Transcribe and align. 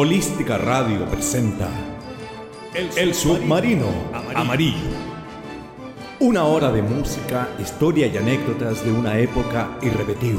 Holística 0.00 0.56
Radio 0.58 1.06
presenta 1.06 1.68
El, 2.72 3.12
Submarino 3.12 3.88
Amarillo. 4.32 4.92
Una 6.20 6.44
hora 6.44 6.70
de 6.70 6.82
música, 6.82 7.48
historia 7.58 8.06
y 8.06 8.16
anécdotas 8.16 8.84
de 8.84 8.92
una 8.92 9.18
época 9.18 9.76
irrepetible. 9.82 10.38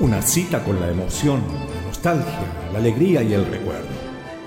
Una 0.00 0.22
cita 0.22 0.64
con 0.64 0.80
la 0.80 0.88
emoción, 0.88 1.42
la 1.74 1.86
nostalgia, 1.86 2.70
la 2.72 2.78
alegría 2.78 3.22
y 3.22 3.34
el 3.34 3.44
recuerdo. 3.44 3.90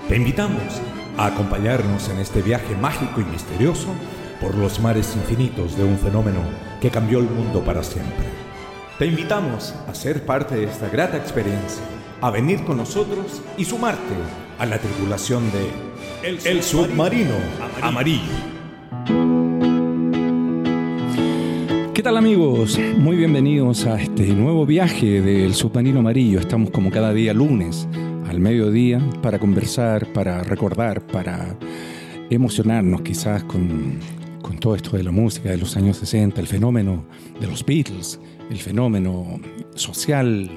Te 0.08 0.16
invitamos 0.16 0.82
a 1.16 1.26
acompañarnos 1.26 2.08
en 2.08 2.18
este 2.18 2.42
viaje 2.42 2.74
mágico 2.74 3.20
y 3.20 3.24
misterioso 3.26 3.94
por 4.40 4.56
los 4.56 4.80
mares 4.80 5.14
infinitos 5.14 5.76
de 5.76 5.84
un 5.84 5.96
fenómeno 5.96 6.40
que 6.80 6.90
cambió 6.90 7.20
el 7.20 7.30
mundo 7.30 7.64
para 7.64 7.84
siempre. 7.84 8.26
Te 8.98 9.06
invitamos 9.06 9.72
a 9.86 9.94
ser 9.94 10.26
parte 10.26 10.56
de 10.56 10.64
esta 10.64 10.88
grata 10.88 11.16
experiencia 11.16 11.84
a 12.22 12.30
venir 12.30 12.62
con 12.64 12.76
nosotros 12.76 13.42
y 13.56 13.64
sumarte 13.64 14.14
a 14.58 14.66
la 14.66 14.78
tripulación 14.78 15.44
de 15.52 16.28
El, 16.28 16.62
Submarino, 16.62 17.34
Amarillo. 17.80 18.20
¿Qué 21.94 22.02
tal 22.02 22.18
amigos? 22.18 22.78
Muy 22.98 23.16
bienvenidos 23.16 23.86
a 23.86 24.00
este 24.00 24.26
nuevo 24.34 24.66
viaje 24.66 25.22
del 25.22 25.54
Submarino 25.54 26.00
Amarillo. 26.00 26.40
Estamos 26.40 26.70
como 26.70 26.90
cada 26.90 27.14
día 27.14 27.32
lunes 27.32 27.88
al 28.28 28.38
mediodía 28.38 29.00
para 29.22 29.38
conversar, 29.38 30.12
para 30.12 30.42
recordar, 30.42 31.00
para 31.06 31.56
emocionarnos 32.28 33.00
quizás 33.00 33.44
con, 33.44 33.98
con 34.42 34.58
todo 34.58 34.74
esto 34.74 34.96
de 34.96 35.04
la 35.04 35.10
música 35.10 35.48
de 35.48 35.56
los 35.56 35.74
años 35.76 35.96
60, 35.96 36.38
el 36.38 36.46
fenómeno 36.46 37.04
de 37.40 37.46
los 37.46 37.64
Beatles, 37.64 38.20
el 38.50 38.58
fenómeno 38.58 39.40
social, 39.74 40.50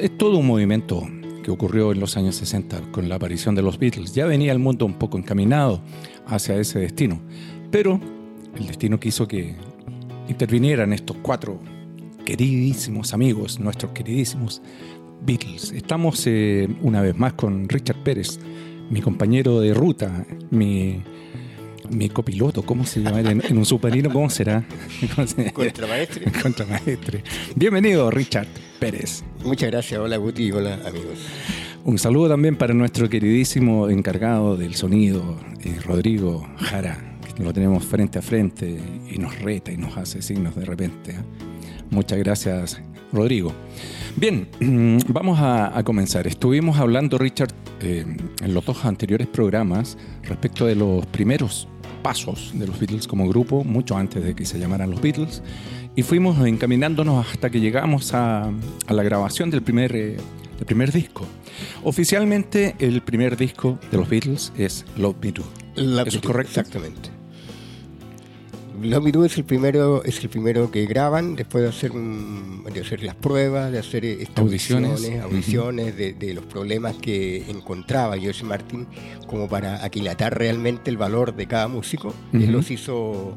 es 0.00 0.16
todo 0.18 0.38
un 0.38 0.46
movimiento 0.46 1.02
que 1.42 1.50
ocurrió 1.50 1.92
en 1.92 2.00
los 2.00 2.16
años 2.16 2.36
60 2.36 2.90
con 2.90 3.08
la 3.08 3.16
aparición 3.16 3.54
de 3.54 3.62
los 3.62 3.78
Beatles. 3.78 4.14
Ya 4.14 4.26
venía 4.26 4.52
el 4.52 4.58
mundo 4.58 4.86
un 4.86 4.94
poco 4.94 5.18
encaminado 5.18 5.82
hacia 6.26 6.56
ese 6.56 6.78
destino, 6.78 7.20
pero 7.70 8.00
el 8.56 8.66
destino 8.66 8.98
quiso 8.98 9.28
que 9.28 9.54
intervinieran 10.28 10.92
estos 10.92 11.16
cuatro 11.18 11.60
queridísimos 12.24 13.12
amigos, 13.12 13.60
nuestros 13.60 13.92
queridísimos 13.92 14.62
Beatles. 15.24 15.72
Estamos 15.72 16.26
eh, 16.26 16.68
una 16.82 17.00
vez 17.02 17.16
más 17.16 17.34
con 17.34 17.68
Richard 17.68 18.02
Pérez, 18.02 18.38
mi 18.90 19.00
compañero 19.02 19.60
de 19.60 19.74
ruta, 19.74 20.26
mi 20.50 21.02
mi 21.90 22.08
copiloto, 22.08 22.62
¿cómo 22.62 22.84
se 22.84 23.00
llama 23.00 23.20
en, 23.20 23.58
un 23.58 23.64
submarino? 23.64 24.10
¿Cómo 24.10 24.30
será? 24.30 24.64
Contramaestre. 25.52 26.32
Contramaestre. 26.42 27.24
Bienvenido, 27.54 28.10
Richard 28.10 28.48
Pérez. 28.78 29.22
Muchas 29.44 29.70
gracias. 29.70 30.00
Hola, 30.00 30.16
Guti. 30.16 30.50
Hola, 30.50 30.74
amigos. 30.86 31.18
Un 31.84 31.98
saludo 31.98 32.30
también 32.30 32.56
para 32.56 32.72
nuestro 32.72 33.08
queridísimo 33.08 33.90
encargado 33.90 34.56
del 34.56 34.74
sonido, 34.74 35.38
eh, 35.62 35.76
Rodrigo 35.84 36.48
Jara, 36.56 37.18
que 37.36 37.42
lo 37.42 37.52
tenemos 37.52 37.84
frente 37.84 38.18
a 38.18 38.22
frente 38.22 38.78
y 39.10 39.18
nos 39.18 39.38
reta 39.40 39.70
y 39.70 39.76
nos 39.76 39.96
hace 39.98 40.22
signos 40.22 40.56
de 40.56 40.64
repente. 40.64 41.12
¿eh? 41.12 41.18
Muchas 41.90 42.18
gracias, 42.18 42.80
Rodrigo. 43.12 43.52
Bien, 44.16 44.48
vamos 45.08 45.38
a, 45.40 45.82
comenzar. 45.84 46.26
Estuvimos 46.26 46.78
hablando, 46.78 47.18
Richard, 47.18 47.52
eh, 47.80 48.06
en 48.42 48.54
los 48.54 48.64
dos 48.64 48.84
anteriores 48.84 49.26
programas 49.26 49.98
respecto 50.22 50.64
de 50.64 50.76
los 50.76 51.04
primeros 51.06 51.68
pasos 52.04 52.52
de 52.54 52.66
los 52.66 52.78
Beatles 52.78 53.08
como 53.08 53.26
grupo, 53.26 53.64
mucho 53.64 53.96
antes 53.96 54.22
de 54.22 54.36
que 54.36 54.44
se 54.44 54.58
llamaran 54.58 54.90
los 54.90 55.00
Beatles, 55.00 55.42
y 55.96 56.02
fuimos 56.02 56.46
encaminándonos 56.46 57.26
hasta 57.26 57.48
que 57.48 57.60
llegamos 57.60 58.12
a, 58.12 58.52
la 58.86 59.02
grabación 59.02 59.48
del 59.48 59.62
primer, 59.62 59.96
eh, 59.96 60.18
del 60.58 60.66
primer 60.66 60.92
disco. 60.92 61.26
Oficialmente, 61.82 62.76
el 62.78 63.00
primer 63.00 63.38
disco 63.38 63.78
de 63.90 63.96
los 63.96 64.08
Beatles 64.08 64.52
es 64.58 64.84
Love 64.98 65.16
Me 65.22 65.32
Do. 65.32 65.44
¿Eso 65.76 66.18
es 66.18 66.18
correcto? 66.18 66.60
Exactamente. 66.60 67.13
Love 68.84 69.04
Me 69.04 69.12
Do 69.12 69.24
es 69.24 69.36
el 69.38 69.44
primero, 69.44 70.04
es 70.04 70.22
el 70.22 70.28
primero 70.28 70.70
que 70.70 70.84
graban 70.86 71.36
después 71.36 71.62
de 71.62 71.70
hacer, 71.70 71.92
de 71.92 72.80
hacer 72.80 73.02
las 73.02 73.14
pruebas, 73.14 73.72
de 73.72 73.78
hacer 73.78 74.04
audiciones, 74.36 75.22
audiciones 75.22 75.96
de, 75.96 76.34
los 76.34 76.44
problemas 76.44 76.94
que 76.96 77.50
encontraba 77.50 78.18
George 78.18 78.44
Martin 78.44 78.86
como 79.26 79.48
para 79.48 79.84
aquilatar 79.84 80.36
realmente 80.36 80.90
el 80.90 80.96
valor 80.96 81.34
de 81.34 81.46
cada 81.46 81.68
músico. 81.68 82.14
Él 82.32 82.52
los 82.52 82.70
hizo 82.70 83.36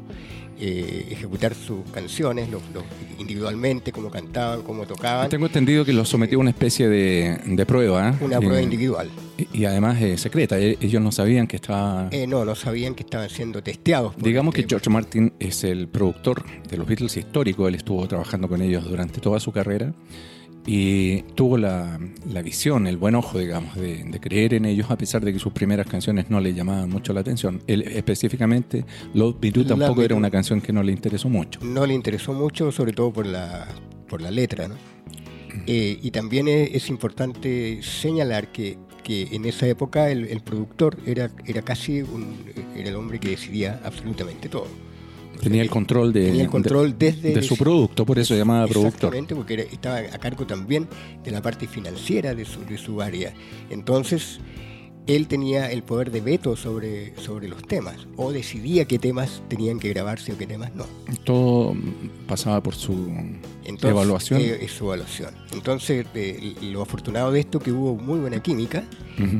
eh, 0.60 1.06
ejecutar 1.10 1.54
sus 1.54 1.88
canciones 1.92 2.48
individualmente, 3.18 3.92
cómo 3.92 4.10
cantaban, 4.10 4.62
cómo 4.62 4.86
tocaban. 4.86 5.28
Tengo 5.28 5.46
entendido 5.46 5.84
que 5.84 5.92
los 5.92 6.08
sometió 6.08 6.38
a 6.38 6.40
una 6.40 6.50
especie 6.50 6.88
de, 6.88 7.64
prueba. 7.66 8.10
¿eh? 8.10 8.14
Una 8.20 8.38
prueba 8.38 8.60
individual. 8.60 9.08
Y, 9.52 9.64
además 9.64 9.98
secreta, 10.16 10.58
e, 10.58 10.76
ellos 10.80 11.00
no 11.00 11.12
sabían 11.12 11.46
que 11.46 11.56
estaba... 11.56 12.08
Eh, 12.10 12.26
no, 12.26 12.44
no 12.44 12.54
sabían 12.54 12.94
que 12.94 13.04
estaban 13.04 13.30
siendo 13.30 13.62
testeados. 13.62 14.14
Digamos 14.16 14.54
que 14.54 14.66
George 14.68 14.90
Martin 14.90 15.32
es 15.38 15.64
el 15.64 15.88
productor 15.88 16.44
de 16.68 16.76
los 16.76 16.86
Beatles 16.86 17.16
histórico, 17.16 17.68
él 17.68 17.76
estuvo 17.76 18.06
trabajando 18.08 18.48
con 18.48 18.60
ellos 18.60 18.84
durante 18.84 19.20
toda 19.20 19.40
su 19.40 19.52
carrera 19.52 19.92
y 20.70 21.22
tuvo 21.34 21.56
la, 21.56 21.98
visión, 22.44 22.86
el 22.86 22.98
buen 22.98 23.14
ojo, 23.14 23.38
digamos, 23.38 23.74
de, 23.76 24.04
creer 24.20 24.52
en 24.52 24.66
ellos, 24.66 24.90
a 24.90 24.98
pesar 24.98 25.24
de 25.24 25.32
que 25.32 25.38
sus 25.38 25.54
primeras 25.54 25.86
canciones 25.86 26.28
no 26.28 26.40
le 26.40 26.52
llamaban 26.52 26.90
mucho 26.90 27.14
la 27.14 27.20
atención. 27.20 27.62
Él, 27.66 27.84
específicamente, 27.88 28.84
Love 29.14 29.36
Me 29.40 29.50
tampoco 29.64 30.02
era 30.02 30.14
una 30.14 30.30
canción 30.30 30.60
que 30.60 30.70
no 30.70 30.82
le 30.82 30.92
interesó 30.92 31.30
mucho. 31.30 31.60
No 31.62 31.86
le 31.86 31.94
interesó 31.94 32.34
mucho, 32.34 32.70
sobre 32.70 32.92
todo 32.92 33.10
por 33.10 33.24
la, 33.24 33.66
por 34.10 34.20
la 34.20 34.30
letra, 34.30 34.68
¿no? 34.68 34.74
Eh, 35.66 35.98
y 36.02 36.10
también 36.10 36.48
es, 36.48 36.90
importante 36.90 37.80
señalar 37.82 38.52
que, 38.52 38.76
que, 39.02 39.22
en 39.32 39.46
esa 39.46 39.66
época 39.66 40.10
el, 40.10 40.26
el 40.26 40.42
productor 40.42 40.98
era, 41.06 41.30
era 41.46 41.62
casi 41.62 42.02
un, 42.02 42.44
era 42.76 42.90
el 42.90 42.96
hombre 42.96 43.18
que 43.18 43.30
decidía 43.30 43.80
absolutamente 43.84 44.50
todo. 44.50 44.68
Tenía 45.40 45.62
el 45.62 45.70
control 45.70 46.12
de, 46.12 46.40
el 46.40 46.48
control 46.48 46.96
desde 46.98 47.34
de 47.34 47.42
su 47.42 47.56
producto, 47.56 48.04
por 48.04 48.18
eso 48.18 48.34
se 48.34 48.38
llamaba 48.38 48.66
productor. 48.66 49.14
Exactamente, 49.14 49.34
porque 49.34 49.68
estaba 49.72 49.98
a 49.98 50.18
cargo 50.18 50.46
también 50.46 50.88
de 51.24 51.30
la 51.30 51.42
parte 51.42 51.66
financiera 51.66 52.34
de 52.34 52.44
su, 52.44 52.64
de 52.64 52.76
su 52.78 53.00
área. 53.00 53.32
Entonces, 53.70 54.40
él 55.08 55.26
tenía 55.26 55.70
el 55.72 55.82
poder 55.82 56.10
de 56.10 56.20
veto 56.20 56.54
sobre, 56.54 57.16
sobre 57.16 57.48
los 57.48 57.62
temas, 57.62 58.06
o 58.16 58.30
decidía 58.30 58.84
qué 58.84 58.98
temas 58.98 59.42
tenían 59.48 59.78
que 59.80 59.88
grabarse 59.88 60.32
o 60.32 60.38
qué 60.38 60.46
temas 60.46 60.74
no. 60.74 60.84
Todo 61.24 61.74
pasaba 62.26 62.62
por 62.62 62.74
su 62.74 63.10
evaluación. 63.64 64.40
Eh, 64.42 64.68
su 64.68 64.84
evaluación. 64.84 65.34
Entonces, 65.52 66.06
eh, 66.14 66.54
lo 66.60 66.82
afortunado 66.82 67.32
de 67.32 67.40
esto 67.40 67.58
que 67.58 67.72
hubo 67.72 67.96
muy 67.96 68.18
buena 68.18 68.42
química 68.42 68.84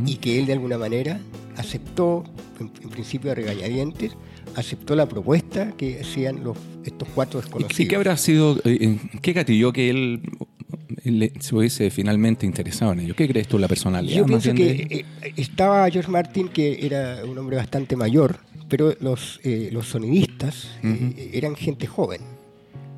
y 0.07 0.17
que 0.17 0.41
él 0.41 0.47
de 0.47 0.55
alguna 0.55 0.79
manera 0.79 1.21
aceptó, 1.57 2.25
en, 2.59 2.73
en 2.83 2.89
principio 2.89 3.31
a 3.31 3.35
regañadientes, 3.35 4.17
aceptó 4.59 4.97
la 4.97 5.07
propuesta 5.07 5.73
que 5.77 6.01
hacían 6.01 6.43
los, 6.43 6.57
estos 6.85 7.09
cuatro 7.15 7.41
desconocidos. 7.41 7.81
¿Y 7.81 7.87
qué 7.87 7.97
habrá 7.97 8.17
sido, 8.17 8.61
eh, 8.65 8.99
qué 9.23 9.33
gatilló 9.33 9.73
que 9.73 9.91
él, 9.91 10.21
se 11.39 11.55
hubiese 11.55 11.91
finalmente 11.91 12.45
interesado 12.45 12.93
en 12.93 13.01
ello? 13.01 13.15
¿Qué 13.15 13.29
crees 13.29 13.47
tú 13.47 13.59
la 13.59 13.69
personalidad? 13.69 14.17
Yo 14.17 14.27
pienso 14.27 14.53
que 14.53 14.71
eh, 14.91 15.33
estaba 15.37 15.89
George 15.91 16.11
Martin, 16.11 16.49
que 16.49 16.85
era 16.85 17.25
un 17.25 17.39
hombre 17.39 17.57
bastante 17.57 17.97
mayor, 17.97 18.41
pero 18.69 18.95
los, 19.01 19.41
eh, 19.45 19.71
los 19.73 19.87
sonidistas 19.87 20.69
eran 21.33 21.55
gente 21.55 21.87
joven. 21.87 22.21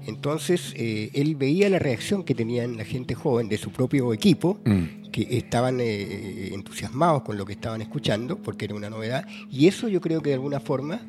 Entonces 0.07 0.75
él 0.77 1.37
veía 1.37 1.69
la 1.69 1.79
reacción 1.79 2.25
que 2.25 2.35
tenían 2.35 2.79
la 2.79 2.85
gente 2.85 3.15
joven 3.15 3.49
de 3.49 3.59
su 3.59 3.71
propio 3.71 4.15
equipo, 4.15 4.59
mm. 4.65 5.11
que 5.13 5.37
estaban 5.37 5.79
entusiasmados 5.81 7.23
con 7.23 7.37
lo 7.37 7.45
que 7.45 7.53
estaban 7.53 7.83
escuchando, 7.83 8.39
porque 8.39 8.65
era 8.65 8.75
una 8.75 8.89
novedad, 8.89 9.27
y 9.53 9.69
eso 9.69 9.89
yo 9.89 10.01
creo 10.01 10.23
que 10.23 10.31
de 10.31 10.35
alguna 10.35 10.59
forma 10.59 11.03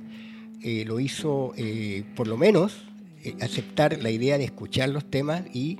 eh, 0.64 0.86
lo 0.86 1.00
hizo, 1.00 1.54
eh, 1.58 2.04
por 2.16 2.28
lo 2.28 2.38
menos, 2.38 2.84
eh, 3.24 3.36
aceptar 3.42 3.98
la 4.02 4.12
idea 4.12 4.38
de 4.38 4.46
escuchar 4.46 4.90
los 4.90 5.10
temas 5.10 5.44
y, 5.54 5.80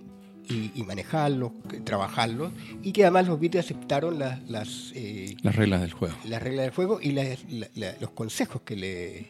y, 0.50 0.84
manejarlos, 0.84 1.52
trabajarlos, 1.86 2.52
y 2.84 2.92
que 2.92 3.04
además 3.04 3.28
los 3.28 3.40
Beatles 3.40 3.66
aceptaron 3.66 4.20
las, 4.20 4.42
las, 4.50 4.94
las 5.44 5.56
reglas 5.56 5.82
del 5.82 5.94
juego. 5.94 6.16
Las 6.26 6.44
reglas 6.44 6.66
del 6.66 6.74
juego 6.74 7.00
y 7.02 7.12
los 7.14 8.10
consejos 8.14 8.62
que 8.64 8.76
le, 8.76 9.28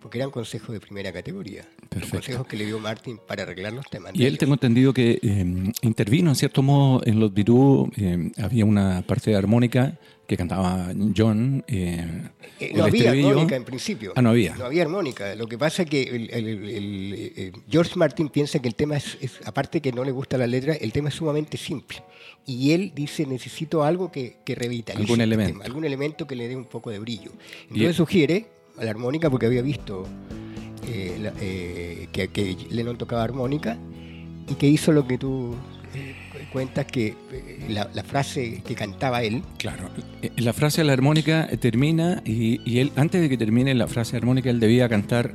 porque 0.00 0.16
eran 0.16 0.30
consejos 0.30 0.72
de 0.72 0.80
primera 0.80 1.12
categoría. 1.12 1.66
Los 1.94 2.08
consejos 2.08 2.46
que 2.46 2.56
le 2.56 2.64
dio 2.64 2.78
Martin 2.78 3.18
para 3.26 3.42
arreglar 3.42 3.74
los 3.74 3.84
temas. 3.90 4.12
Y 4.14 4.24
él 4.24 4.38
tengo 4.38 4.54
entendido 4.54 4.94
que 4.94 5.18
intervino 5.82 6.30
en 6.30 6.36
cierto 6.36 6.62
modo 6.62 7.02
en 7.04 7.20
los 7.20 7.34
Virú, 7.34 7.90
había 8.38 8.64
una 8.64 9.02
parte 9.02 9.32
de 9.32 9.36
armónica 9.36 9.98
que 10.26 10.36
cantaba 10.36 10.92
John. 11.16 11.64
Eh, 11.68 12.28
eh, 12.60 12.72
no 12.74 12.84
había 12.84 13.10
armónica 13.10 13.56
en 13.56 13.64
principio. 13.64 14.12
Ah, 14.16 14.22
no 14.22 14.30
había. 14.30 14.56
No 14.56 14.64
había 14.64 14.82
armónica. 14.82 15.34
Lo 15.34 15.46
que 15.46 15.56
pasa 15.56 15.82
es 15.82 15.90
que 15.90 16.02
el, 16.02 17.14
eh, 17.16 17.52
George 17.68 17.92
Martin 17.96 18.28
piensa 18.28 18.58
que 18.58 18.68
el 18.68 18.74
tema 18.74 18.96
es, 18.96 19.16
aparte 19.44 19.80
que 19.80 19.92
no 19.92 20.04
le 20.04 20.10
gusta 20.10 20.36
la 20.36 20.46
letra, 20.46 20.74
el 20.74 20.92
tema 20.92 21.08
es 21.10 21.14
sumamente 21.14 21.56
simple. 21.56 22.02
Y 22.44 22.72
él 22.72 22.92
dice, 22.94 23.26
necesito 23.26 23.84
algo 23.84 24.10
que, 24.10 24.38
que 24.44 24.54
revitalice. 24.54 25.02
Algún 25.02 25.20
elemento. 25.20 25.62
algún 25.62 25.84
elemento 25.84 26.26
que 26.26 26.34
le 26.34 26.48
dé 26.48 26.56
un 26.56 26.66
poco 26.66 26.90
de 26.90 26.98
brillo. 26.98 27.32
Entonces 27.64 27.96
sugiere 27.96 28.46
a 28.78 28.84
la 28.84 28.90
armónica, 28.90 29.30
porque 29.30 29.46
había 29.46 29.62
visto 29.62 30.06
que, 30.82 32.28
que 32.32 32.56
Lennon 32.70 32.98
tocaba 32.98 33.22
armónica, 33.22 33.78
y 34.48 34.54
que 34.54 34.68
hizo 34.68 34.92
lo 34.92 35.06
que 35.06 35.18
tú 35.18 35.56
cuentas 36.56 36.86
que 36.86 37.08
eh, 37.32 37.66
la, 37.68 37.88
la 37.92 38.02
frase 38.02 38.62
que 38.66 38.74
cantaba 38.74 39.22
él, 39.22 39.42
Claro, 39.58 39.90
eh, 40.22 40.30
la 40.38 40.54
frase 40.54 40.80
de 40.80 40.86
la 40.86 40.94
armónica 40.94 41.46
termina 41.60 42.22
y, 42.24 42.60
y 42.64 42.78
él, 42.78 42.92
antes 42.96 43.20
de 43.20 43.28
que 43.28 43.36
termine 43.36 43.74
la 43.74 43.86
frase 43.86 44.16
armónica, 44.16 44.48
él 44.48 44.58
debía 44.58 44.88
cantar 44.88 45.34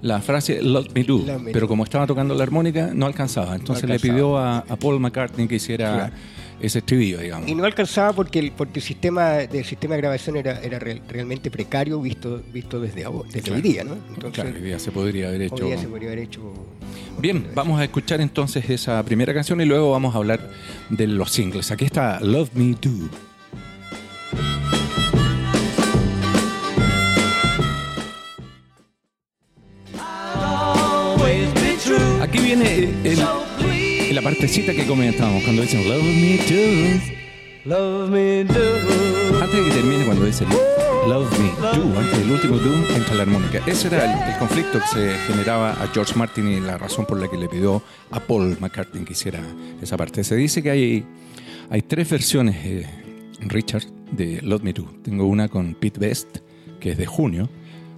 la 0.00 0.20
frase 0.22 0.62
Love 0.62 0.88
Me 0.94 1.04
Do, 1.04 1.18
Love 1.18 1.42
Me 1.42 1.52
pero 1.52 1.66
Do. 1.66 1.68
como 1.68 1.84
estaba 1.84 2.06
tocando 2.06 2.34
la 2.34 2.42
armónica 2.42 2.90
no 2.94 3.04
alcanzaba, 3.04 3.54
entonces 3.54 3.84
le 3.84 3.94
alcanzaba. 3.96 4.14
pidió 4.14 4.38
a, 4.38 4.58
a 4.60 4.76
Paul 4.76 4.98
McCartney 4.98 5.46
que 5.46 5.56
hiciera 5.56 5.92
Claro. 5.94 6.14
Ese 6.62 6.78
estribillo, 6.78 7.18
digamos. 7.18 7.48
y 7.48 7.54
no 7.54 7.64
alcanzaba 7.64 8.12
porque 8.14 8.38
el, 8.38 8.52
porque 8.52 8.78
el 8.78 8.82
sistema 8.84 9.30
de 9.32 9.64
sistema 9.64 9.94
de 9.96 10.00
grabación 10.00 10.36
era, 10.36 10.60
era 10.62 10.78
real- 10.78 11.02
realmente 11.08 11.50
precario 11.50 12.00
visto 12.00 12.40
visto 12.52 12.80
desde, 12.80 13.04
desde 13.26 13.40
Claro. 13.42 13.56
hoy 13.56 13.60
día, 13.62 13.84
¿no? 13.84 13.94
Entonces, 14.08 14.32
Claro, 14.32 14.50
hoy 14.56 14.62
día 14.62 14.78
se 14.78 14.90
podría 14.92 15.28
haber 15.28 15.42
hecho... 15.42 15.54
hoy 15.56 15.62
día 15.72 15.78
se 15.78 15.88
podría 15.88 16.08
haber 16.08 16.20
hecho. 16.20 16.40
Bien, 17.18 17.46
vamos 17.54 17.80
a 17.80 17.84
escuchar 17.84 18.20
entonces 18.20 18.68
esa 18.70 19.02
primera 19.04 19.34
canción 19.34 19.60
y 19.60 19.64
luego 19.66 19.90
vamos 19.90 20.14
a 20.14 20.18
hablar 20.18 20.50
de 20.88 21.06
los 21.08 21.30
singles. 21.30 21.70
Aquí 21.70 21.84
está 21.84 22.20
Love 22.20 22.50
Me 22.54 22.74
Do. 22.80 23.08
Aquí 32.20 32.38
viene 32.38 32.88
el- 33.04 33.22
la 34.12 34.20
partecita 34.20 34.74
que 34.74 34.84
comentábamos 34.84 35.42
cuando 35.42 35.62
dicen 35.62 35.88
Love 35.88 36.02
Me 36.02 36.36
Do. 36.36 37.22
Love 37.64 38.10
me 38.10 38.44
do. 38.44 39.42
Antes 39.42 39.64
de 39.64 39.70
que 39.70 39.76
termine 39.76 40.04
cuando 40.04 40.26
dice 40.26 40.44
Love 40.44 41.38
Me 41.38 41.48
Do, 41.60 41.98
antes 41.98 42.18
del 42.18 42.30
último 42.30 42.56
Do 42.56 42.74
entra 42.94 43.14
la 43.14 43.22
armónica. 43.22 43.62
Ese 43.66 43.86
era 43.88 44.04
el, 44.04 44.32
el 44.32 44.38
conflicto 44.38 44.80
que 44.80 44.86
se 44.86 45.18
generaba 45.26 45.72
a 45.72 45.88
George 45.94 46.14
Martin 46.16 46.46
y 46.48 46.60
la 46.60 46.76
razón 46.76 47.06
por 47.06 47.18
la 47.20 47.28
que 47.28 47.38
le 47.38 47.48
pidió 47.48 47.82
a 48.10 48.20
Paul 48.20 48.58
McCartney 48.60 49.04
que 49.04 49.12
hiciera 49.14 49.40
esa 49.80 49.96
parte. 49.96 50.24
Se 50.24 50.36
dice 50.36 50.62
que 50.62 50.70
hay, 50.70 51.06
hay 51.70 51.80
tres 51.80 52.10
versiones, 52.10 52.56
eh, 52.66 52.86
Richard, 53.40 53.84
de 54.10 54.42
Love 54.42 54.62
Me 54.62 54.72
Do. 54.74 54.92
Tengo 55.02 55.24
una 55.24 55.48
con 55.48 55.74
Pete 55.74 56.00
Best, 56.00 56.38
que 56.80 56.90
es 56.90 56.98
de 56.98 57.06
junio 57.06 57.48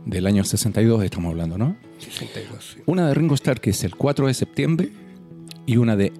del 0.06 0.26
año 0.26 0.44
62, 0.44 1.02
estamos 1.02 1.30
hablando, 1.30 1.58
¿no? 1.58 1.76
62. 1.98 2.74
sí. 2.74 2.82
Una 2.86 3.08
de 3.08 3.14
Ringo 3.14 3.34
Starr, 3.34 3.60
que 3.60 3.70
es 3.70 3.82
el 3.84 3.96
4 3.96 4.26
de 4.26 4.34
septiembre, 4.34 4.90
y 5.66 5.76
una 5.76 5.96
de 5.96 6.12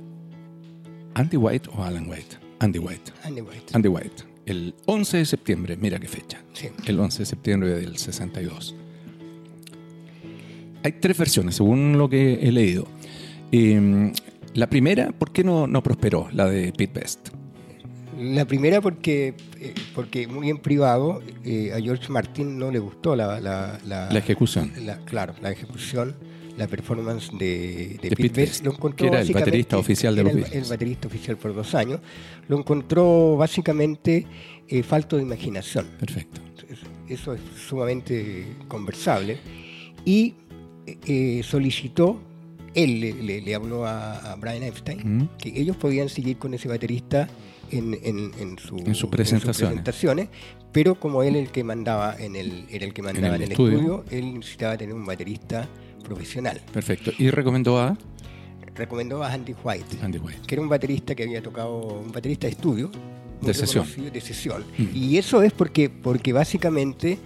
Andy 1.14 1.37
White 1.37 1.70
o 1.76 1.82
Alan 1.85 2.08
White. 2.08 2.37
Andy 2.61 2.79
White. 2.79 3.12
Andy 3.25 3.41
White. 3.41 3.67
Andy 3.73 3.88
White. 3.88 4.25
El 4.46 4.75
11 4.87 5.19
de 5.19 5.25
septiembre, 5.26 5.76
mira 5.76 5.99
qué 5.99 6.08
fecha. 6.08 6.43
Sí. 6.52 6.69
El 6.87 7.00
11 7.00 7.20
de 7.20 7.26
septiembre 7.26 7.70
del 7.75 7.96
62. 7.96 8.75
Hay 10.82 10.93
tres 10.93 11.17
versiones, 11.17 11.55
según 11.56 11.96
lo 11.96 12.08
que 12.08 12.35
he 12.46 12.52
leído. 12.52 12.87
Eh, 13.52 14.12
la 14.55 14.69
primera, 14.69 15.11
¿por 15.12 15.32
qué 15.32 15.43
no, 15.44 15.67
no 15.67 15.82
prosperó? 15.82 16.29
La 16.32 16.46
de 16.46 16.73
Pete 16.73 17.00
Best. 17.00 17.29
La 18.20 18.44
primera 18.44 18.81
porque, 18.81 19.35
eh, 19.61 19.75
porque 19.94 20.29
muy 20.29 20.49
en 20.50 20.58
privado 20.58 21.20
eh, 21.44 21.73
a 21.75 21.81
George 21.81 22.12
Martin 22.12 22.58
no 22.58 22.70
le 22.70 22.79
gustó 22.79 23.17
la, 23.17 23.41
la, 23.41 23.79
la- 23.87 24.11
La 24.12 24.19
ejecución. 24.19 24.73
la- 24.85 24.99
claro, 24.99 25.35
la 25.43 25.50
ejecución, 25.50 26.14
la 26.56 26.66
performance 26.68 27.30
de, 27.36 27.98
de 28.00 28.08
De 28.10 28.16
Pete 28.16 28.40
Best. 28.40 28.64
Lo 28.64 28.72
encontró 28.72 29.06
que 29.10 29.12
era 29.16 29.20
el 29.22 29.32
baterista 29.32 29.76
oficial 29.78 30.14
de 30.14 30.22
los 30.22 30.32
el- 30.32 30.38
Beatles. 30.40 30.62
El 30.64 30.68
baterista 30.70 31.08
oficial 31.08 31.36
por 31.36 31.54
dos 31.54 31.74
años. 31.74 32.00
Lo 32.48 32.58
encontró 32.58 33.36
básicamente 33.36 34.26
eh, 34.68 34.82
falto 34.82 35.16
de 35.16 35.22
imaginación. 35.22 35.86
Perfecto. 35.98 36.40
Eso 37.08 37.34
es 37.34 37.40
sumamente 37.68 38.46
conversable. 38.68 39.38
Y 40.04 40.34
eh, 40.86 41.42
solicitó, 41.44 42.20
él 42.74 43.00
le, 43.00 43.12
le- 43.14 43.40
le 43.42 43.54
habló 43.54 43.84
a, 43.86 44.32
a 44.32 44.36
Brian 44.36 44.62
Epstein, 44.62 45.00
Mm. 45.18 45.28
que 45.38 45.48
ellos 45.60 45.76
podían 45.76 46.08
seguir 46.08 46.36
con 46.38 46.54
ese 46.54 46.68
baterista 46.68 47.28
en, 47.70 47.94
en- 48.02 48.32
en 48.38 48.58
su- 48.58 48.76
En 48.78 48.94
sus 48.94 49.10
presentaciones. 49.10 49.56
presentaciones, 49.82 50.28
pero 50.72 50.94
como 50.98 51.22
él 51.22 51.36
el 51.36 51.50
que 51.50 51.62
mandaba 51.64 52.16
en 52.18 52.36
el, 52.36 52.66
era 52.70 52.84
el 52.84 52.92
que 52.94 53.02
mandaba 53.02 53.28
el 53.36 53.42
en 53.42 53.46
el, 53.46 53.52
estudio. 53.52 53.78
estudio. 53.78 54.04
él 54.10 54.34
necesitaba 54.34 54.76
tener 54.76 54.94
un 54.94 55.04
baterista 55.06 55.68
profesional. 56.04 56.60
Perfecto. 56.72 57.10
Y 57.18 57.30
recomendó 57.30 57.78
a 57.80 57.96
Recomendó 58.76 59.22
a 59.22 59.32
Andy 59.32 59.54
White, 59.62 59.98
Andy 60.02 60.18
White. 60.18 60.40
que 60.48 60.54
era 60.56 60.62
un 60.62 60.68
baterista 60.68 61.14
que 61.14 61.22
había 61.22 61.40
tocado, 61.40 61.76
un 62.00 62.10
baterista 62.12 62.46
de 62.48 62.52
estudio. 62.52 62.90
De 63.40 63.54
sesión. 63.54 63.86
De 64.12 64.20
sesión. 64.20 64.64
Mm. 64.78 64.84
Y 64.94 65.16
eso 65.18 65.42
es 65.42 65.52
porque, 65.52 65.88
porque 65.90 66.32
básicamente 66.32 67.18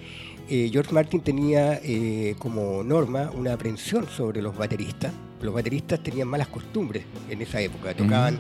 eh, 0.51 0.69
George 0.71 0.93
Martin 0.93 1.21
tenía 1.21 1.81
eh, 1.83 2.35
como 2.39 2.83
norma 2.85 3.31
una 3.35 3.55
aprensión 3.55 4.07
sobre 4.09 4.43
los 4.43 4.57
bateristas. 4.59 5.13
Los 5.41 5.55
bateristas 5.55 6.03
tenían 6.03 6.29
malas 6.29 6.49
costumbres 6.49 7.05
en 7.31 7.41
esa 7.41 7.61
época. 7.63 7.95
Tocaban 7.95 8.39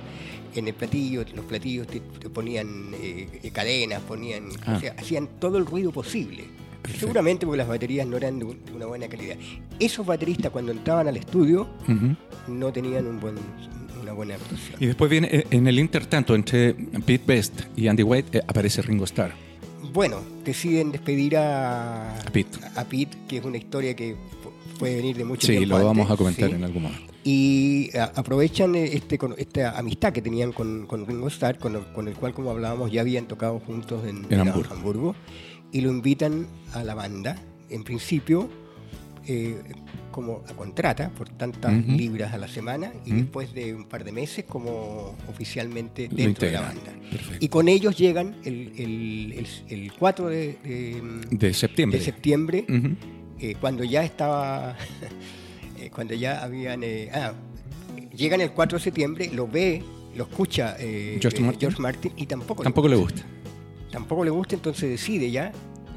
en 0.54 0.68
el 0.68 0.74
platillo, 0.74 1.24
los 1.34 1.44
platillos 1.46 1.86
te, 1.86 2.00
te 2.00 2.28
ponían 2.28 2.90
eh, 2.94 3.50
cadenas, 3.54 4.02
ponían, 4.02 4.48
Ah. 4.66 4.74
o 4.76 4.80
sea, 4.80 4.94
hacían 4.98 5.28
todo 5.40 5.56
el 5.56 5.64
ruido 5.64 5.92
posible. 5.92 6.44
Perfecto. 6.88 7.00
Seguramente 7.06 7.46
porque 7.46 7.58
las 7.58 7.68
baterías 7.68 8.06
no 8.06 8.16
eran 8.16 8.38
de, 8.38 8.44
un- 8.46 8.64
de 8.64 8.72
una 8.72 8.86
buena 8.86 9.08
calidad. 9.08 9.36
Esos 9.78 10.06
bateristas 10.06 10.50
cuando 10.50 10.72
entraban 10.72 11.06
al 11.08 11.16
estudio 11.16 11.68
no 12.48 12.72
tenían 12.72 13.06
un 13.06 13.20
buen, 13.20 13.34
una 14.02 14.12
buena 14.12 14.34
actuación. 14.36 14.76
Y 14.80 14.86
después 14.86 15.10
viene, 15.10 15.28
eh, 15.30 15.46
en 15.50 15.66
el 15.66 15.78
intertanto 15.78 16.34
entre 16.34 16.74
Pete 16.74 17.24
Best 17.26 17.60
y 17.76 17.88
Andy 17.88 18.02
White, 18.02 18.38
eh, 18.38 18.42
aparece 18.46 18.80
Ringo 18.82 19.04
Starr. 19.04 19.32
Bueno, 19.92 20.20
deciden 20.44 20.92
despedir 20.92 21.36
a, 21.36 22.18
A 22.18 22.30
Pete. 22.32 22.58
a 22.74 22.84
Pete, 22.84 23.16
que 23.28 23.38
es 23.38 23.44
una 23.44 23.56
historia 23.58 23.94
que 23.94 24.14
pu- 24.14 24.78
puede 24.78 24.96
venir 24.96 25.16
de 25.16 25.24
mucho 25.24 25.46
Sí, 25.46 25.56
tiempo 25.56 25.78
lo 25.78 25.84
vamos 25.84 26.02
antes, 26.02 26.14
a 26.14 26.16
comentar 26.16 26.48
¿sí? 26.50 26.54
en 26.56 26.64
algún 26.64 26.82
momento. 26.84 27.12
Y 27.24 27.90
a- 27.96 28.12
aprovechan 28.16 28.74
eh, 28.74 28.84
este, 28.94 29.18
esta 29.38 29.78
amistad 29.78 30.12
que 30.12 30.22
tenían 30.22 30.52
con, 30.52 30.86
con 30.86 31.06
Ringo 31.06 31.28
Starr, 31.28 31.58
con 31.58 31.76
el, 31.76 31.82
con 31.92 32.08
el 32.08 32.14
cual, 32.14 32.32
como 32.34 32.50
hablábamos, 32.50 32.90
ya 32.92 33.00
habían 33.02 33.26
tocado 33.26 33.58
juntos 33.60 34.04
en, 34.06 34.24
En 34.30 34.40
en 34.40 34.48
Hamburgo. 34.48 35.14
Y 35.72 35.80
lo 35.80 35.90
invitan 35.90 36.46
a 36.72 36.82
la 36.84 36.94
banda, 36.94 37.36
en 37.70 37.84
principio, 37.84 38.48
eh, 39.26 39.60
como 40.10 40.42
a 40.48 40.54
contrata 40.54 41.10
por 41.10 41.28
tantas 41.28 41.72
libras 41.86 42.32
a 42.32 42.38
la 42.38 42.48
semana, 42.48 42.92
y 43.04 43.12
después 43.12 43.52
de 43.52 43.74
un 43.74 43.84
par 43.84 44.02
de 44.02 44.10
meses 44.12 44.44
como 44.46 45.14
oficialmente 45.28 46.08
dentro 46.10 46.46
de 46.46 46.52
la 46.54 46.62
banda. 46.62 46.92
Perfecto. 47.10 47.36
Y 47.44 47.48
con 47.48 47.68
ellos 47.68 47.96
llegan 47.96 48.36
el, 48.44 48.72
el, 48.76 49.32
el- 49.68 49.82
el 49.82 49.92
4 49.92 50.28
de, 50.28 50.58
de- 50.64 51.02
De 51.30 51.54
septiembre. 51.54 51.98
de 51.98 52.04
septiembre, 52.04 52.64
eh, 53.38 53.54
cuando 53.60 53.84
ya 53.84 54.02
estaba, 54.02 54.76
eh, 55.78 55.90
cuando 55.94 56.14
ya 56.14 56.42
habían, 56.42 56.82
eh, 56.82 57.10
ah, 57.12 57.34
llegan 58.16 58.40
el 58.40 58.50
4 58.52 58.78
de 58.78 58.84
septiembre, 58.84 59.30
lo 59.32 59.46
ve, 59.46 59.82
lo 60.16 60.24
escucha 60.24 60.74
eh, 60.80 61.18
George 61.20 61.40
Martin. 61.42 61.70
Martin 61.78 62.12
y 62.16 62.26
tampoco, 62.26 62.62
Tampoco 62.64 62.88
le 62.88 62.96
gusta. 62.96 63.22
Tampoco 63.90 64.24
le 64.24 64.30
gusta, 64.30 64.54
entonces 64.54 64.88
decide 64.90 65.30
ya, 65.30 65.52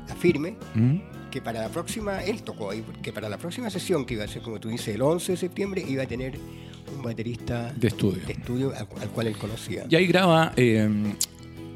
afirme, 0.09 0.55
¿Mm? 0.75 0.97
que 1.31 1.41
para 1.41 1.61
la 1.61 1.69
próxima, 1.69 2.23
él 2.23 2.43
tocó 2.43 2.71
ahí, 2.71 2.83
que 3.01 3.13
para 3.13 3.29
la 3.29 3.37
próxima 3.37 3.69
sesión, 3.69 4.05
que 4.05 4.15
iba 4.15 4.23
a 4.23 4.27
ser 4.27 4.41
como 4.41 4.59
tú 4.59 4.69
dices, 4.69 4.95
el 4.95 5.01
11 5.01 5.31
de 5.33 5.37
septiembre, 5.37 5.85
iba 5.87 6.03
a 6.03 6.05
tener 6.07 6.37
un 6.95 7.01
baterista 7.03 7.71
De 7.73 7.87
estudio. 7.87 8.21
de 8.25 8.33
estudio 8.33 8.73
al, 8.75 8.87
al 9.01 9.09
cual 9.09 9.27
él 9.27 9.37
conocía. 9.37 9.85
Y 9.89 9.95
ahí 9.95 10.07
graba 10.07 10.51
eh, 10.57 10.89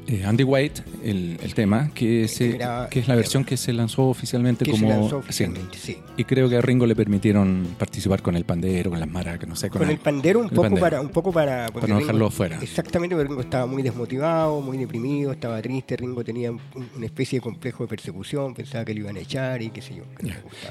eh, 0.08 0.22
Andy 0.24 0.44
White 0.44 0.82
el, 1.04 1.38
el 1.42 1.54
tema, 1.54 1.90
que, 1.94 2.28
se- 2.28 2.58
que 2.90 3.00
es 3.00 3.08
la 3.08 3.14
versión 3.16 3.44
que 3.44 3.56
se 3.56 3.72
lanzó 3.72 4.04
oficialmente 4.08 4.64
que 4.64 4.72
se 4.72 4.76
como 4.78 4.88
lanzó 4.88 5.08
single. 5.08 5.18
oficialmente, 5.18 5.78
sí. 5.78 5.96
Y 6.16 6.24
creo 6.24 6.48
que 6.48 6.56
a 6.56 6.60
Ringo 6.60 6.86
le 6.86 6.94
permitieron 6.94 7.66
participar 7.78 8.22
con 8.22 8.36
el 8.36 8.44
pandero, 8.44 8.90
con 8.90 9.00
las 9.00 9.08
maracas, 9.08 9.48
no 9.48 9.56
sé. 9.56 9.68
con 9.68 9.82
el 9.82 9.90
algo. 9.90 10.02
pandero 10.02 10.38
un 10.40 10.44
El 10.46 10.50
poco 10.50 10.62
pandero. 10.62 10.80
para 10.80 11.00
un 11.00 11.08
poco 11.08 11.32
para 11.32 11.66
Para 11.68 11.86
no 11.88 11.98
dejarlo 11.98 12.30
fuera. 12.30 12.58
exactamente 12.62 13.14
porque 13.16 13.28
Ringo 13.28 13.40
estaba 13.40 13.66
muy 13.66 13.82
desmotivado 13.82 14.60
muy 14.60 14.78
deprimido 14.78 15.32
estaba 15.32 15.60
triste 15.60 15.96
Ringo 15.96 16.22
tenía 16.24 16.50
un- 16.52 16.60
una 16.96 17.06
especie 17.06 17.38
de 17.38 17.42
complejo 17.42 17.84
de 17.84 17.88
persecución 17.88 18.54
pensaba 18.54 18.84
que 18.84 18.94
le 18.94 19.00
iban 19.00 19.16
a 19.16 19.20
echar 19.20 19.60
y 19.62 19.70
qué 19.70 19.82
sé 19.82 19.94
yo. 19.96 20.04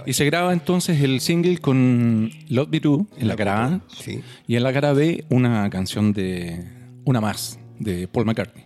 Y 0.05 0.13
se 0.13 0.25
graba 0.25 0.53
entonces 0.53 1.01
el 1.01 1.19
single 1.19 1.57
con 1.59 2.29
Love 2.49 2.69
Me 2.69 2.79
Do 2.79 3.05
en 3.17 3.27
la 3.27 3.35
cara 3.35 3.65
A 3.65 3.81
sí 3.87 4.21
y 4.47 4.55
en 4.55 4.63
la 4.63 4.71
cara 4.73 4.93
B 4.93 5.25
una 5.29 5.69
canción 5.69 6.13
de 6.13 6.63
una 7.03 7.21
más 7.21 7.59
de 7.79 8.07
Paul 8.07 8.25
McCartney, 8.25 8.64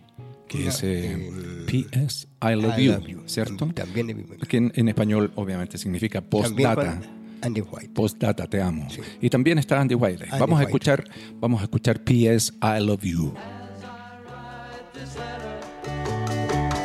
que 0.49 0.67
es 0.67 0.83
eh, 0.83 1.13
eh, 1.13 1.65
P.S. 1.65 2.27
I 2.41 2.55
Love, 2.55 2.77
I 2.77 2.85
you, 2.85 2.91
Love 2.91 3.07
You. 3.07 3.21
¿cierto? 3.27 3.67
también 3.67 4.25
Que 4.47 4.57
en, 4.57 4.73
en 4.75 4.89
español 4.89 5.31
obviamente 5.35 5.77
significa 5.77 6.19
postdata. 6.21 6.99
Andy 7.41 7.61
White 7.61 7.91
Postdata, 7.93 8.47
te 8.47 8.61
amo. 8.61 8.89
Sí. 8.89 8.99
Y 9.21 9.29
también 9.29 9.57
está 9.59 9.79
Andy 9.79 9.95
White. 9.95 10.25
Andy 10.25 10.39
vamos 10.39 10.59
a 10.59 10.63
escuchar, 10.63 11.05
vamos 11.39 11.61
a 11.61 11.63
escuchar 11.63 12.03
P.S. 12.03 12.51
I 12.61 12.83
Love 12.83 13.03
You. 13.03 13.33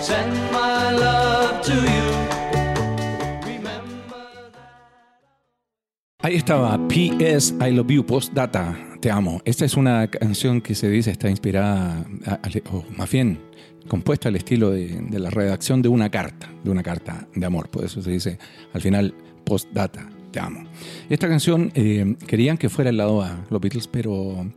Send 0.01 0.35
my 0.53 0.93
love 0.97 1.63
to 1.63 1.73
you. 1.73 1.94
Ahí 6.25 6.37
estaba 6.37 6.89
P.S. 6.89 7.55
I 7.61 7.71
Love 7.71 7.91
You, 7.91 8.07
Postdata, 8.07 8.75
te 8.99 9.11
amo. 9.11 9.43
Esta 9.45 9.67
es 9.67 9.77
una 9.77 10.09
canción 10.09 10.63
que 10.63 10.75
se 10.75 10.89
dice 10.89 11.11
está 11.11 11.29
inspirada, 11.29 12.07
o 12.73 12.83
más 12.97 13.11
bien 13.11 13.41
compuesta 13.89 14.31
al 14.31 14.37
estilo 14.37 14.71
de, 14.71 15.05
la 15.11 15.29
redacción 15.29 15.83
de 15.83 15.91
una 15.91 16.09
carta, 16.09 16.49
de 16.65 16.71
una 16.71 16.83
carta 16.83 17.29
de 17.35 17.45
amor. 17.45 17.69
Por 17.69 17.85
eso 17.85 18.01
se 18.01 18.11
dice 18.11 18.39
al 18.73 18.81
final 18.81 19.15
Postdata, 19.45 20.09
te 20.31 20.41
amo. 20.41 20.65
Esta 21.11 21.29
canción 21.29 21.71
eh, 21.75 22.17
querían 22.27 22.57
que 22.57 22.71
fuera 22.71 22.89
el 22.89 22.97
lado 22.97 23.21
A, 23.21 23.45
los 23.51 23.61
Beatles, 23.61 23.87
pero 23.87 24.51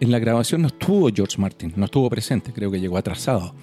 En 0.00 0.10
la 0.10 0.18
grabación 0.18 0.62
no 0.62 0.66
estuvo 0.66 1.08
George 1.14 1.38
Martin, 1.38 1.72
no 1.76 1.84
estuvo 1.84 2.10
presente, 2.10 2.52
creo 2.52 2.72
que 2.72 2.80
llegó 2.80 2.98
atrasado. 2.98 3.54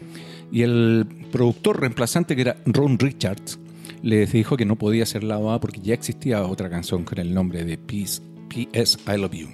Y 0.49 0.61
el 0.61 1.05
productor 1.29 1.81
reemplazante, 1.81 2.37
que 2.37 2.43
era 2.43 2.55
Ron 2.65 2.97
Richards, 2.97 3.59
les 4.03 4.31
dijo 4.31 4.55
que 4.57 4.65
no 4.65 4.75
podía 4.75 5.05
ser 5.07 5.23
lado 5.23 5.51
A 5.51 5.59
porque 5.59 5.81
ya 5.81 5.95
existía 5.95 6.43
otra 6.45 6.69
canción 6.69 7.03
con 7.03 7.17
el 7.19 7.33
nombre 7.33 7.63
de 7.65 7.77
Peace, 7.79 8.21
P.S. 8.49 8.99
I 9.11 9.17
Love 9.17 9.33
You. 9.33 9.47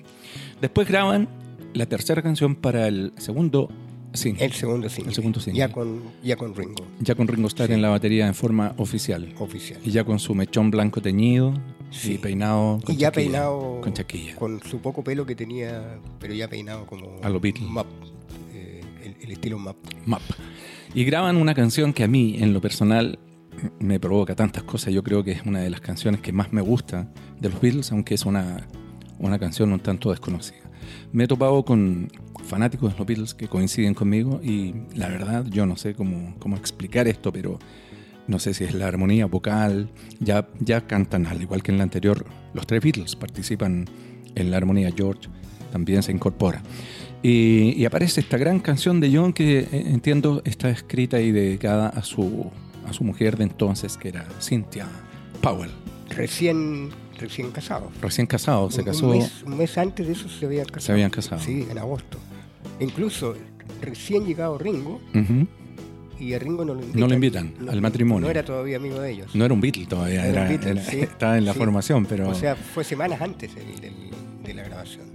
Después 0.60 0.88
graban 0.90 1.30
la 1.74 1.86
tercera 1.86 2.22
canción 2.22 2.56
para 2.56 2.88
el 2.88 3.14
segundo 3.18 3.70
single, 4.14 4.44
El 4.46 4.52
segundo 4.54 4.90
single. 4.90 5.10
El 5.12 5.16
segundo 5.16 5.40
single. 5.40 5.60
Ya 5.60 5.72
con, 5.72 6.02
ya 6.24 6.36
con 6.36 6.56
Ringo, 6.56 6.84
ya 7.00 7.14
con 7.16 7.28
Ringo 7.28 7.48
Starr 7.48 7.68
Sí. 7.68 7.74
en 7.76 7.82
la 7.84 7.90
batería 7.90 8.28
en 8.28 8.34
forma 8.34 8.74
oficial. 8.78 9.34
oficial. 9.38 9.80
Y 9.86 9.92
ya 9.92 10.04
con 10.04 10.18
su 10.20 10.34
mechón 10.34 10.72
blanco 10.72 11.00
teñido 11.02 11.54
Sí. 11.92 12.14
y 12.14 12.18
peinado 12.18 12.80
con 12.84 12.96
Y 12.96 12.98
ya 12.98 13.08
chaquilla, 13.08 13.12
peinado 13.12 13.82
con 13.82 13.94
chaquilla. 13.94 14.36
con 14.36 14.62
su 14.64 14.80
poco 14.80 15.04
pelo 15.04 15.26
que 15.28 15.36
tenía, 15.36 16.00
pero 16.20 16.34
ya 16.34 16.48
peinado 16.48 16.88
como 16.88 17.18
A 17.22 17.30
lo 17.30 17.40
Beatles. 17.40 17.70
map, 17.70 17.86
eh, 18.54 18.82
el, 19.04 19.16
el 19.22 19.32
estilo 19.32 19.60
map. 19.60 19.78
Map. 20.08 20.22
Y 20.96 21.04
graban 21.06 21.38
una 21.38 21.54
canción 21.54 21.94
que 21.94 22.04
a 22.04 22.08
mí, 22.08 22.38
en 22.40 22.52
lo 22.52 22.62
personal, 22.62 23.20
me 23.80 24.00
provoca 24.00 24.36
tantas 24.36 24.64
cosas. 24.64 24.94
Yo 24.94 25.04
creo 25.04 25.24
que 25.24 25.32
es 25.32 25.44
una 25.46 25.60
de 25.60 25.70
las 25.70 25.82
canciones 25.82 26.22
que 26.22 26.32
más 26.32 26.54
me 26.54 26.62
gusta 26.62 27.08
de 27.40 27.50
los 27.50 27.62
Beatles, 27.62 27.92
aunque 27.92 28.16
es 28.16 28.26
una, 28.26 28.68
una 29.18 29.40
canción 29.40 29.72
un 29.72 29.80
tanto 29.80 30.12
desconocida. 30.12 30.70
Me 31.12 31.26
he 31.26 31.28
topado 31.28 31.64
con 31.64 32.10
fanáticos 32.44 32.94
de 32.94 32.98
los 32.98 33.08
Beatles 33.08 33.34
que 33.34 33.48
coinciden 33.48 33.94
conmigo 33.94 34.40
y 34.44 34.74
la 34.96 35.08
verdad 35.10 35.46
yo 35.46 35.66
no 35.66 35.76
sé 35.76 35.94
cómo, 35.94 36.36
cómo 36.40 36.56
explicar 36.56 37.08
esto, 37.08 37.32
pero 37.32 37.60
no 38.28 38.40
sé 38.40 38.54
si 38.54 38.64
es 38.64 38.74
la 38.74 38.88
armonía 38.88 39.26
vocal. 39.26 39.90
Ya, 40.20 40.48
ya 40.60 40.86
cantan, 40.88 41.26
al 41.26 41.42
igual 41.42 41.64
que 41.64 41.72
en 41.72 41.78
la 41.78 41.84
anterior, 41.84 42.26
los 42.54 42.68
tres 42.68 42.82
Beatles 42.82 43.16
participan 43.16 43.86
en 44.36 44.52
la 44.52 44.58
armonía. 44.58 44.92
George 44.96 45.30
también 45.72 46.04
se 46.04 46.12
incorpora. 46.12 46.62
Y, 47.22 47.84
aparece 47.86 48.22
esta 48.22 48.38
gran 48.38 48.60
canción 48.60 49.00
de 49.00 49.14
John 49.14 49.34
que 49.34 49.60
eh, 49.60 49.68
entiendo 49.72 50.42
está 50.46 50.70
escrita 50.70 51.20
y 51.20 51.32
dedicada 51.32 51.90
a 51.90 52.02
su, 52.02 52.50
a 52.90 52.94
su 52.94 53.04
mujer 53.04 53.38
de 53.38 53.44
entonces, 53.46 53.98
que 53.98 54.10
era 54.10 54.26
Cynthia 54.42 54.88
Powell. 55.42 55.72
Recién, 56.10 56.90
recién 57.18 57.52
casados. 57.52 57.90
Recién 58.02 58.26
casado, 58.28 58.70
se 58.72 58.82
Un- 58.82 58.86
casó. 58.86 59.10
Un 59.10 59.18
mes, 59.20 59.44
un 59.46 59.58
mes 59.58 59.78
antes 59.78 60.06
de 60.08 60.14
eso 60.14 60.28
se 60.28 60.46
habían 60.46 60.66
casado. 60.66 60.82
Se 60.82 60.92
habían 60.92 61.10
casado. 61.12 61.42
Sí, 61.42 61.68
en 61.70 61.78
agosto. 61.78 62.18
Incluso 62.80 63.36
recién 63.82 64.26
llegado 64.26 64.58
Ringo 64.58 65.00
y 66.20 66.34
a 66.34 66.40
Ringo 66.40 66.66
no 66.66 66.74
lo 66.74 66.82
invitan. 66.82 67.00
No 67.00 67.08
lo 67.08 67.14
invitan 67.14 67.54
al 67.70 67.82
matrimonio. 67.82 68.26
No 68.26 68.32
era 68.32 68.44
todavía 68.44 68.78
amigo 68.78 69.00
de 69.00 69.12
ellos. 69.12 69.34
No 69.36 69.46
era 69.46 69.54
un 69.54 69.62
Beatle 69.62 69.86
todavía, 69.86 70.26
Era 70.26 70.30
era, 70.32 70.42
un 70.44 70.48
Beatle, 70.50 70.72
era- 70.72 70.84
sí, 70.84 71.00
estaba 71.02 71.38
en 71.38 71.46
la 71.46 71.54
sí. 71.54 71.60
formación, 71.60 72.06
pero... 72.06 72.28
O 72.30 72.34
sea, 72.36 72.56
fue 72.56 72.84
semanas 72.84 73.22
antes 73.22 73.52
el- 73.56 74.10
de 74.44 74.54
la 74.54 74.64
grabación. 74.64 75.06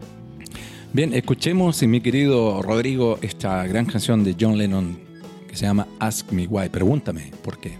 Bien, 0.93 1.13
escuchemos, 1.13 1.83
mi 1.83 2.01
querido 2.01 2.63
Rodrigo, 2.63 3.19
esta 3.21 3.67
gran 3.67 3.85
canción 3.85 4.23
de 4.23 4.37
John 4.41 4.57
Lennon 4.57 4.97
se 5.57 5.67
llama 5.67 5.87
Ask 5.99 6.31
Me 6.33 6.47
Why. 6.47 6.69
Pregúntame, 6.69 7.31
¿por 7.43 7.59
qué? 7.59 7.79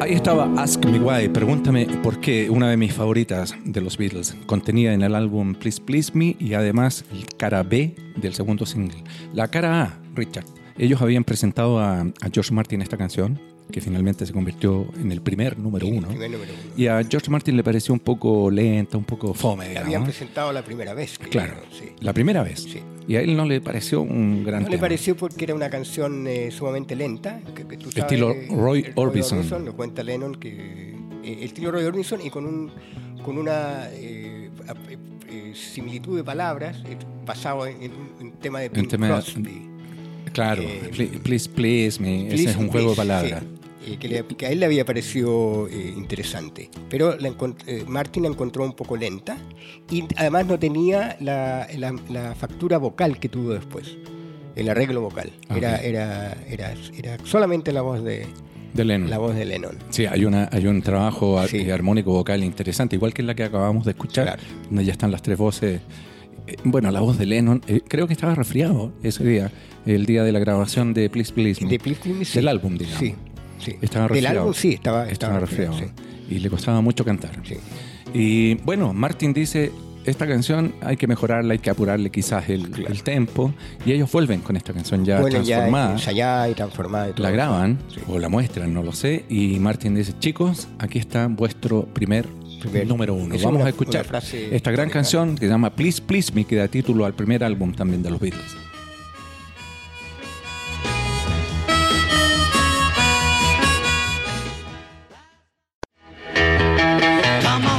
Ahí 0.00 0.14
estaba 0.14 0.52
Ask 0.60 0.84
Me 0.84 0.98
Why, 0.98 1.28
pregúntame 1.28 1.86
por 2.02 2.20
qué, 2.20 2.50
una 2.50 2.68
de 2.68 2.76
mis 2.76 2.92
favoritas 2.92 3.54
de 3.64 3.80
los 3.80 3.96
Beatles, 3.96 4.36
contenida 4.46 4.92
en 4.92 5.02
el 5.02 5.14
álbum 5.14 5.54
Please 5.54 5.80
Please 5.80 6.12
Me 6.12 6.36
y 6.38 6.54
además 6.54 7.04
el 7.12 7.24
cara 7.38 7.62
B 7.62 7.94
del 8.16 8.34
segundo 8.34 8.66
single. 8.66 9.02
La 9.32 9.48
cara 9.48 9.82
A, 9.82 10.00
Richard. 10.14 10.61
Ellos 10.78 11.00
habían 11.02 11.24
presentado 11.24 11.78
a, 11.78 12.00
a 12.00 12.30
George 12.32 12.52
Martin 12.54 12.82
esta 12.82 12.96
canción, 12.96 13.38
que 13.70 13.80
finalmente 13.80 14.26
se 14.26 14.32
convirtió 14.32 14.86
en 15.00 15.12
el 15.12 15.20
primer 15.22 15.58
número 15.58 15.86
uno. 15.86 16.08
primer 16.08 16.30
número 16.30 16.52
uno. 16.52 16.72
Y 16.76 16.86
a 16.88 17.02
George 17.04 17.30
Martin 17.30 17.56
le 17.56 17.64
pareció 17.64 17.94
un 17.94 18.00
poco 18.00 18.50
lenta, 18.50 18.98
un 18.98 19.04
poco 19.04 19.32
fome, 19.34 19.64
La 19.64 19.68
digamos. 19.70 19.86
habían 19.86 20.04
presentado 20.04 20.52
la 20.52 20.62
primera 20.64 20.94
vez. 20.94 21.18
Claro, 21.18 21.54
Sí. 21.70 21.90
la 22.00 22.12
primera 22.12 22.42
vez. 22.42 22.60
Sí. 22.64 22.80
Y 23.08 23.16
a 23.16 23.20
él 23.20 23.36
no 23.36 23.44
le 23.46 23.60
pareció 23.60 24.00
un 24.02 24.44
gran 24.44 24.62
No 24.64 24.68
le 24.68 24.78
pareció 24.78 25.16
porque 25.16 25.44
era 25.44 25.54
una 25.54 25.70
canción 25.70 26.26
eh, 26.26 26.50
sumamente 26.50 26.94
lenta. 26.96 27.40
Que, 27.54 27.66
que 27.66 27.76
tú 27.76 27.90
sabes, 27.90 28.04
Estilo 28.04 28.34
Roy 28.50 28.80
el 28.86 28.92
Orbison. 28.94 29.64
Lo 29.64 29.74
cuenta 29.74 30.02
Lennon, 30.02 30.34
que 30.36 30.50
eh, 30.90 30.96
el 31.38 31.42
estilo 31.44 31.70
Roy 31.72 31.84
Orbison 31.84 32.20
y 32.24 32.30
con, 32.30 32.44
un, 32.46 32.70
con 33.24 33.38
una 33.38 33.88
eh, 33.92 34.50
eh, 34.88 34.96
eh, 35.30 35.52
similitud 35.54 36.16
de 36.16 36.24
palabras 36.24 36.82
basado 37.26 37.66
en, 37.66 37.82
en 37.82 37.92
un 38.20 38.32
tema 38.32 38.60
de 38.60 38.68
Bing 38.68 38.86
Crosby. 38.88 39.68
Claro, 40.32 40.62
Eh, 40.62 40.90
Pl- 40.94 41.20
please, 41.22 41.48
please, 41.48 42.00
me. 42.00 42.26
ese 42.26 42.34
Please, 42.36 42.50
es 42.50 42.56
un 42.56 42.68
juego 42.68 42.90
de 42.90 42.96
palabras. 42.96 43.42
sí, 43.84 43.92
eh, 43.92 43.96
que, 43.98 44.08
le- 44.08 44.24
que 44.26 44.46
a 44.46 44.50
él 44.50 44.60
le 44.60 44.66
había 44.66 44.84
parecido 44.84 45.68
eh, 45.68 45.92
interesante. 45.96 46.70
Pero 46.88 47.16
la 47.18 47.28
encont- 47.28 47.56
eh, 47.66 47.84
Martin 47.86 48.22
la 48.24 48.28
encontró 48.30 48.64
un 48.64 48.72
poco 48.74 48.96
lenta 48.96 49.36
y 49.90 50.04
además 50.16 50.46
no 50.46 50.58
tenía 50.58 51.16
la, 51.20 51.66
la- 51.76 51.94
la 52.10 52.34
factura 52.34 52.78
vocal 52.78 53.18
que 53.18 53.28
tuvo 53.28 53.50
después, 53.54 53.96
el 54.56 54.68
arreglo 54.68 55.00
vocal. 55.00 55.32
Era, 55.54 55.74
Ok. 55.76 55.80
era, 55.84 56.36
era, 56.48 56.74
era 56.96 57.16
solamente 57.24 57.72
la 57.72 57.82
voz 57.82 58.02
de, 58.04 58.26
De 58.72 58.84
Lennon. 58.84 59.10
la 59.10 59.18
voz 59.18 59.34
de 59.34 59.44
Lennon. 59.44 59.76
Sí, 59.90 60.06
hay, 60.06 60.24
una, 60.24 60.48
hay 60.52 60.66
un 60.66 60.80
trabajo 60.80 61.44
Sí. 61.48 61.58
eh, 61.58 61.72
armónico 61.72 62.12
vocal 62.12 62.42
interesante, 62.44 62.96
igual 62.96 63.12
que 63.12 63.22
la 63.22 63.34
que 63.34 63.44
acabamos 63.44 63.84
de 63.84 63.90
escuchar, 63.90 64.24
Claro. 64.26 64.42
donde 64.68 64.84
ya 64.84 64.92
están 64.92 65.10
las 65.10 65.20
tres 65.22 65.36
voces. 65.36 65.80
Eh, 66.46 66.56
Bueno, 66.64 66.90
la 66.90 67.00
voz 67.00 67.18
de 67.18 67.26
Lennon, 67.26 67.62
eh, 67.66 67.80
creo 67.86 68.06
que 68.06 68.12
estaba 68.12 68.34
resfriado 68.34 68.92
ese 69.02 69.24
día, 69.24 69.50
el 69.86 70.06
día 70.06 70.22
de 70.24 70.32
la 70.32 70.38
grabación 70.38 70.94
de 70.94 71.08
Please 71.10 71.32
Please 71.32 71.64
Me. 71.64 71.70
De 71.70 71.78
Please 71.78 72.00
Please 72.00 72.18
Me, 72.18 72.24
sí. 72.24 72.38
Del 72.38 72.48
álbum, 72.48 72.76
digamos. 72.76 72.98
Sí, 72.98 73.14
sí. 73.58 73.76
Estaba 73.80 74.06
Del 74.06 74.14
resfriado. 74.14 74.40
álbum 74.40 74.54
sí, 74.54 74.72
estaba, 74.72 75.08
Estaba 75.08 75.38
resfriado. 75.40 75.78
sí, 75.78 75.84
Y 76.30 76.38
le 76.40 76.50
costaba 76.50 76.80
mucho 76.80 77.04
cantar. 77.04 77.30
sí. 77.44 77.56
Y 78.14 78.54
bueno, 78.56 78.92
Martin 78.92 79.32
dice, 79.32 79.72
esta 80.04 80.26
canción 80.26 80.74
hay 80.82 80.98
que 80.98 81.06
mejorarla, 81.06 81.52
hay 81.54 81.58
que 81.60 81.70
apurarle 81.70 82.10
quizás 82.10 82.48
el, 82.50 82.84
el 82.86 83.02
tempo. 83.02 83.54
Y 83.86 83.92
ellos 83.92 84.12
vuelven 84.12 84.40
con 84.42 84.54
esta 84.56 84.74
canción 84.74 85.02
ya 85.04 85.22
ya 85.22 85.28
transformada. 85.30 85.92
ensayada 85.92 86.50
y 86.50 86.54
transformada. 86.54 87.08
y 87.08 87.12
todo. 87.12 87.22
la 87.22 87.30
graban 87.30 87.78
Sí. 87.88 88.00
o 88.08 88.18
la 88.18 88.28
muestran, 88.28 88.74
no 88.74 88.82
lo 88.82 88.92
sé. 88.92 89.24
Y 89.30 89.58
Martin 89.60 89.94
dice, 89.94 90.12
chicos, 90.18 90.68
aquí 90.78 90.98
está 90.98 91.26
vuestro 91.28 91.86
primer, 91.86 92.26
Primer- 92.62 92.86
número 92.86 93.14
uno. 93.14 93.34
Vamos 93.42 93.56
una- 93.60 93.66
a 93.66 93.68
escuchar 93.70 94.06
esta 94.50 94.70
gran 94.70 94.86
legal. 94.88 94.90
canción 94.90 95.34
que 95.34 95.46
se 95.46 95.48
llama 95.52 95.70
Please 95.74 96.00
Please 96.02 96.32
Me, 96.32 96.44
que 96.44 96.56
da 96.56 96.68
título 96.68 97.04
al 97.04 97.14
primer 97.14 97.42
álbum 97.44 97.72
también 97.74 98.02
de 98.02 98.10
los 98.10 98.20
Beatles. 98.20 98.56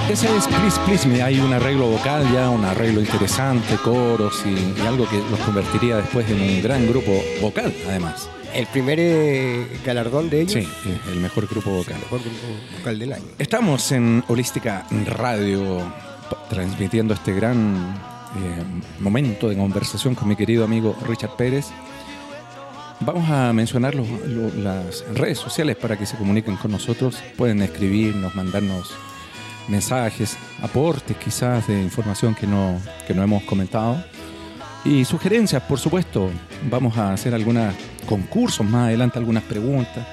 Ese 0.09 0.27
es 0.37 0.47
Please 0.47 0.79
Please 0.85 1.07
Me. 1.07 1.21
Hay 1.23 1.39
un 1.39 1.51
arreglo 1.53 1.87
vocal 1.87 2.23
ya, 2.31 2.49
un 2.49 2.63
arreglo 2.63 2.99
interesante, 3.01 3.75
coros 3.77 4.43
y, 4.45 4.79
y 4.79 4.85
algo 4.85 5.07
que 5.09 5.17
los 5.17 5.39
convertiría 5.39 5.97
después 5.97 6.29
en 6.29 6.39
un 6.39 6.61
gran 6.61 6.87
grupo 6.87 7.11
vocal, 7.41 7.73
además. 7.87 8.29
El 8.53 8.67
primer 8.67 8.99
eh, 8.99 9.67
galardón 9.85 10.29
de 10.29 10.41
ellos. 10.41 10.53
Sí, 10.53 10.67
el 11.11 11.19
mejor 11.19 11.47
grupo 11.47 11.69
el 11.71 11.75
vocal. 11.77 11.95
mejor 11.99 12.19
grupo 12.21 12.37
vocal 12.77 12.99
del 12.99 13.13
año. 13.13 13.25
Estamos 13.39 13.91
en 13.91 14.23
Holística 14.27 14.85
Radio 15.07 15.81
transmitiendo 16.49 17.13
este 17.15 17.33
gran 17.33 17.95
eh, 18.37 18.63
momento 18.99 19.49
de 19.49 19.57
conversación 19.57 20.13
con 20.13 20.27
mi 20.27 20.35
querido 20.35 20.63
amigo 20.63 20.95
Richard 21.07 21.35
Pérez. 21.35 21.67
Vamos 22.99 23.27
a 23.29 23.51
mencionar 23.53 23.95
los- 23.95 24.07
lo- 24.07 24.53
las 24.61 25.03
redes 25.15 25.39
sociales 25.39 25.75
para 25.75 25.97
que 25.97 26.05
se 26.05 26.15
comuniquen 26.15 26.55
con 26.55 26.71
nosotros. 26.71 27.17
Pueden 27.35 27.61
escribirnos, 27.63 28.35
mandarnos 28.35 28.91
mensajes, 29.67 30.37
aportes 30.61 31.17
quizás 31.17 31.67
de 31.67 31.81
información 31.81 32.35
que 32.35 32.45
no, 32.45 32.79
que 33.07 33.13
no 33.15 33.23
hemos 33.23 33.43
comentado. 33.43 34.03
Y 34.85 35.05
sugerencias, 35.05 35.63
por 35.63 35.79
supuesto. 35.79 36.29
Vamos 36.69 36.97
a 36.97 37.13
hacer 37.13 37.33
algunos 37.33 37.73
concursos 38.03 38.65
más 38.65 38.87
adelante, 38.87 39.19
algunas 39.19 39.43
preguntas. 39.43 40.07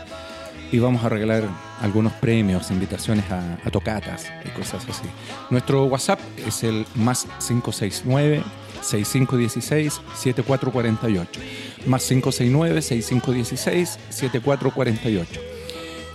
Y 0.73 0.79
vamos 0.79 1.05
a 1.05 1.09
regalar 1.09 1.45
algunos 1.81 2.13
premios, 2.13 2.71
invitaciones 2.71 3.29
a, 3.31 3.59
a 3.65 3.71
tocatas 3.71 4.31
y 4.45 4.51
cosas 4.51 4.87
así. 4.89 5.09
Nuestro 5.51 5.85
WhatsApp 5.87 6.21
es 6.47 6.63
el 6.63 6.87
más 6.95 7.27
569 7.47 8.43
6516 8.83 10.01
7448. 10.15 11.41
Más 11.87 12.03
569 12.07 12.83
6516 12.83 13.99
7448. 14.11 15.41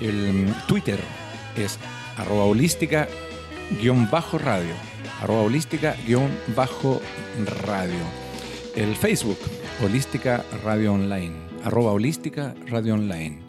El 0.02 0.54
Twitter 0.68 1.00
es 1.58 1.80
arroba 2.18 2.46
holística 2.46 3.08
guion 3.82 4.10
bajo 4.10 4.38
radio. 4.38 4.74
Arroba 5.22 5.42
holística 5.42 5.96
guion 6.06 6.30
bajo 6.56 7.02
radio. 7.62 8.26
El 8.76 8.96
Facebook, 8.96 9.40
holística 9.84 10.44
radio 10.64 10.94
online. 10.94 11.45
Arroba 11.66 11.92
holística 11.94 12.54
radio 12.68 12.94
online. 12.94 13.40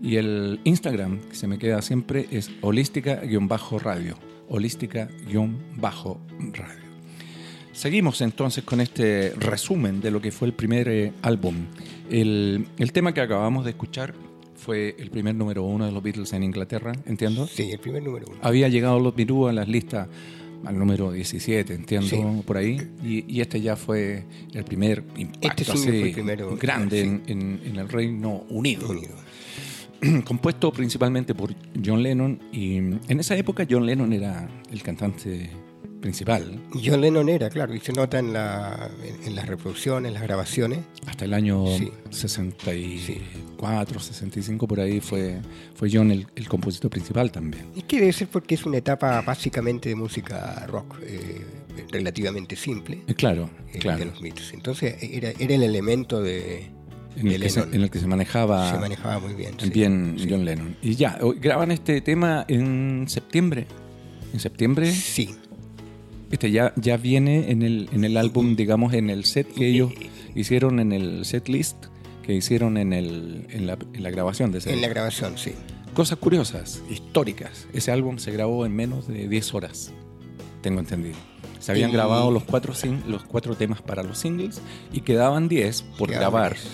Y 0.00 0.14
el 0.14 0.60
Instagram, 0.62 1.18
que 1.28 1.34
se 1.34 1.48
me 1.48 1.58
queda 1.58 1.82
siempre, 1.82 2.28
es 2.30 2.52
holística-radio. 2.60 4.14
Holística-radio. 4.48 6.20
Seguimos 7.72 8.20
entonces 8.20 8.62
con 8.62 8.80
este 8.80 9.32
resumen 9.36 10.00
de 10.00 10.12
lo 10.12 10.20
que 10.20 10.30
fue 10.30 10.46
el 10.46 10.54
primer 10.54 10.88
eh, 10.88 11.12
álbum. 11.22 11.66
El, 12.08 12.68
el 12.78 12.92
tema 12.92 13.12
que 13.12 13.22
acabamos 13.22 13.64
de 13.64 13.70
escuchar 13.70 14.14
fue 14.54 14.94
el 14.96 15.10
primer 15.10 15.34
número 15.34 15.64
uno 15.64 15.84
de 15.84 15.90
los 15.90 16.00
Beatles 16.00 16.32
en 16.34 16.44
Inglaterra, 16.44 16.92
entiendo. 17.06 17.48
Sí, 17.48 17.72
el 17.72 17.80
primer 17.80 18.04
número 18.04 18.26
uno. 18.28 18.38
Había 18.40 18.68
llegado 18.68 19.00
los 19.00 19.16
Beatles 19.16 19.48
a 19.48 19.52
las 19.52 19.66
listas 19.66 20.06
al 20.64 20.78
número 20.78 21.12
17, 21.12 21.74
entiendo, 21.74 22.08
Sí. 22.08 22.42
por 22.46 22.56
ahí. 22.56 22.78
Y, 23.02 23.24
y 23.32 23.40
este 23.40 23.60
ya 23.60 23.76
fue 23.76 24.24
el 24.52 24.64
primer 24.64 25.04
impacto 25.16 25.62
Este 25.62 25.72
así 25.72 25.88
fue 25.88 26.02
el 26.08 26.12
primero, 26.12 26.56
grande 26.56 27.02
sí. 27.02 27.08
en, 27.08 27.22
en- 27.26 27.60
en 27.64 27.76
el 27.76 27.88
Reino 27.88 28.44
Unido. 28.50 28.88
Unido. 28.88 29.14
Compuesto 30.24 30.72
principalmente 30.72 31.34
por 31.34 31.54
John 31.84 32.02
Lennon. 32.02 32.38
Y 32.52 32.76
en 32.76 33.00
esa 33.20 33.36
época 33.36 33.66
John 33.68 33.84
Lennon 33.86 34.12
era 34.12 34.48
el 34.70 34.82
cantante 34.82 35.50
principal. 36.00 36.60
John 36.84 37.00
Lennon 37.00 37.28
era, 37.28 37.48
claro, 37.50 37.74
y 37.74 37.80
se 37.80 37.92
nota 37.92 38.18
en, 38.18 38.32
la, 38.32 38.90
en, 39.04 39.28
en 39.28 39.34
las 39.34 39.46
reproducciones, 39.46 40.08
en 40.08 40.14
las 40.14 40.22
grabaciones. 40.22 40.80
Hasta 41.06 41.24
el 41.24 41.34
año 41.34 41.64
Sí. 41.76 41.92
64, 42.10 44.00
65, 44.00 44.66
por 44.68 44.80
ahí 44.80 45.00
fue, 45.00 45.40
fue 45.74 45.88
John 45.92 46.10
el, 46.10 46.26
el 46.36 46.48
compositor 46.48 46.90
principal 46.90 47.30
también. 47.32 47.66
Es 47.76 47.84
que 47.84 48.00
debe 48.00 48.12
ser 48.12 48.28
porque 48.28 48.54
es 48.54 48.64
una 48.66 48.78
etapa 48.78 49.20
básicamente 49.22 49.88
de 49.88 49.94
música 49.94 50.64
rock, 50.66 50.96
eh, 51.02 51.44
relativamente 51.90 52.56
simple, 52.56 53.02
Eh, 53.06 53.14
Claro, 53.14 53.50
eh, 53.72 53.78
claro. 53.78 53.98
de 54.00 54.04
los 54.06 54.20
Beatles. 54.20 54.52
Entonces 54.52 54.96
era, 55.00 55.30
era 55.38 55.54
el 55.54 55.62
elemento 55.62 56.22
de, 56.22 56.70
En 57.16 57.28
el, 57.28 57.40
que 57.42 57.50
se, 57.50 57.60
Lennon. 57.60 57.74
en 57.74 57.82
el 57.82 57.90
que 57.90 57.98
se 57.98 58.06
manejaba, 58.06 58.70
se 58.72 58.78
manejaba 58.78 59.18
muy 59.18 59.34
bien. 59.34 59.54
bien 59.72 60.14
Sí. 60.18 60.26
John 60.30 60.44
Lennon. 60.44 60.76
Y 60.82 60.94
ya, 60.94 61.18
graban 61.40 61.70
este 61.72 62.00
tema 62.00 62.44
en 62.48 63.06
septiembre. 63.08 63.66
En 64.32 64.40
septiembre, 64.40 64.92
Sí, 64.92 65.34
este 66.30 66.50
ya, 66.50 66.72
ya 66.76 66.96
viene 66.96 67.50
en 67.50 67.62
el, 67.62 67.88
en 67.92 68.04
el 68.04 68.16
álbum, 68.16 68.54
digamos, 68.56 68.92
en 68.94 69.10
el 69.10 69.24
set 69.24 69.52
que 69.54 69.68
ellos 69.68 69.92
hicieron 70.34 70.78
en 70.80 70.92
el 70.92 71.24
set 71.24 71.48
list 71.48 71.76
que 72.22 72.34
hicieron 72.34 72.76
en, 72.76 72.92
el, 72.92 73.46
en, 73.50 73.66
la, 73.66 73.78
en 73.94 74.02
la 74.02 74.10
grabación 74.10 74.52
de 74.52 74.58
ese 74.58 74.72
en 74.72 74.82
la 74.82 74.88
grabación, 74.88 75.38
sí. 75.38 75.52
Cosas 75.94 76.18
curiosas, 76.18 76.82
históricas. 76.90 77.66
Ese 77.72 77.90
álbum 77.90 78.18
se 78.18 78.30
grabó 78.30 78.66
en 78.66 78.76
menos 78.76 79.08
de 79.08 79.26
10 79.28 79.54
horas, 79.54 79.92
tengo 80.60 80.78
entendido. 80.80 81.16
Se 81.58 81.72
habían 81.72 81.90
Y- 81.90 81.94
grabado 81.94 82.30
los 82.30 82.44
cuatro, 82.44 82.74
los 83.08 83.24
cuatro 83.24 83.54
temas 83.56 83.80
para 83.82 84.02
los 84.02 84.18
singles 84.18 84.60
y 84.92 85.00
quedaban 85.00 85.48
10 85.48 85.82
por 85.98 86.10
Quedaba 86.10 86.30
grabar. 86.40 86.56
sí. 86.56 86.68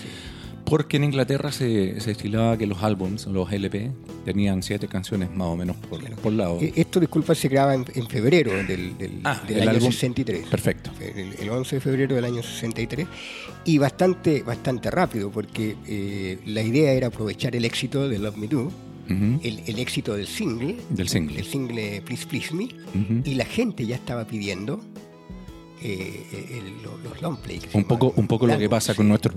Porque 0.64 0.96
en 0.96 1.04
Inglaterra 1.04 1.52
se, 1.52 2.00
se 2.00 2.12
estilaba 2.12 2.56
que 2.56 2.66
los 2.66 2.82
álbums, 2.82 3.26
los 3.26 3.52
LP, 3.52 3.90
tenían 4.24 4.62
siete 4.62 4.88
canciones 4.88 5.30
más 5.30 5.48
o 5.48 5.56
menos 5.56 5.76
por, 5.76 6.02
por 6.16 6.32
lado. 6.32 6.58
Eh, 6.60 6.72
Esto, 6.74 7.00
disculpa, 7.00 7.34
se 7.34 7.48
graba 7.48 7.74
en, 7.74 7.84
en 7.94 8.06
febrero 8.08 8.50
del, 8.64 8.96
del, 8.96 9.20
Ah, 9.24 9.42
del 9.46 9.58
el 9.58 9.68
año 9.68 9.78
álbum- 9.78 9.92
63. 9.92 10.46
Perfecto. 10.48 10.90
El, 11.00 11.34
el 11.38 11.50
11 11.50 11.76
de 11.76 11.80
febrero 11.80 12.14
del 12.14 12.24
año 12.24 12.42
63. 12.42 13.06
Y 13.66 13.76
bastante, 13.78 14.42
bastante 14.42 14.90
rápido, 14.90 15.30
porque 15.30 15.76
eh, 15.86 16.38
la 16.46 16.62
idea 16.62 16.92
era 16.92 17.08
aprovechar 17.08 17.54
el 17.54 17.64
éxito 17.66 18.08
de 18.08 18.18
Love 18.18 18.36
Me 18.38 18.48
Do, 18.48 18.72
el, 19.06 19.60
el 19.66 19.78
éxito 19.78 20.14
del 20.16 20.26
single, 20.26 20.78
Del 20.88 21.08
single. 21.10 21.38
el 21.38 21.44
single 21.44 22.00
Please 22.06 22.26
Please 22.26 22.54
Me, 22.54 22.68
y 23.22 23.34
la 23.34 23.44
gente 23.44 23.84
ya 23.84 23.96
estaba 23.96 24.26
pidiendo 24.26 24.80
eh, 25.82 26.24
el- 26.32 26.82
los 27.04 27.20
long 27.20 27.36
play. 27.36 27.60
Un 27.74 27.84
poco, 27.84 28.14
un 28.16 28.26
poco 28.26 28.46
lo 28.46 28.56
que 28.58 28.68
pasa 28.70 28.92
sí. 28.94 28.96
con 28.96 29.08
nuestro, 29.08 29.32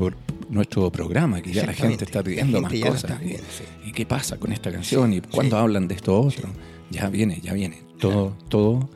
nuestro 0.50 0.92
programa, 0.92 1.42
que 1.42 1.52
ya 1.52 1.66
la 1.66 1.74
gente 1.74 2.06
está 2.06 2.24
pidiendo 2.24 2.62
más 2.62 2.74
cosas. 2.74 3.20
pidiendo. 3.20 3.44
¿Y 3.86 3.92
qué 3.92 4.06
pasa 4.06 4.38
con 4.38 4.52
esta 4.52 4.72
canción? 4.72 5.14
¿Y 5.14 5.22
cuándo 5.22 5.58
Sí. 5.58 5.62
hablan 5.62 5.88
de 5.88 5.96
esto 5.96 6.20
otro? 6.20 6.50
Ya 6.90 7.10
viene, 7.10 7.40
ya 7.42 7.54
viene. 7.54 7.82
Todo, 8.00 8.38
todo 8.48 8.90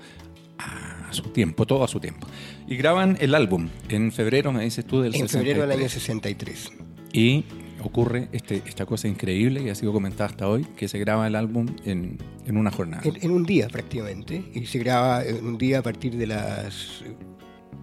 a 0.58 1.08
su 1.12 1.24
tiempo, 1.24 1.66
todo 1.66 1.84
a 1.84 1.88
su 1.88 2.00
tiempo. 2.00 2.28
Y 2.68 2.78
graban 2.78 3.18
el 3.20 3.36
álbum 3.36 3.68
en 3.90 4.12
febrero, 4.12 4.52
me 4.54 4.64
dices 4.64 4.86
tú, 4.86 5.02
del 5.02 5.14
En 5.16 5.28
febrero 5.28 5.62
del 5.62 5.72
año 5.72 5.90
63. 5.90 6.58
63. 6.58 6.88
Y 7.14 7.44
ocurre 7.84 8.30
este, 8.32 8.62
esta 8.66 8.86
cosa 8.86 9.08
increíble 9.10 9.64
que 9.64 9.72
ha 9.72 9.76
sido 9.76 9.92
comentada 9.92 10.30
hasta 10.30 10.48
hoy, 10.48 10.64
que 10.78 10.88
se 10.88 11.00
graba 11.00 11.28
el 11.28 11.36
álbum 11.36 11.66
en, 11.84 12.18
en 12.46 12.56
una 12.58 12.72
jornada. 12.72 13.02
En, 13.04 13.18
en 13.22 13.32
un 13.32 13.44
día 13.44 13.68
prácticamente. 13.68 14.44
Y 14.54 14.66
se 14.68 14.80
graba 14.80 15.26
en 15.26 15.46
un 15.46 15.58
día 15.58 15.80
a 15.80 15.82
partir 15.82 16.16
de 16.16 16.28
las 16.28 17.04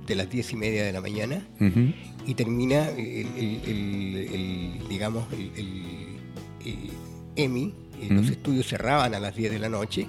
de 0.09 0.15
las 0.17 0.29
diez 0.31 0.53
y 0.53 0.57
media 0.57 0.85
de 0.85 0.93
la 0.93 1.01
mañana 1.01 1.47
Ujú. 1.61 1.93
y 2.27 2.35
termina 2.35 2.89
el, 2.91 2.99
el- 2.99 3.61
el- 3.67 4.17
el, 4.35 4.89
digamos 4.89 5.31
el, 5.33 5.51
el- 5.57 6.19
el 6.65 6.91
EMI. 7.37 7.75
y 8.03 8.09
Los 8.13 8.25
Ujú. 8.25 8.33
estudios 8.33 8.67
cerraban 8.69 9.15
a 9.15 9.21
las 9.21 9.35
10 9.37 9.53
de 9.53 9.59
la 9.59 9.69
noche 9.69 10.07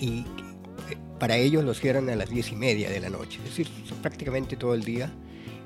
y 0.00 0.06
eh, 0.08 0.24
para 1.20 1.36
ellos 1.36 1.62
los 1.64 1.78
cierran 1.80 2.08
a 2.10 2.16
las 2.16 2.30
diez 2.30 2.50
y 2.52 2.56
media 2.56 2.88
de 2.90 3.00
la 3.00 3.10
noche. 3.10 3.38
Es 3.44 3.50
decir, 3.56 3.68
prácticamente 4.02 4.56
todo 4.56 4.74
el 4.74 4.82
día, 4.84 5.12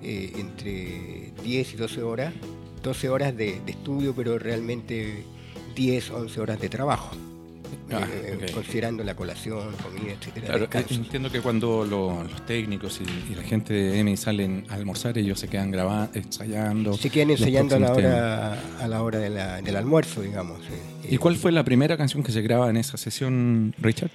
eh, 0.02 0.32
entre 0.36 1.32
10 1.44 1.74
y 1.74 1.76
12 1.76 2.02
horas, 2.02 2.32
12 2.82 3.08
horas 3.08 3.36
de, 3.36 3.60
de 3.64 3.72
estudio, 3.72 4.14
pero 4.14 4.38
realmente 4.38 5.24
10, 5.76 6.10
11 6.10 6.40
horas 6.40 6.60
de 6.60 6.68
trabajo. 6.68 7.14
Ah, 7.90 8.06
eh, 8.10 8.38
ok. 8.48 8.52
considerando 8.54 9.04
la 9.04 9.14
colación, 9.14 9.72
comida, 9.82 10.12
etcétera, 10.12 10.46
Claro, 10.46 10.60
descanso. 10.60 10.94
eh, 10.94 10.96
entiendo 10.96 11.30
que 11.30 11.40
cuando 11.40 11.84
lo- 11.84 12.22
los 12.24 12.46
técnicos 12.46 13.00
y, 13.00 13.32
y 13.32 13.34
la 13.34 13.42
gente 13.42 13.74
de 13.74 13.98
EMI 14.00 14.16
salen 14.16 14.64
a 14.70 14.74
almorzar, 14.74 15.18
ellos 15.18 15.38
se 15.38 15.48
quedan 15.48 15.70
grabando, 15.70 16.10
ensayando. 16.18 16.94
Se 16.96 17.10
quedan 17.10 17.30
ensayando 17.30 17.76
a 17.76 17.78
la 17.78 17.92
hora, 17.92 18.58
a 18.80 18.88
la 18.88 19.02
hora 19.02 19.18
de 19.18 19.30
la- 19.30 19.60
del 19.62 19.76
almuerzo, 19.76 20.22
digamos. 20.22 20.60
eh. 20.70 21.08
¿Y 21.10 21.18
cuál 21.18 21.36
fue 21.36 21.52
la 21.52 21.64
primera 21.64 21.96
canción 21.96 22.22
que 22.22 22.32
se 22.32 22.40
graba 22.42 22.70
en 22.70 22.76
esa 22.76 22.96
sesión, 22.96 23.74
Richard? 23.78 24.10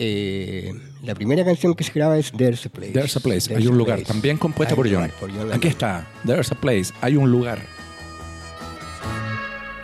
Eh, 0.00 0.72
la 1.02 1.14
primera 1.16 1.44
canción 1.44 1.74
que 1.74 1.82
se 1.82 1.92
graba 1.92 2.16
es 2.18 2.30
There's 2.30 2.64
a 2.66 2.68
Place. 2.68 2.92
There's 2.92 3.16
a 3.16 3.20
Place, 3.20 3.48
There's 3.48 3.62
hay 3.62 3.66
un 3.66 3.76
lugar, 3.76 3.96
Place. 3.96 4.12
también 4.12 4.36
compuesta 4.36 4.76
por 4.76 4.88
John. 4.88 5.10
por 5.18 5.28
John 5.32 5.52
Aquí 5.52 5.66
está, 5.66 6.06
There's 6.24 6.52
a 6.52 6.54
Place, 6.54 6.92
hay 7.00 7.16
un 7.16 7.30
lugar. 7.32 7.58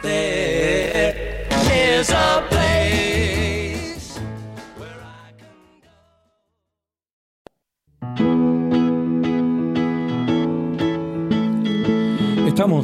There 0.02 1.46
is 2.00 2.10
a 2.10 2.33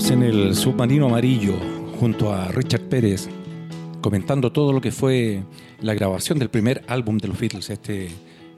Estamos 0.01 0.25
en 0.25 0.35
el 0.35 0.55
submarino 0.57 1.07
amarillo 1.09 1.57
junto 1.99 2.33
a 2.33 2.49
Richard 2.49 2.89
Pérez 2.89 3.29
comentando 4.01 4.51
todo 4.51 4.73
lo 4.73 4.81
que 4.81 4.93
fue 4.93 5.43
la 5.83 5.93
grabación 5.93 6.39
del 6.39 6.49
primer 6.49 6.83
álbum 6.87 7.19
de 7.19 7.29
los 7.29 7.39
Beatles, 7.39 7.69
este, 7.69 8.09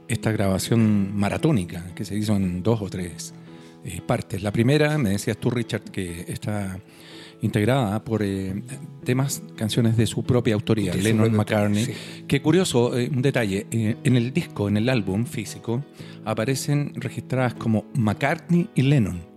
esta 0.07 0.31
grabación 0.31 1.17
maratónica 1.17 1.85
que 1.97 2.05
se 2.05 2.17
hizo 2.17 2.37
en 2.37 2.63
dos 2.63 2.81
o 2.81 2.89
tres 2.89 3.35
eh, 3.85 4.01
partes. 4.07 4.45
La 4.45 4.53
primera, 4.53 4.97
me 4.99 5.11
decías 5.11 5.37
tú 5.37 5.51
Richard, 5.51 5.83
que 5.91 6.27
está 6.29 6.79
integrada 7.41 8.05
por 8.05 8.23
eh, 8.23 8.63
temas, 9.03 9.43
canciones 9.57 9.97
de 9.97 10.07
su 10.07 10.23
propia 10.23 10.55
autoría, 10.55 10.93
De 10.93 11.03
Lennon 11.03 11.35
McCartney. 11.35 11.89
Qué 12.29 12.41
curioso, 12.41 12.97
eh, 12.97 13.11
un 13.13 13.21
detalle, 13.21 13.67
eh, 13.73 13.97
en 14.05 14.17
el 14.17 14.33
disco, 14.33 14.69
en 14.69 14.77
el 14.77 14.89
álbum 14.89 15.27
físico, 15.27 15.85
aparecen 16.25 16.93
registradas 16.95 17.55
como 17.55 17.87
McCartney 17.95 18.69
y 18.77 18.83
Lennon. 18.83 19.32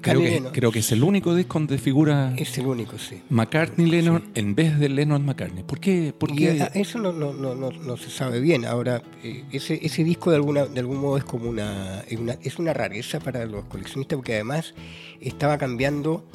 Creo 0.00 0.20
que, 0.20 0.42
creo 0.52 0.70
que 0.72 0.78
es 0.80 0.92
el 0.92 1.02
único 1.02 1.34
disco 1.34 1.58
donde 1.58 1.78
figura 1.78 2.34
Es 2.36 2.56
el 2.58 2.66
único, 2.66 2.98
sí. 2.98 3.22
McCartney 3.30 3.86
Lennon 3.90 4.24
en 4.34 4.54
vez 4.54 4.78
de 4.78 4.88
Lennon 4.88 5.24
McCartney. 5.24 5.64
¿Por 5.64 5.80
qué? 5.80 6.12
¿Por 6.16 6.34
qué? 6.34 6.68
eso 6.74 6.98
no, 6.98 7.12
no, 7.12 7.32
no, 7.32 7.54
no, 7.54 7.96
se 7.96 8.10
sabe 8.10 8.40
bien. 8.40 8.64
Ahora, 8.64 9.02
eh, 9.24 9.44
ese, 9.50 9.78
ese 9.84 10.04
disco 10.04 10.30
de, 10.30 10.36
alguna, 10.36 10.66
de 10.66 10.80
algún 10.80 10.98
modo 10.98 11.16
es 11.18 11.24
como 11.24 11.48
una, 11.48 12.00
es 12.08 12.18
una, 12.18 12.32
es 12.42 12.58
una 12.58 12.72
rareza 12.74 13.18
para 13.18 13.44
los 13.46 13.64
coleccionistas 13.64 14.16
porque 14.16 14.34
además 14.34 14.74
estaba 15.20 15.58
cambiando 15.58 16.26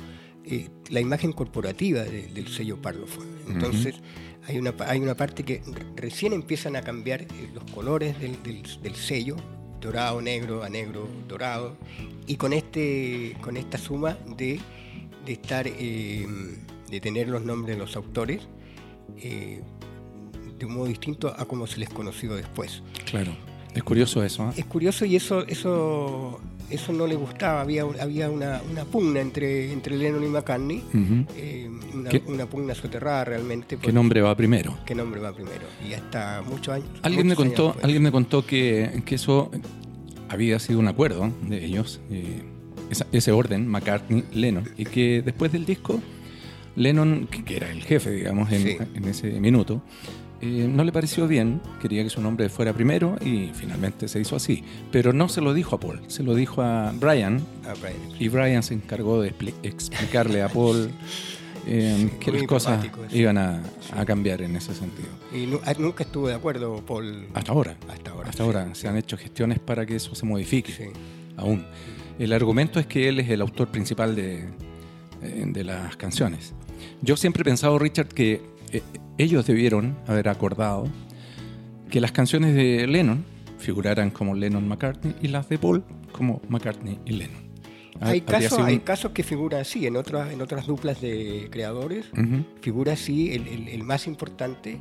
eh, 0.46 0.70
la 0.90 1.00
imagen 1.00 1.32
corporativa 1.32 2.02
de- 2.02 2.28
del 2.28 2.48
sello 2.48 2.82
Parlophone. 2.82 3.28
Entonces, 3.48 3.96
hay, 4.48 4.58
una, 4.58 4.74
hay 4.88 5.00
una 5.00 5.16
parte 5.16 5.44
que 5.44 5.62
re- 5.66 5.86
recién 5.96 6.34
empiezan 6.34 6.76
a 6.76 6.82
cambiar 6.82 7.22
eh, 7.22 7.28
los 7.54 7.64
colores 7.72 8.20
del, 8.20 8.42
del- 8.44 8.64
del 8.82 8.96
sello, 8.96 9.36
dorado, 9.84 10.22
negro, 10.22 10.64
a 10.64 10.70
negro, 10.70 11.08
dorado, 11.28 11.76
y 12.26 12.38
con, 12.38 12.54
este, 12.54 13.36
con 13.42 13.58
esta 13.58 13.78
suma 13.78 14.18
de, 14.38 14.60
de 15.26 15.34
estar, 15.34 15.68
eh, 15.68 16.26
de 16.90 17.00
tener 17.02 17.28
los 17.28 17.44
nombres 17.44 17.76
de 17.76 17.84
los 17.84 17.96
autores, 17.96 18.48
eh, 19.18 19.62
de 20.58 20.66
un 20.66 20.76
modo 20.76 20.88
distinto 20.88 21.34
a 21.38 21.46
como 21.46 21.68
se 21.68 21.80
les 21.80 21.90
conoció 21.90 22.36
después. 22.36 22.82
Claro, 23.06 23.36
es 23.76 23.84
curioso 23.84 24.24
eso. 24.24 24.50
¿eh? 24.50 24.54
Es 24.58 24.66
curioso 24.66 25.06
y 25.06 25.16
eso 25.16 25.46
eso 25.48 26.40
eso 26.74 26.92
no 26.94 27.06
le 27.08 27.16
gustaba, 27.16 27.62
había, 27.62 27.84
había 27.84 28.30
una, 28.30 28.62
una 28.72 28.84
pugna 28.86 29.20
entre, 29.22 29.72
entre 29.72 29.96
Lennon 29.96 30.24
y 30.24 30.28
McCartney, 30.28 30.78
Ujú. 30.94 31.26
eh, 31.38 31.70
una, 31.94 32.10
¿Qué? 32.10 32.24
una 32.28 32.46
pugna 32.46 32.76
soterrada 32.76 33.26
realmente. 33.26 33.78
¿Qué 33.78 33.92
nombre 33.94 34.22
va 34.22 34.36
primero? 34.36 34.78
¿Qué 34.86 34.96
nombre 34.96 35.20
va 35.22 35.34
primero? 35.34 35.62
Y 35.88 35.94
hasta 35.94 36.42
muchos 36.42 36.76
años. 36.76 36.88
Alguien 37.04 37.28
me 37.28 37.36
muchos 37.36 37.46
contó, 37.56 37.76
alguien 37.84 38.02
me 38.04 38.12
contó 38.12 38.46
que, 38.46 39.02
que 39.06 39.16
eso 39.16 39.52
había 40.30 40.58
sido 40.60 40.80
un 40.80 40.88
acuerdo 40.88 41.32
de 41.48 41.64
ellos, 41.64 42.02
eh, 42.10 42.42
esa- 42.90 43.08
ese 43.12 43.32
orden, 43.32 43.68
McCartney, 43.68 44.24
Lennon, 44.34 44.68
y 44.78 44.86
que 44.86 45.22
después 45.24 45.52
del 45.52 45.66
disco, 45.66 46.00
Lennon, 46.76 47.28
que, 47.30 47.44
que 47.44 47.58
era 47.58 47.70
el 47.70 47.84
jefe, 47.84 48.10
digamos, 48.12 48.52
en, 48.52 48.62
Sí. 48.64 48.78
en 48.96 49.06
ese 49.06 49.28
minuto, 49.40 49.84
eh, 50.46 50.68
no 50.68 50.84
le 50.84 50.92
pareció 50.92 51.28
bien, 51.28 51.62
quería 51.82 52.04
que 52.04 52.10
su 52.10 52.22
nombre 52.22 52.50
fuera 52.50 52.74
primero 52.74 53.16
y 53.24 53.52
finalmente 53.54 54.08
se 54.10 54.20
hizo 54.20 54.36
así. 54.36 54.64
Pero 54.92 55.14
no 55.14 55.30
se 55.30 55.40
lo 55.40 55.54
dijo 55.54 55.76
a 55.76 55.80
Paul, 55.80 56.02
se 56.08 56.22
lo 56.24 56.36
dijo 56.36 56.62
a 56.62 56.92
Brian 57.00 57.42
Brian. 57.82 58.20
y 58.20 58.28
Brian 58.28 58.62
se 58.64 58.74
encargó 58.74 59.22
de 59.22 59.34
expli- 59.34 59.54
explicarle 59.64 60.42
a 60.42 60.50
Paul 60.50 60.92
eh, 61.68 62.10
que 62.20 62.32
muy 62.32 62.42
las 62.42 62.48
cosas 62.48 62.86
iban 63.12 63.38
a, 63.38 63.62
a 63.94 64.04
cambiar 64.06 64.42
en 64.42 64.56
ese 64.58 64.74
sentido. 64.76 65.08
Y 65.34 65.48
ah, 65.66 65.74
nunca 65.80 66.04
estuvo 66.04 66.28
de 66.28 66.34
acuerdo, 66.34 66.84
Paul. 66.86 67.28
Hasta 67.34 67.52
ahora. 67.54 67.78
Hasta 67.90 68.12
ahora. 68.12 68.30
Hasta 68.30 68.44
ahora 68.44 68.76
se 68.76 68.88
han 68.90 68.98
hecho 68.98 69.16
gestiones 69.18 69.60
para 69.60 69.86
que 69.86 69.96
eso 69.96 70.14
se 70.14 70.26
modifique. 70.26 70.74
Sí. 70.74 70.84
Aún. 71.38 71.66
El 72.20 72.34
argumento 72.34 72.80
es 72.80 72.86
que 72.86 73.08
él 73.10 73.20
es 73.22 73.30
el 73.30 73.42
autor 73.42 73.70
principal 73.70 74.16
de, 74.16 74.50
eh, 75.22 75.44
de 75.48 75.64
las 75.64 75.96
canciones. 75.96 76.54
Yo 77.02 77.16
siempre 77.18 77.42
he 77.42 77.46
pensado, 77.46 77.80
Richard, 77.80 78.10
que 78.10 78.42
eh, 78.72 78.82
ellos 79.18 79.46
debieron 79.46 79.96
haber 80.08 80.30
acordado 80.30 80.86
que 81.90 82.02
las 82.02 82.12
canciones 82.12 82.56
de 82.56 82.88
Lennon 82.88 83.24
figuraran 83.60 84.10
como 84.10 84.34
Lennon-McCartney 84.36 85.16
y 85.22 85.28
las 85.28 85.48
de 85.50 85.58
Paul 85.58 85.84
como 86.12 86.42
McCartney 86.50 87.00
y 87.06 87.12
Lennon. 87.14 87.44
Hay 88.02 88.22
casos, 88.22 88.60
hay 88.60 88.80
casos 88.80 89.12
que 89.12 89.24
figuran 89.24 89.62
así, 89.62 89.86
en 89.86 89.96
otras, 89.96 90.34
en 90.34 90.42
otras 90.42 90.66
duplas 90.66 91.00
de 91.00 91.48
creadores, 91.52 92.08
figura 92.62 92.94
así, 92.94 93.32
el, 93.32 93.48
el- 93.48 93.68
el 93.70 93.84
más 93.84 94.08
importante 94.08 94.80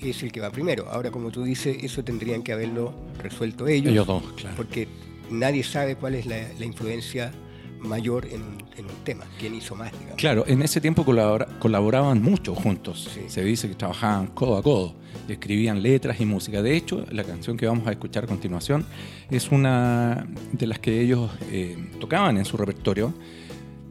es 0.00 0.22
el 0.22 0.32
que 0.32 0.40
va 0.40 0.50
primero. 0.50 0.88
Ahora, 0.90 1.10
como 1.10 1.30
tú 1.30 1.44
dices, 1.44 1.76
eso 1.82 2.02
tendrían 2.02 2.42
que 2.42 2.52
haberlo 2.52 2.94
resuelto 3.22 3.68
ellos, 3.68 3.92
Ellos 3.92 4.06
dos, 4.06 4.22
claro. 4.36 4.56
porque 4.56 4.88
nadie 5.30 5.62
sabe 5.62 5.96
cuál 5.96 6.14
es 6.14 6.24
la, 6.26 6.38
la 6.58 6.64
influencia 6.64 7.32
mayor 7.80 8.26
en, 8.26 8.42
un- 8.42 8.64
en 8.76 8.84
un 8.86 9.04
tema, 9.04 9.24
quién 9.38 9.54
hizo 9.54 9.74
más, 9.74 9.92
digamos. 9.92 10.16
Claro, 10.16 10.44
en 10.46 10.62
ese 10.62 10.80
tiempo 10.80 11.04
colabora- 11.04 11.46
colaboraban 11.58 12.22
mucho 12.22 12.54
juntos. 12.54 13.10
Sí. 13.14 13.22
Se 13.28 13.42
dice 13.44 13.68
que 13.68 13.74
trabajaban 13.74 14.28
codo 14.28 14.56
a 14.56 14.62
codo, 14.62 14.94
escribían 15.28 15.82
letras 15.82 16.20
y 16.20 16.24
música. 16.26 16.62
De 16.62 16.76
hecho, 16.76 17.04
la 17.10 17.24
canción 17.24 17.56
que 17.56 17.66
vamos 17.66 17.86
a 17.86 17.90
escuchar 17.92 18.24
a 18.24 18.26
continuación 18.26 18.84
es 19.30 19.50
una 19.50 20.26
de 20.52 20.66
las 20.66 20.78
que 20.78 21.00
ellos 21.00 21.30
eh, 21.50 21.76
tocaban 22.00 22.36
en 22.36 22.44
su 22.44 22.56
repertorio 22.56 23.14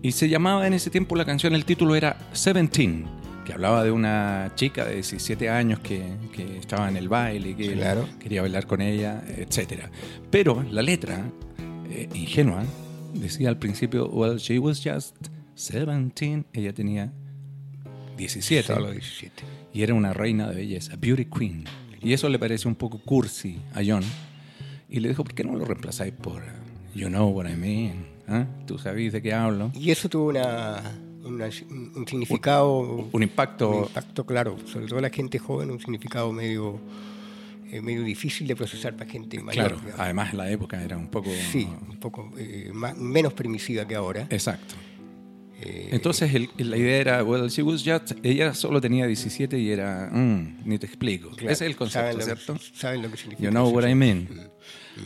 y 0.02 0.12
se 0.12 0.30
llamaba 0.30 0.68
en 0.68 0.74
ese 0.74 0.90
tiempo 0.90 1.16
la 1.16 1.26
canción, 1.26 1.54
el 1.56 1.66
título 1.66 1.96
era 1.96 2.18
Seventeen, 2.32 3.06
que 3.46 3.54
hablaba 3.54 3.84
de 3.84 3.92
una 3.92 4.52
chica 4.56 4.86
de 4.86 4.96
17 4.96 5.50
años 5.50 5.80
que, 5.80 6.04
que 6.34 6.58
estaba 6.58 6.88
en 6.90 6.98
el 6.98 7.08
baile, 7.10 7.56
que 7.56 7.68
él 7.74 7.80
Claro. 7.80 8.08
quería 8.20 8.42
bailar 8.42 8.68
con 8.68 8.82
ella, 8.82 9.24
etc. 9.38 9.84
Pero 10.30 10.64
la 10.70 10.82
letra, 10.82 11.30
eh, 11.90 12.10
ingenua, 12.14 12.64
decía 13.14 13.50
al 13.50 13.58
principio, 13.58 14.08
well, 14.08 14.38
she 14.38 14.60
was 14.60 14.82
just 14.84 15.16
17, 15.56 16.46
ella 16.54 16.74
tenía 16.74 17.12
17 18.18 18.64
Solo 18.74 18.92
17. 18.92 19.44
y 19.74 19.82
era 19.84 19.94
una 19.94 20.14
reina 20.14 20.50
de 20.50 20.56
belleza, 20.56 20.96
beauty 20.96 21.26
queen. 21.26 21.66
Y 22.02 22.14
eso 22.14 22.30
le 22.30 22.40
pareció 22.40 22.70
un 22.70 22.76
poco 22.76 23.00
cursi 23.00 23.58
a 23.74 23.82
John. 23.86 24.04
Y 24.90 25.00
le 25.00 25.10
dijo, 25.10 25.24
¿por 25.24 25.34
qué 25.34 25.44
no 25.44 25.56
lo 25.56 25.66
reemplazáis 25.66 26.14
por 26.14 26.42
uh, 26.42 26.98
You 26.98 27.08
Know 27.10 27.30
What 27.30 27.50
I 27.50 27.56
Mean? 27.56 28.06
¿Ah? 28.28 28.46
¿Tú 28.66 28.78
sabes 28.78 29.14
de 29.14 29.22
qué 29.22 29.34
hablo? 29.34 29.72
Y 29.74 29.92
eso 29.92 30.08
tuvo 30.10 30.30
una, 30.30 30.82
una- 31.24 31.50
un 31.70 31.92
un 31.96 32.08
significado, 32.08 33.10
Un 33.12 33.24
impacto... 33.24 33.70
un 33.72 33.84
impacto 33.84 34.26
claro, 34.26 34.58
sobre 34.66 34.88
todo 34.88 35.02
la 35.02 35.10
gente 35.10 35.40
joven, 35.40 35.72
un 35.72 35.80
significado 35.80 36.32
medio, 36.32 36.80
eh, 37.72 37.82
medio 37.82 38.04
difícil 38.04 38.48
de 38.48 38.56
procesar 38.56 38.96
para 38.96 39.10
gente 39.10 39.40
mayor. 39.42 39.66
Claro, 39.68 39.78
digamos. 39.80 40.00
además 40.00 40.34
la 40.34 40.50
época 40.52 40.82
era 40.84 40.98
un 40.98 41.08
poco... 41.10 41.30
Sí, 41.52 41.68
un 41.90 41.98
poco 42.00 42.32
eh, 42.38 42.70
más- 42.74 42.98
menos 42.98 43.34
permisiva 43.34 43.86
que 43.88 43.96
ahora. 43.96 44.28
Exacto. 44.30 44.76
Eh, 45.60 45.90
Entonces 45.92 46.34
el- 46.36 46.50
la 46.58 46.78
idea 46.78 46.98
era, 46.98 47.24
well, 47.24 47.50
she 47.50 47.64
was 47.64 47.84
just, 47.84 48.12
ella 48.24 48.54
solo 48.54 48.80
tenía 48.80 49.08
17 49.08 49.58
y 49.58 49.72
era, 49.72 50.10
mm, 50.12 50.62
ni 50.66 50.78
te 50.78 50.86
explico. 50.86 51.30
claro, 51.32 51.52
Ese 51.52 51.66
es 51.66 51.72
el 51.72 51.76
concepto, 51.76 52.04
saben 52.06 52.18
lo 52.20 52.24
¿cierto? 52.24 52.58
saben 52.76 53.02
lo 53.02 53.10
que 53.12 53.18
significa. 53.18 53.44
You 53.48 53.52
know 53.52 53.70
what. 53.70 53.88
I 53.88 53.96
mean. 53.96 54.28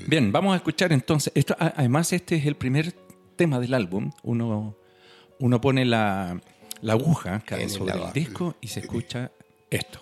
Bien, 0.07 0.31
vamos 0.31 0.53
a 0.53 0.57
escuchar 0.57 0.91
entonces. 0.93 1.31
Esto, 1.35 1.55
además, 1.57 2.11
este 2.13 2.35
es 2.35 2.45
el 2.45 2.55
primer 2.55 2.93
tema 3.37 3.59
del 3.59 3.73
álbum. 3.73 4.11
Uno, 4.23 4.75
uno 5.39 5.61
pone 5.61 5.85
la, 5.85 6.39
la 6.81 6.93
aguja 6.93 7.43
el 7.49 7.69
sobre 7.69 7.93
el 7.93 8.13
disco 8.13 8.55
y 8.61 8.67
se 8.67 8.81
escucha 8.81 9.31
esto. 9.69 9.99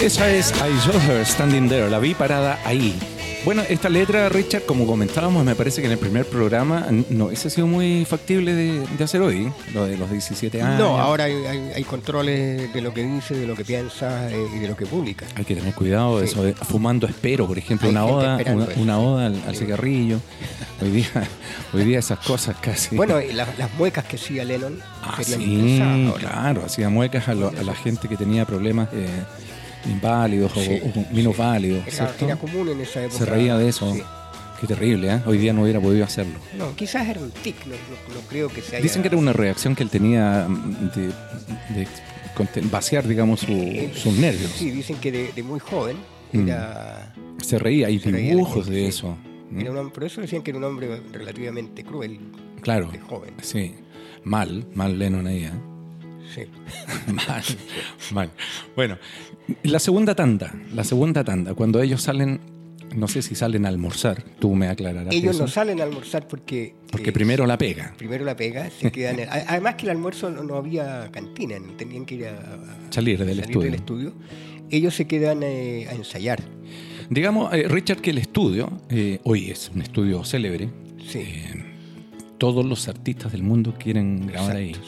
Esa 0.00 0.30
es 0.30 0.50
I 0.52 0.78
Saw 0.80 0.98
Her 0.98 1.26
Standing 1.26 1.68
There. 1.68 1.90
La 1.90 1.98
vi 1.98 2.14
parada 2.14 2.58
ahí. 2.64 2.98
Bueno, 3.42 3.62
esta 3.70 3.88
letra, 3.88 4.28
Richard, 4.28 4.64
como 4.66 4.86
comentábamos, 4.86 5.44
me 5.46 5.54
parece 5.54 5.80
que 5.80 5.86
en 5.86 5.92
el 5.92 5.98
primer 5.98 6.26
programa 6.26 6.86
no 7.08 7.26
hubiese 7.26 7.48
sido 7.48 7.66
muy 7.66 8.04
factible 8.04 8.54
de, 8.54 8.86
de 8.86 9.04
hacer 9.04 9.22
hoy, 9.22 9.50
lo 9.72 9.86
de 9.86 9.96
los 9.96 10.10
17 10.10 10.60
años. 10.60 10.78
No, 10.78 10.98
ahora 10.98 11.24
hay, 11.24 11.32
hay- 11.46 11.72
hay 11.76 11.84
controles 11.84 12.70
de 12.72 12.80
lo 12.82 12.92
que 12.92 13.02
dice, 13.02 13.34
de 13.34 13.46
lo 13.46 13.56
que 13.56 13.64
piensa 13.64 14.30
eh, 14.30 14.36
y 14.54 14.58
de 14.58 14.68
lo 14.68 14.76
que 14.76 14.84
publica. 14.84 15.24
Hay 15.36 15.46
que 15.46 15.54
tener 15.54 15.74
cuidado 15.74 16.20
de 16.20 16.26
Sí. 16.26 16.32
eso, 16.34 16.42
de 16.44 16.52
fumando 16.54 17.06
espero, 17.06 17.46
por 17.46 17.56
ejemplo, 17.56 17.88
Hay 17.88 17.92
una 17.94 18.04
oda, 18.04 18.38
una, 18.52 18.68
una 18.76 18.98
oda 18.98 19.26
al, 19.26 19.42
al 19.48 19.56
cigarrillo. 19.56 20.20
Hoy 20.82 20.90
día, 20.90 21.08
hoy 21.72 21.84
día 21.84 21.98
esas 21.98 22.18
cosas 22.18 22.56
casi. 22.60 22.94
Bueno, 22.94 23.20
y 23.22 23.32
las, 23.32 23.48
muecas 23.78 24.04
que 24.04 24.16
hacía 24.16 24.44
Lennon 24.44 24.80
Ah, 25.02 25.16
serían 25.22 25.40
sí, 25.40 25.80
ahora. 26.10 26.18
claro, 26.20 26.62
hacía 26.66 26.90
muecas 26.90 27.26
a, 27.28 27.34
lo- 27.34 27.48
a 27.48 27.62
la 27.62 27.74
gente 27.74 28.06
que 28.06 28.18
tenía 28.18 28.44
problemas 28.44 28.90
eh, 28.92 29.08
inválidos 29.86 30.56
o- 30.56 30.60
Sí, 30.60 30.80
o, 30.82 31.14
minusválidos, 31.14 31.82
Era, 31.86 31.90
¿cierto? 31.96 32.24
era 32.26 32.36
común 32.36 32.68
en 32.68 32.80
esa 32.80 33.02
época. 33.04 33.18
Se 33.18 33.24
reía 33.24 33.56
de 33.56 33.68
eso. 33.68 33.92
Sí. 33.94 34.02
Qué 34.60 34.66
terrible, 34.66 35.10
¿eh? 35.14 35.20
Hoy 35.24 35.38
día 35.38 35.54
no 35.54 35.62
hubiera 35.62 35.80
podido 35.80 36.04
hacerlo. 36.04 36.34
No, 36.58 36.76
quizás 36.76 37.08
era 37.08 37.18
un 37.20 37.30
tic, 37.30 37.64
no, 37.64 37.72
no- 37.74 38.14
no 38.14 38.20
creo 38.28 38.48
que 38.50 38.60
se 38.60 38.76
haya... 38.76 38.82
Dicen 38.82 39.00
que 39.00 39.08
era 39.08 39.16
una 39.16 39.32
reacción 39.32 39.74
que 39.74 39.82
él 39.82 39.88
tenía 39.88 40.46
mm, 40.46 40.90
de, 40.94 41.06
de 41.74 41.88
vaciar, 42.70 43.08
digamos, 43.08 43.40
su- 43.40 43.52
Eh, 43.52 43.90
sus 43.94 44.12
nervios. 44.14 44.50
Sí, 44.52 44.70
dicen 44.70 44.96
que 44.96 45.10
de, 45.12 45.32
de 45.32 45.42
muy 45.42 45.60
joven 45.60 45.96
Mm. 46.32 46.48
era... 46.48 47.14
Se 47.42 47.58
reía, 47.58 47.86
hay 47.86 47.98
Se 48.00 48.10
reía 48.10 48.28
de 48.30 48.34
dibujos 48.36 48.64
gente, 48.66 48.70
de 48.70 48.80
sí. 48.82 48.86
eso. 48.88 49.16
¿Mm? 49.50 49.60
era 49.60 49.70
un 49.80 49.90
por 49.90 50.04
eso 50.04 50.20
decían 50.20 50.42
que 50.42 50.50
era 50.50 50.58
un 50.58 50.64
hombre 50.64 51.00
relativamente 51.10 51.82
cruel, 51.82 52.20
Claro, 52.60 52.90
de 52.92 53.00
joven. 53.00 53.34
sí. 53.42 53.74
Mal, 54.24 54.66
mal 54.74 54.98
Lennon 54.98 55.26
ahí, 55.26 55.44
¿eh? 55.44 55.50
Sí. 56.34 56.42
mal, 57.12 57.42
mal. 58.12 58.30
Bueno, 58.76 58.98
la 59.62 59.78
segunda 59.78 60.14
tanda, 60.14 60.54
la 60.74 60.84
segunda 60.84 61.24
tanda, 61.24 61.54
cuando 61.54 61.80
ellos 61.82 62.02
salen, 62.02 62.40
no 62.94 63.08
sé 63.08 63.22
si 63.22 63.34
salen 63.34 63.66
a 63.66 63.68
almorzar, 63.68 64.22
tú 64.38 64.54
me 64.54 64.68
aclararás 64.68 65.14
Ellos 65.14 65.34
eso, 65.36 65.44
no 65.44 65.48
salen 65.48 65.80
a 65.80 65.84
almorzar 65.84 66.26
porque... 66.28 66.74
porque 66.90 67.10
eh, 67.10 67.12
primero 67.12 67.46
la 67.46 67.56
pega, 67.58 67.94
Primero 67.96 68.24
la 68.24 68.36
pega, 68.36 68.70
se 68.70 68.90
quedan... 68.92 69.18
Además 69.48 69.74
que 69.76 69.84
el 69.86 69.90
almuerzo 69.90 70.30
no, 70.30 70.42
no 70.44 70.56
había 70.56 71.10
cantina, 71.10 71.58
no 71.58 71.72
tenían 71.74 72.04
que 72.06 72.14
ir 72.16 72.26
a, 72.26 72.30
a- 72.32 72.92
salir 72.92 73.18
del 73.18 73.28
salir 73.28 73.44
estudio. 73.44 73.64
del 73.66 73.74
estudio. 73.74 74.12
Ellos 74.70 74.94
se 74.94 75.06
quedan 75.08 75.42
eh, 75.42 75.86
a 75.90 75.94
ensayar. 75.94 76.40
Digamos, 77.08 77.52
eh, 77.52 77.66
Richard, 77.68 78.00
que 78.00 78.10
el 78.10 78.18
estudio, 78.18 78.70
hoy 79.24 79.50
es 79.50 79.70
un 79.74 79.82
estudio 79.82 80.22
célebre, 80.24 80.68
Sí. 81.08 81.24
todos 82.38 82.64
los 82.64 82.86
artistas 82.86 83.32
del 83.32 83.42
mundo 83.42 83.74
quieren 83.76 84.28
grabar 84.28 84.56
ahí. 84.56 84.74
Sí. 84.74 84.80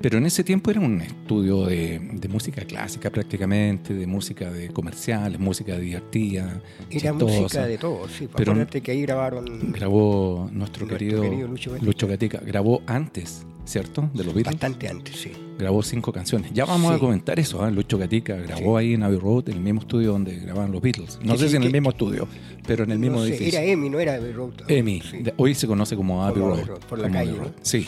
Pero 0.00 0.18
en 0.18 0.26
ese 0.26 0.44
tiempo 0.44 0.70
era 0.70 0.80
un 0.80 1.00
estudio 1.00 1.64
de, 1.64 1.98
de 1.98 2.28
música 2.28 2.62
clásica 2.66 3.08
prácticamente, 3.10 3.94
de 3.94 4.06
música 4.06 4.50
de 4.50 4.68
comerciales, 4.68 5.40
música 5.40 5.78
divertida, 5.78 6.60
Era 6.90 7.12
chistosa. 7.12 7.40
música 7.40 7.66
de 7.66 7.78
todo, 7.78 8.06
sí. 8.08 8.28
Pero- 8.36 8.52
Acuérdate 8.52 8.82
que 8.82 8.90
ahí 8.90 9.00
grabaron 9.02 9.72
Grabó 9.72 10.50
nuestro, 10.52 10.86
Nuestro 10.86 10.88
querido, 10.88 11.22
querido 11.22 11.48
Lucho 11.48 11.70
Gatica. 11.70 11.86
Lucho 11.86 12.06
Gatica. 12.08 12.40
Grabó 12.44 12.82
antes, 12.86 13.46
¿cierto? 13.64 14.10
De 14.12 14.24
los 14.24 14.34
Beatles. 14.34 14.54
bastante 14.60 14.88
antes, 14.88 15.16
sí. 15.16 15.32
Grabó 15.58 15.82
cinco 15.82 16.12
canciones. 16.12 16.50
Ya 16.52 16.66
vamos 16.66 16.90
Sí. 16.90 16.96
a 16.96 16.98
comentar 16.98 17.38
eso. 17.38 17.62
¿ah? 17.62 17.70
Lucho 17.70 17.96
Gatica 17.96 18.34
grabó 18.36 18.76
ahí 18.76 18.92
en 18.94 19.04
Abbey 19.04 19.18
Road, 19.18 19.48
en 19.48 19.54
el 19.54 19.60
mismo 19.62 19.80
estudio 19.80 20.12
donde 20.12 20.36
grababan 20.36 20.70
los 20.72 20.82
Beatles. 20.82 21.18
No 21.22 21.38
sé 21.38 21.48
si 21.48 21.56
en 21.56 21.62
el 21.62 21.72
mismo 21.72 21.90
estudio, 21.90 22.28
pero 22.66 22.84
en 22.84 22.90
el 22.90 22.98
mismo 22.98 23.18
No 23.20 23.22
sé, 23.24 23.30
edificio. 23.36 23.58
era 23.60 23.70
Emi, 23.70 23.88
no 23.88 24.00
era 24.00 24.14
Abbey 24.16 24.32
Road. 24.32 24.52
Emi. 24.68 25.00
De- 25.22 25.32
Hoy 25.38 25.54
se 25.54 25.66
conoce 25.66 25.96
como 25.96 26.24
Abbey 26.26 26.42
Road. 26.42 26.64
Road, 26.66 26.80
por 26.80 26.98
la 26.98 27.08
calle. 27.10 27.36
Sí. 27.62 27.86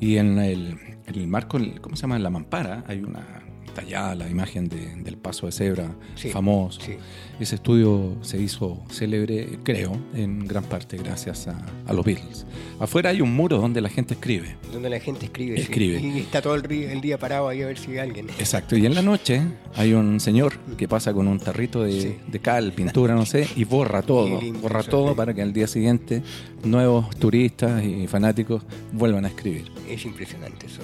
Y 0.00 0.16
en 0.16 0.38
el, 0.38 0.76
en 1.08 1.16
el 1.16 1.26
marco, 1.28 1.58
¿cómo 1.80 1.96
se 1.96 2.02
llama? 2.02 2.16
En 2.16 2.22
la 2.22 2.30
mampara 2.30 2.84
hay 2.86 3.02
una 3.02 3.47
está 3.78 3.88
ya 3.88 4.14
la 4.14 4.28
imagen 4.28 4.68
de- 4.68 4.94
del 4.96 5.16
paso 5.16 5.46
de 5.46 5.52
cebra 5.52 5.94
Sí, 6.14 6.30
famoso. 6.30 6.80
sí. 6.80 6.92
Ese 7.40 7.54
estudio 7.54 8.16
se 8.22 8.40
hizo 8.40 8.82
célebre, 8.90 9.60
creo, 9.62 9.92
en 10.14 10.44
gran 10.46 10.64
parte 10.64 10.96
gracias 10.96 11.46
a, 11.46 11.56
a 11.86 11.92
los 11.92 12.04
Beatles. 12.04 12.44
Afuera 12.80 13.10
hay 13.10 13.20
un 13.20 13.32
muro 13.34 13.58
donde 13.58 13.80
la 13.80 13.88
gente 13.88 14.14
escribe. 14.14 14.56
Donde 14.72 14.90
la 14.90 14.98
gente 14.98 15.26
escribe. 15.26 15.56
sí. 15.56 15.62
Escribe. 15.62 16.00
Y 16.00 16.18
está 16.18 16.42
todo 16.42 16.56
el, 16.56 17.00
día 17.00 17.16
parado 17.18 17.46
ahí 17.48 17.62
a 17.62 17.66
ver 17.66 17.78
si 17.78 17.92
hay 17.92 17.98
alguien. 17.98 18.28
Exacto, 18.40 18.76
y 18.76 18.86
en 18.86 18.94
la 18.94 19.02
noche 19.02 19.40
hay 19.76 19.92
un 19.92 20.18
señor 20.18 20.58
que 20.76 20.88
pasa 20.88 21.12
con 21.12 21.28
un 21.28 21.38
tarrito 21.38 21.82
de, 21.84 22.18
de 22.26 22.38
cal, 22.40 22.72
pintura, 22.72 23.14
no 23.14 23.24
sé, 23.24 23.46
y 23.54 23.62
borra 23.64 24.02
todo, 24.02 24.40
borra 24.60 24.82
todo 24.82 25.14
para 25.14 25.32
que 25.32 25.42
al 25.42 25.52
día 25.52 25.68
siguiente 25.68 26.22
nuevos 26.64 27.10
turistas 27.16 27.84
y 27.84 28.06
fanáticos 28.08 28.64
vuelvan 28.92 29.24
a 29.26 29.28
escribir. 29.28 29.70
Es 29.88 30.04
impresionante 30.04 30.66
eso. 30.66 30.80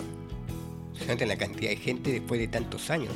La 1.27 1.37
cantidad 1.37 1.71
de 1.71 1.77
gente 1.77 2.13
después 2.13 2.41
de 2.41 2.49
tantos 2.49 2.89
años, 2.91 3.13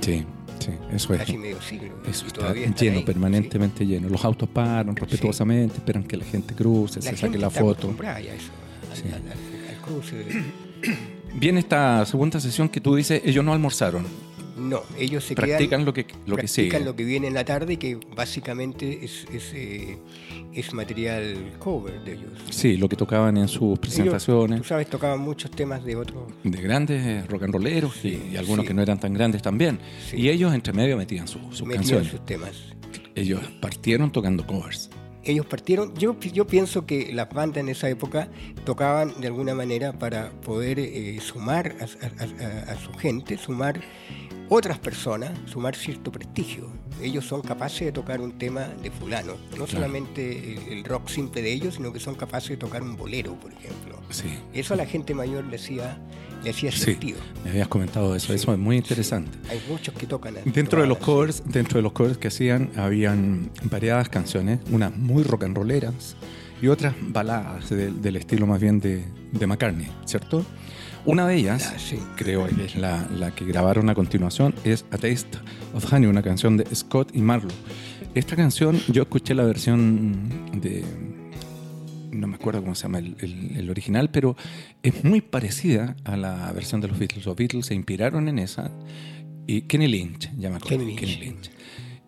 Sí, 0.00 0.24
sí, 0.60 0.70
eso 0.92 1.12
es. 1.14 1.20
casi 1.20 1.36
medio 1.38 1.60
siglo. 1.60 1.90
Eso 2.08 2.26
está 2.26 2.52
lleno, 2.54 2.98
ahí, 2.98 3.04
permanentemente 3.04 3.86
lleno. 3.86 4.08
Los 4.08 4.24
autos 4.24 4.48
paran 4.48 4.94
respetuosamente, 4.96 5.76
esperan 5.76 6.04
que 6.04 6.16
la 6.16 6.24
gente 6.24 6.54
cruce, 6.54 7.00
se 7.02 7.16
saque 7.16 7.38
la 7.38 7.48
está 7.48 7.60
foto. 7.60 7.72
acostumbrada 7.88 8.20
ya 8.20 8.32
a 8.32 8.34
eso, 8.34 8.50
al, 8.90 8.96
Sí. 8.96 9.02
al- 9.08 9.14
al- 9.14 9.74
al 9.76 9.80
cruce. 9.82 10.26
Viene 11.34 11.60
esta 11.60 12.04
segunda 12.06 12.40
sesión 12.40 12.68
que 12.68 12.80
tú 12.80 12.94
dices, 12.96 13.20
ellos 13.24 13.44
no 13.44 13.52
almorzaron, 13.52 14.04
No, 14.58 14.82
ellos 14.98 15.24
se 15.24 15.34
practican 15.34 15.68
quedan, 15.68 15.84
lo 15.84 15.92
que, 15.94 16.06
lo 16.26 16.36
que 16.36 16.48
sigue. 16.48 16.68
practican 16.68 16.84
lo 16.86 16.96
que 16.96 17.04
viene 17.04 17.26
en 17.28 17.34
la 17.34 17.44
tarde, 17.44 17.78
que 17.78 17.98
básicamente 18.16 19.04
es, 19.04 19.24
es, 19.32 19.52
eh, 19.54 19.98
es 20.52 20.74
material 20.74 21.54
cover 21.58 22.02
de 22.04 22.14
ellos. 22.14 22.32
Sí, 22.50 22.76
lo 22.76 22.88
que 22.88 22.96
tocaban 22.96 23.36
en 23.36 23.46
sus 23.48 23.62
Ellos, 23.62 23.78
presentaciones. 23.78 24.58
tú 24.62 24.68
sabes, 24.68 24.88
tocaban 24.88 25.20
muchos 25.20 25.50
temas 25.50 25.84
de 25.84 25.96
otros. 25.96 26.24
de 26.42 26.60
grandes 26.60 27.26
rock 27.28 27.44
and 27.44 27.54
rolleros 27.54 28.04
y, 28.04 28.20
y 28.32 28.36
algunos 28.36 28.64
sí. 28.64 28.68
que 28.68 28.74
no 28.74 28.82
eran 28.82 28.98
tan 28.98 29.14
grandes 29.14 29.42
también. 29.42 29.78
Sí. 30.10 30.16
Y 30.16 30.28
ellos 30.28 30.52
entre 30.54 30.72
medio 30.72 30.96
metían 30.96 31.28
su- 31.28 31.38
sus 31.52 31.62
metían 31.62 31.76
canciones. 31.82 32.08
sus 32.08 32.24
temas. 32.26 32.52
Ellos 33.14 33.40
partieron 33.60 34.10
tocando 34.12 34.46
covers. 34.46 34.90
Ellos 35.30 35.46
partieron, 35.46 35.94
yo, 35.94 36.18
yo 36.20 36.46
pienso 36.46 36.86
que 36.86 37.12
las 37.12 37.28
bandas 37.30 37.58
en 37.58 37.68
esa 37.68 37.88
época 37.88 38.28
tocaban 38.64 39.20
de 39.20 39.26
alguna 39.28 39.54
manera 39.54 39.92
para 39.92 40.30
poder 40.30 40.78
eh, 40.78 41.18
sumar 41.20 41.74
a, 41.80 41.84
a- 41.84 42.44
a- 42.68 42.72
a 42.72 42.78
su 42.78 42.92
gente, 42.94 43.36
sumar 43.38 43.80
otras 44.50 44.78
personas, 44.78 45.30
sumar 45.46 45.76
cierto 45.76 46.10
prestigio. 46.10 46.70
Ellos 47.02 47.26
son 47.26 47.42
capaces 47.42 47.80
de 47.80 47.92
tocar 47.92 48.20
un 48.20 48.38
tema 48.38 48.62
de 48.82 48.90
fulano, 48.90 49.34
no 49.58 49.66
solamente 49.66 50.54
el, 50.54 50.72
el 50.78 50.84
rock 50.84 51.08
simple 51.08 51.42
de 51.42 51.52
ellos, 51.52 51.74
sino 51.74 51.92
que 51.92 52.00
son 52.00 52.14
capaces 52.14 52.48
de 52.50 52.56
tocar 52.56 52.82
un 52.82 52.96
bolero, 52.96 53.34
por 53.38 53.52
ejemplo. 53.52 54.00
Sí. 54.10 54.28
Eso 54.54 54.74
a 54.74 54.76
la 54.78 54.86
gente 54.86 55.14
mayor 55.14 55.44
le 55.44 55.56
hacía, 55.56 56.00
le 56.44 56.50
hacía 56.50 56.70
Sí, 56.72 56.78
sentido. 56.80 57.18
me 57.44 57.50
habías 57.50 57.68
comentado 57.68 58.14
eso. 58.14 58.32
Eso 58.34 58.52
es 58.52 58.58
muy 58.58 58.76
interesante. 58.76 59.36
Hay 59.50 59.60
muchos 59.68 59.94
que 59.94 60.06
tocan. 60.06 60.34
Dentro 60.44 60.80
de 60.80 60.86
los 60.86 60.98
covers, 60.98 61.42
dentro 61.46 61.78
de 61.78 61.82
los 61.82 61.92
covers 61.92 62.18
que 62.18 62.28
hacían, 62.28 62.70
habían 62.76 63.50
variadas 63.64 64.08
canciones, 64.08 64.60
unas 64.70 64.96
muy 64.96 65.22
rock 65.22 65.44
and 65.44 65.56
rolleras 65.56 66.16
y 66.62 66.68
otras 66.68 66.94
baladas 67.00 67.70
del- 67.70 68.00
del 68.02 68.16
estilo 68.16 68.46
más 68.46 68.60
bien 68.60 68.80
de, 68.80 69.04
de 69.32 69.46
McCartney, 69.46 69.88
¿cierto? 70.04 70.44
Una 71.06 71.26
de 71.26 71.36
ellas, 71.36 71.72
Ah, 71.74 71.78
sí. 71.78 71.98
creo 72.16 72.46
que 72.48 72.64
es 72.64 72.76
la, 72.76 73.06
la 73.16 73.30
que 73.34 73.44
grabaron 73.46 73.88
a 73.88 73.94
continuación, 73.94 74.54
es 74.64 74.84
A 74.90 74.98
Taste 74.98 75.38
of 75.72 75.90
Honey, 75.92 76.08
una 76.08 76.22
canción 76.22 76.56
de 76.56 76.66
Scott 76.74 77.10
y 77.14 77.22
Marlowe. 77.22 77.54
Esta 78.14 78.34
canción, 78.36 78.78
yo 78.88 79.02
escuché 79.02 79.34
la 79.34 79.44
versión 79.44 80.28
de. 80.60 80.84
No 82.10 82.26
me 82.26 82.36
acuerdo 82.36 82.62
cómo 82.62 82.74
se 82.74 82.84
llama 82.84 82.98
el, 82.98 83.16
el- 83.20 83.56
el 83.56 83.70
original, 83.70 84.10
pero 84.10 84.36
es 84.82 85.04
muy 85.04 85.20
parecida 85.20 85.96
a 86.04 86.16
la 86.16 86.50
versión 86.52 86.80
de 86.80 86.88
los 86.88 86.98
Beatles. 86.98 87.24
Los 87.26 87.36
Beatles 87.36 87.66
se 87.66 87.74
inspiraron 87.74 88.28
en 88.28 88.38
esa. 88.38 88.70
Y 89.46 89.62
Kenny 89.62 89.86
Lynch, 89.88 90.30
ya 90.38 90.50
me 90.50 90.56
acuerdo. 90.56 90.78
Kenny 90.78 90.96
Lynch. 90.96 91.20
Lynch. 91.20 91.50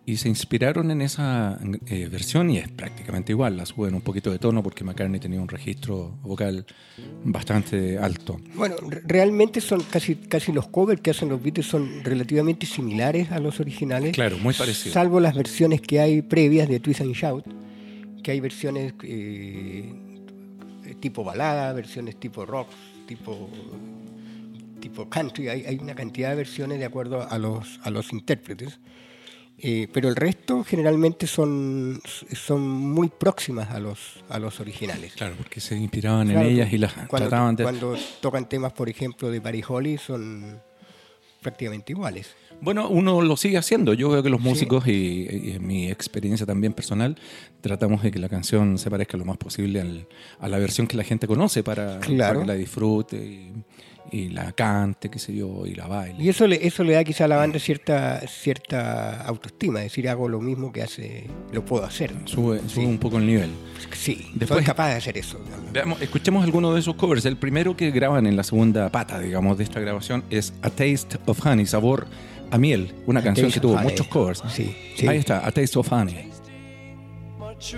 Y 0.03 0.17
se 0.17 0.27
inspiraron 0.29 0.89
en 0.89 1.01
esa 1.01 1.59
eh, 1.85 2.07
versión 2.11 2.49
y 2.49 2.57
es 2.57 2.67
prácticamente 2.69 3.31
igual. 3.33 3.55
La 3.55 3.65
suben 3.67 3.93
un 3.93 4.01
poquito 4.01 4.31
de 4.31 4.39
tono 4.39 4.63
porque 4.63 4.83
McCartney 4.83 5.19
tenía 5.19 5.39
un 5.39 5.47
registro 5.47 6.17
vocal 6.23 6.65
bastante 7.23 7.97
alto. 7.99 8.39
Bueno, 8.55 8.75
re- 8.89 9.01
realmente 9.05 9.61
son 9.61 9.81
casi, 9.83 10.15
casi 10.15 10.51
los 10.51 10.67
covers 10.67 11.01
que 11.01 11.11
hacen 11.11 11.29
los 11.29 11.41
Beatles 11.41 11.67
son 11.67 12.03
relativamente 12.03 12.65
similares 12.65 13.31
a 13.31 13.39
los 13.39 13.59
originales. 13.59 14.13
Claro, 14.13 14.37
muy 14.39 14.53
parecido. 14.55 14.91
Salvo 14.93 15.19
las 15.19 15.35
versiones 15.35 15.81
que 15.81 15.99
hay 15.99 16.21
previas 16.23 16.67
de 16.67 16.79
Twist 16.79 17.01
and 17.01 17.13
Shout, 17.13 17.45
que 18.21 18.31
hay 18.31 18.39
versiones 18.39 18.93
eh, 19.03 19.93
tipo 20.99 21.23
balada, 21.23 21.73
versiones 21.73 22.19
tipo 22.19 22.45
rock, 22.45 22.69
tipo 23.07 23.49
tipo 24.79 25.09
country. 25.09 25.47
Hay, 25.47 25.65
hay 25.65 25.77
una 25.77 25.95
cantidad 25.95 26.29
de 26.29 26.35
versiones 26.35 26.79
de 26.79 26.85
acuerdo 26.85 27.29
a 27.29 27.37
los, 27.37 27.79
a 27.83 27.89
los 27.89 28.11
intérpretes. 28.11 28.79
Eh, 29.63 29.87
pero 29.93 30.09
el 30.09 30.15
resto 30.15 30.63
generalmente 30.63 31.27
son, 31.27 32.01
son 32.33 32.67
muy 32.67 33.09
próximas 33.09 33.69
a 33.69 33.79
los, 33.79 34.23
a 34.27 34.39
los 34.39 34.59
originales. 34.59 35.13
Claro, 35.13 35.35
porque 35.37 35.59
se 35.59 35.77
inspiraban 35.77 36.29
Claro, 36.29 36.47
en 36.47 36.53
ellas 36.53 36.73
y 36.73 36.79
las 36.79 36.93
cuando, 36.93 37.29
trataban 37.29 37.55
de... 37.55 37.63
cuando 37.63 37.95
tocan 38.21 38.49
temas, 38.49 38.73
por 38.73 38.89
ejemplo, 38.89 39.29
de 39.29 39.39
Buddy 39.39 39.63
Holly, 39.67 39.97
son 39.99 40.59
prácticamente 41.41 41.91
iguales. 41.91 42.35
Bueno, 42.59 42.89
uno 42.89 43.21
lo 43.21 43.37
sigue 43.37 43.57
haciendo. 43.57 43.93
Yo 43.93 44.09
veo 44.09 44.21
que 44.21 44.29
los 44.29 44.41
músicos 44.41 44.87
y, 44.87 44.91
y 45.31 45.51
en 45.55 45.65
mi 45.65 45.89
experiencia 45.89 46.45
también 46.45 46.73
personal 46.73 47.17
tratamos 47.61 48.03
de 48.03 48.11
que 48.11 48.19
la 48.19 48.29
canción 48.29 48.77
se 48.77 48.89
parezca 48.89 49.17
lo 49.17 49.25
más 49.25 49.37
posible 49.37 49.81
al- 49.81 50.07
a 50.39 50.47
la 50.47 50.57
versión 50.59 50.87
que 50.87 50.97
la 50.97 51.03
gente 51.03 51.27
conoce 51.27 51.63
para, 51.63 51.99
Claro. 51.99 52.33
para 52.33 52.41
que 52.41 52.47
la 52.47 52.53
disfrute 52.55 53.17
y, 53.17 53.53
y 54.11 54.29
la 54.29 54.51
cante, 54.51 55.09
qué 55.09 55.17
sé 55.19 55.33
yo, 55.33 55.65
y 55.65 55.73
la 55.75 55.87
baile. 55.87 56.21
Y 56.23 56.29
eso 56.29 56.45
le, 56.45 56.65
eso 56.67 56.83
le 56.83 56.93
da 56.93 57.03
quizá 57.03 57.25
a 57.25 57.27
la 57.27 57.37
banda 57.37 57.57
cierta, 57.59 58.21
cierta 58.27 59.21
autoestima, 59.21 59.79
es 59.79 59.85
decir, 59.85 60.09
hago 60.09 60.27
lo 60.27 60.41
mismo 60.41 60.71
que 60.71 60.81
hace, 60.83 61.27
lo 61.53 61.63
puedo 61.63 61.85
hacer. 61.85 62.11
Sube, 62.25 62.59
sube 62.67 62.69
Sí. 62.69 62.85
un 62.85 62.97
poco 62.97 63.17
el 63.19 63.25
nivel. 63.25 63.49
Sí, 63.95 64.27
Después- 64.35 64.57
soy 64.59 64.65
capaz 64.65 64.89
de 64.89 64.95
hacer 64.95 65.17
eso. 65.17 65.39
Veamos, 65.71 66.01
escuchemos 66.01 66.43
alguno 66.43 66.73
de 66.73 66.79
esos 66.81 66.95
covers. 66.95 67.25
El 67.25 67.37
primero 67.37 67.75
que 67.77 67.89
graban 67.91 68.27
en 68.27 68.35
la 68.35 68.43
segunda 68.43 68.89
pata, 68.91 69.19
digamos, 69.19 69.57
de 69.57 69.63
esta 69.63 69.79
grabación 69.79 70.23
es 70.29 70.53
A 70.61 70.69
Taste 70.69 71.17
of 71.25 71.45
Honey, 71.45 71.65
sabor 71.65 72.07
a 72.51 72.57
miel, 72.57 72.93
una 73.07 73.21
A 73.21 73.23
canción 73.23 73.51
que 73.51 73.59
tuvo 73.59 73.77
muchos 73.77 74.07
covers. 74.07 74.43
Sí, 74.49 74.75
sí. 74.95 75.07
Ahí 75.07 75.17
está, 75.19 75.45
A 75.45 75.51
Taste 75.51 75.79
of 75.79 75.91
Honey. 75.91 76.29
much 77.61 77.75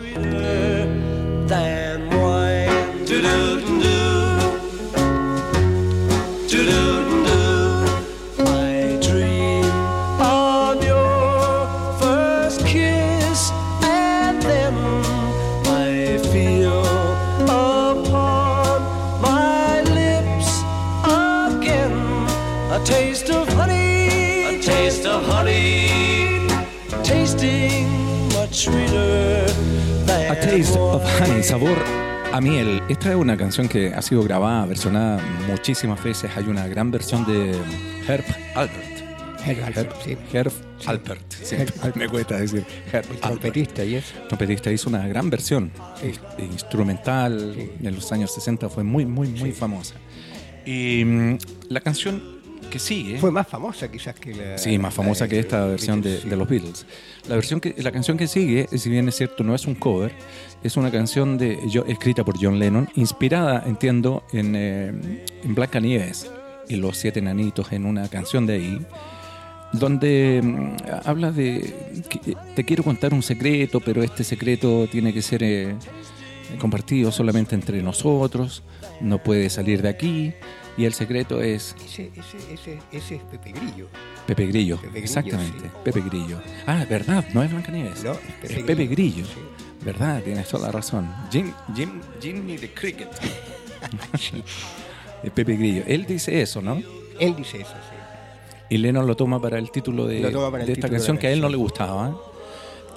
Honey, 31.21 31.43
sabor 31.43 31.77
a 32.31 32.41
miel. 32.41 32.81
Esta 32.89 33.09
es 33.11 33.15
una 33.15 33.37
canción 33.37 33.67
que 33.67 33.93
ha 33.93 34.01
sido 34.01 34.23
grabada, 34.23 34.65
versionada 34.65 35.21
muchísimas 35.47 36.03
veces. 36.03 36.31
Hay 36.35 36.45
una 36.45 36.67
gran 36.67 36.91
versión 36.91 37.25
de 37.25 37.51
Herb 38.07 38.25
Albert. 38.55 38.93
Herb 39.45 39.63
Alpert, 39.65 39.95
sí. 40.03 40.17
Herb 40.31 40.51
Alpert. 40.85 41.33
sí, 41.33 41.55
Herb 41.55 41.73
Alpert. 41.81 41.95
Me 41.97 42.07
cuesta 42.09 42.37
decir 42.39 42.65
Herb 42.91 43.05
El 43.11 43.19
trompetista 43.19 43.83
y 43.83 43.95
eso. 43.95 44.13
trompetista 44.27 44.71
hizo 44.71 44.89
una 44.89 45.05
gran 45.07 45.29
versión 45.29 45.71
Sí. 46.01 46.13
instrumental 46.39 47.53
en 47.81 47.95
los 47.95 48.11
años 48.11 48.33
60 48.33 48.69
fue 48.69 48.83
muy 48.83 49.05
muy 49.05 49.27
muy 49.29 49.51
famosa 49.51 49.95
y 50.65 51.03
mm, 51.05 51.37
la 51.69 51.81
canción 51.81 52.41
que 52.69 52.79
sigue 52.79 53.19
Fue 53.19 53.31
más 53.31 53.47
famosa 53.47 53.91
quizás 53.91 54.15
que 54.15 54.33
la... 54.33 54.57
sí 54.57 54.77
más 54.77 54.93
famosa 54.93 55.25
la 55.25 55.29
que 55.29 55.39
esta 55.39 55.65
versión 55.65 56.01
de, 56.01 56.19
sí. 56.19 56.29
de 56.29 56.35
los 56.35 56.47
Beatles 56.47 56.85
la 57.27 57.35
versión 57.35 57.59
que 57.59 57.75
la 57.77 57.91
canción 57.91 58.17
que 58.17 58.27
sigue 58.27 58.67
si 58.75 58.89
bien 58.89 59.07
es 59.07 59.15
cierto 59.15 59.43
no 59.43 59.55
es 59.55 59.65
un 59.65 59.75
cover 59.75 60.11
es 60.63 60.77
una 60.77 60.91
canción 60.91 61.37
de 61.37 61.59
yo 61.69 61.85
escrita 61.87 62.23
por 62.23 62.35
John 62.41 62.59
Lennon 62.59 62.89
inspirada 62.95 63.63
entiendo 63.65 64.23
en, 64.31 64.55
eh, 64.55 65.23
en 65.43 65.55
Blancanieves 65.55 66.29
y 66.67 66.75
los 66.75 66.97
siete 66.97 67.19
enanitos 67.19 67.71
en 67.71 67.85
una 67.85 68.07
canción 68.07 68.45
de 68.45 68.53
ahí 68.53 68.85
donde 69.73 70.41
mm, 70.41 70.75
habla 71.05 71.31
de 71.31 71.73
que 72.07 72.37
te 72.55 72.63
quiero 72.63 72.83
contar 72.83 73.13
un 73.13 73.23
secreto, 73.23 73.79
pero 73.79 74.03
este 74.03 74.23
secreto 74.23 74.87
tiene 74.87 75.13
que 75.13 75.21
ser 75.21 75.43
eh, 75.43 75.75
compartido 76.59 77.11
solamente 77.11 77.55
entre 77.55 77.81
nosotros, 77.81 78.63
no 79.01 79.21
puede 79.21 79.49
salir 79.49 79.81
de 79.81 79.89
aquí, 79.89 80.33
y 80.77 80.85
el 80.85 80.93
secreto 80.93 81.41
es 81.41 81.75
Ese, 81.85 82.11
ese, 82.15 82.53
ese, 82.53 82.79
ese 82.91 83.15
es 83.15 83.23
Pepe 83.23 83.51
Grillo. 83.51 83.87
Pepe 84.25 84.47
Grillo, 84.47 84.77
Pepe 84.77 84.89
Grillo, 84.89 85.03
exactamente, 85.03 85.65
sí. 85.65 85.71
Pepe 85.83 86.01
Grillo. 86.01 86.41
Ah, 86.65 86.85
verdad, 86.89 87.25
no 87.33 87.43
es 87.43 87.51
Blancanieves, 87.51 88.03
No, 88.03 88.13
es 88.41 88.63
Pepe, 88.63 88.87
Grillo. 88.87 89.25
sí. 89.25 89.39
Verdad, 89.83 90.21
tienes 90.23 90.47
toda 90.47 90.67
la 90.67 90.71
razón. 90.71 91.09
Jim, 91.31 91.51
Jim, 91.75 92.01
Jimmy 92.21 92.57
the 92.57 92.71
Cricket. 92.71 93.09
Es 95.21 95.31
Pepe 95.35 95.55
Grillo. 95.55 95.83
Él 95.85 96.05
dice 96.05 96.41
eso, 96.41 96.61
¿no? 96.61 96.81
Él 97.19 97.35
dice 97.35 97.57
eso, 97.57 97.71
sí. 97.71 97.95
Y 98.69 98.77
Lennon 98.77 99.05
lo 99.05 99.15
toma 99.15 99.39
para 99.39 99.59
el 99.59 99.69
título 99.69 100.07
de, 100.07 100.21
esta 100.67 100.89
canción 100.89 101.17
que 101.17 101.27
a 101.27 101.31
él 101.31 101.41
no 101.41 101.49
le 101.49 101.57
gustaba. 101.57 102.17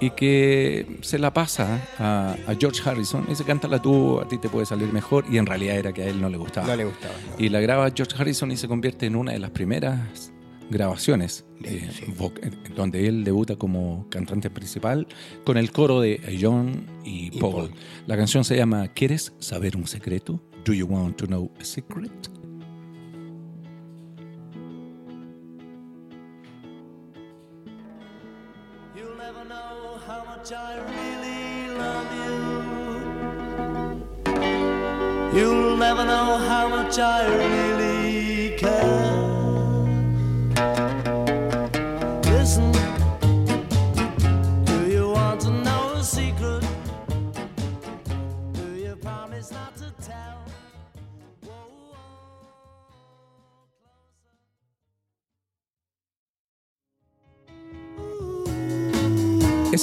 Y 0.01 0.11
que 0.11 0.99
se 1.03 1.19
la 1.19 1.33
pasa 1.33 1.89
a, 1.99 2.37
a 2.47 2.55
George 2.59 2.83
Harrison. 2.89 3.25
Y 3.27 3.31
dice, 3.31 3.45
cántala 3.45 3.81
tú, 3.81 4.21
a 4.21 4.29
ti 4.29 4.39
te 4.39 4.49
puede 4.49 4.67
salir 4.67 4.93
mejor. 4.93 5.25
Y 5.31 5.39
en 5.39 5.47
realidad 5.47 5.77
era 5.77 5.93
que 5.93 6.03
a 6.03 6.07
él 6.07 6.21
no 6.21 6.29
le 6.29 6.37
gustaba. 6.37 6.67
No 6.67 6.77
le 6.77 6.85
gustaba. 6.85 7.15
no. 7.31 7.45
Y 7.45 7.49
la 7.49 7.61
graba 7.61 7.91
George 7.95 8.15
Harrison 8.19 8.51
y 8.51 8.57
se 8.57 8.69
convierte 8.69 9.07
en 9.07 9.17
una 9.17 9.33
de 9.33 9.39
las 9.39 9.51
primeras 9.51 10.33
grabaciones 10.69 11.45
eh, 11.63 11.89
sí. 11.93 12.05
eh, 12.43 12.51
donde 12.75 13.07
él 13.07 13.23
debuta 13.25 13.57
como 13.57 14.07
cantante 14.11 14.51
principal 14.51 15.07
con 15.45 15.57
el 15.57 15.71
coro 15.71 16.01
de 16.01 16.21
John 16.41 16.87
y, 17.05 17.29
Y 17.37 17.41
Paul. 17.41 17.53
Paul. 17.69 17.71
La 18.07 18.17
canción 18.17 18.45
se 18.45 18.57
llama 18.57 18.89
¿Quieres 18.89 19.33
saber 19.39 19.77
un 19.77 19.87
secreto? 19.87 20.43
Do 20.65 20.73
you 20.73 20.87
want 20.87 21.17
to 21.19 21.27
know 21.27 21.51
a 21.61 21.65
secret? 21.65 22.11
Never 35.97 36.09
know 36.09 36.37
how 36.37 36.69
much 36.69 36.99
I 36.99 37.27
really 37.27 37.76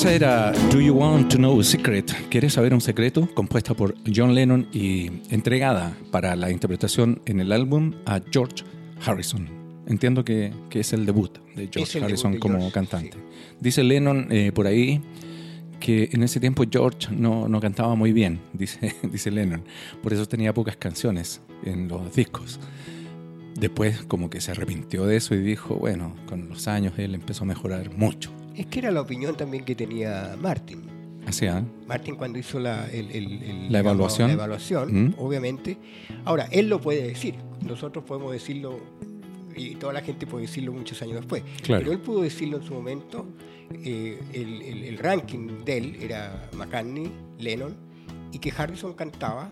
Esa 0.03 0.15
era 0.15 0.51
Do 0.69 0.81
You 0.81 0.95
Want 0.95 1.31
to 1.31 1.37
Know 1.37 1.61
a 1.61 1.63
Secret? 1.63 2.11
¿Quieres 2.29 2.51
saber 2.51 2.73
un 2.73 2.81
secreto? 2.81 3.25
Compuesta 3.33 3.73
por 3.73 3.95
John 4.13 4.35
Lennon 4.35 4.67
y 4.73 5.09
entregada 5.29 5.95
para 6.11 6.35
la 6.35 6.51
interpretación 6.51 7.21
en 7.25 7.39
el 7.39 7.53
álbum 7.53 7.93
a 8.05 8.19
George 8.29 8.65
Harrison. 9.05 9.47
Entiendo 9.87 10.25
que, 10.25 10.51
que 10.69 10.81
es 10.81 10.91
el 10.91 11.05
debut 11.05 11.37
de 11.55 11.69
George 11.71 12.03
Harrison 12.03 12.33
de 12.33 12.39
como 12.39 12.57
George, 12.57 12.73
cantante. 12.73 13.17
Dice 13.61 13.81
Lennon 13.81 14.27
eh, 14.29 14.51
por 14.53 14.67
ahí 14.67 14.99
que 15.79 16.09
en 16.11 16.23
ese 16.23 16.41
tiempo 16.41 16.65
George 16.69 17.07
no, 17.09 17.47
no 17.47 17.61
cantaba 17.61 17.95
muy 17.95 18.11
bien, 18.11 18.41
dice, 18.51 18.93
dice 19.09 19.31
Lennon. 19.31 19.63
Por 20.01 20.11
eso 20.11 20.25
tenía 20.25 20.53
pocas 20.53 20.75
canciones 20.75 21.39
en 21.63 21.87
los 21.87 22.13
discos. 22.13 22.59
Después 23.57 24.03
como 24.03 24.29
que 24.29 24.41
se 24.41 24.51
arrepintió 24.51 25.05
de 25.05 25.15
eso 25.15 25.33
y 25.33 25.41
dijo, 25.41 25.75
bueno, 25.75 26.13
con 26.25 26.49
los 26.49 26.67
años 26.67 26.91
él 26.97 27.15
empezó 27.15 27.45
a 27.45 27.47
mejorar 27.47 27.95
mucho. 27.95 28.33
Es 28.55 28.65
que 28.67 28.79
era 28.79 28.91
la 28.91 29.01
opinión 29.01 29.35
también 29.35 29.63
que 29.63 29.75
tenía 29.75 30.35
Martin. 30.41 30.83
Así, 31.25 31.47
¿ah? 31.47 31.63
Martin 31.87 32.15
cuando 32.15 32.37
hizo 32.37 32.59
la, 32.59 32.87
el- 32.91 33.09
el- 33.11 33.41
el, 33.43 33.71
La 33.71 33.79
evaluación. 33.79 34.27
la 34.27 34.33
evaluación, 34.33 35.05
Mm. 35.07 35.13
obviamente. 35.17 35.77
Ahora, 36.25 36.47
él 36.51 36.67
lo 36.69 36.81
puede 36.81 37.01
decir. 37.07 37.35
Nosotros 37.65 38.03
podemos 38.03 38.31
decirlo 38.33 38.79
y 39.55 39.75
toda 39.75 39.93
la 39.93 40.01
gente 40.01 40.27
puede 40.27 40.47
decirlo 40.47 40.73
muchos 40.73 41.01
años 41.01 41.15
después. 41.15 41.43
Claro. 41.61 41.81
Pero 41.81 41.91
él 41.93 41.99
pudo 41.99 42.21
decirlo 42.23 42.57
en 42.57 42.63
su 42.63 42.73
momento. 42.73 43.25
eh, 43.83 44.19
el, 44.33 44.97
ranking 44.99 45.63
de 45.65 45.77
él 45.77 45.97
era 45.99 46.47
McCartney, 46.55 47.11
Lennon, 47.39 47.75
y 48.31 48.37
que 48.37 48.53
Harrison 48.55 48.93
cantaba. 48.93 49.49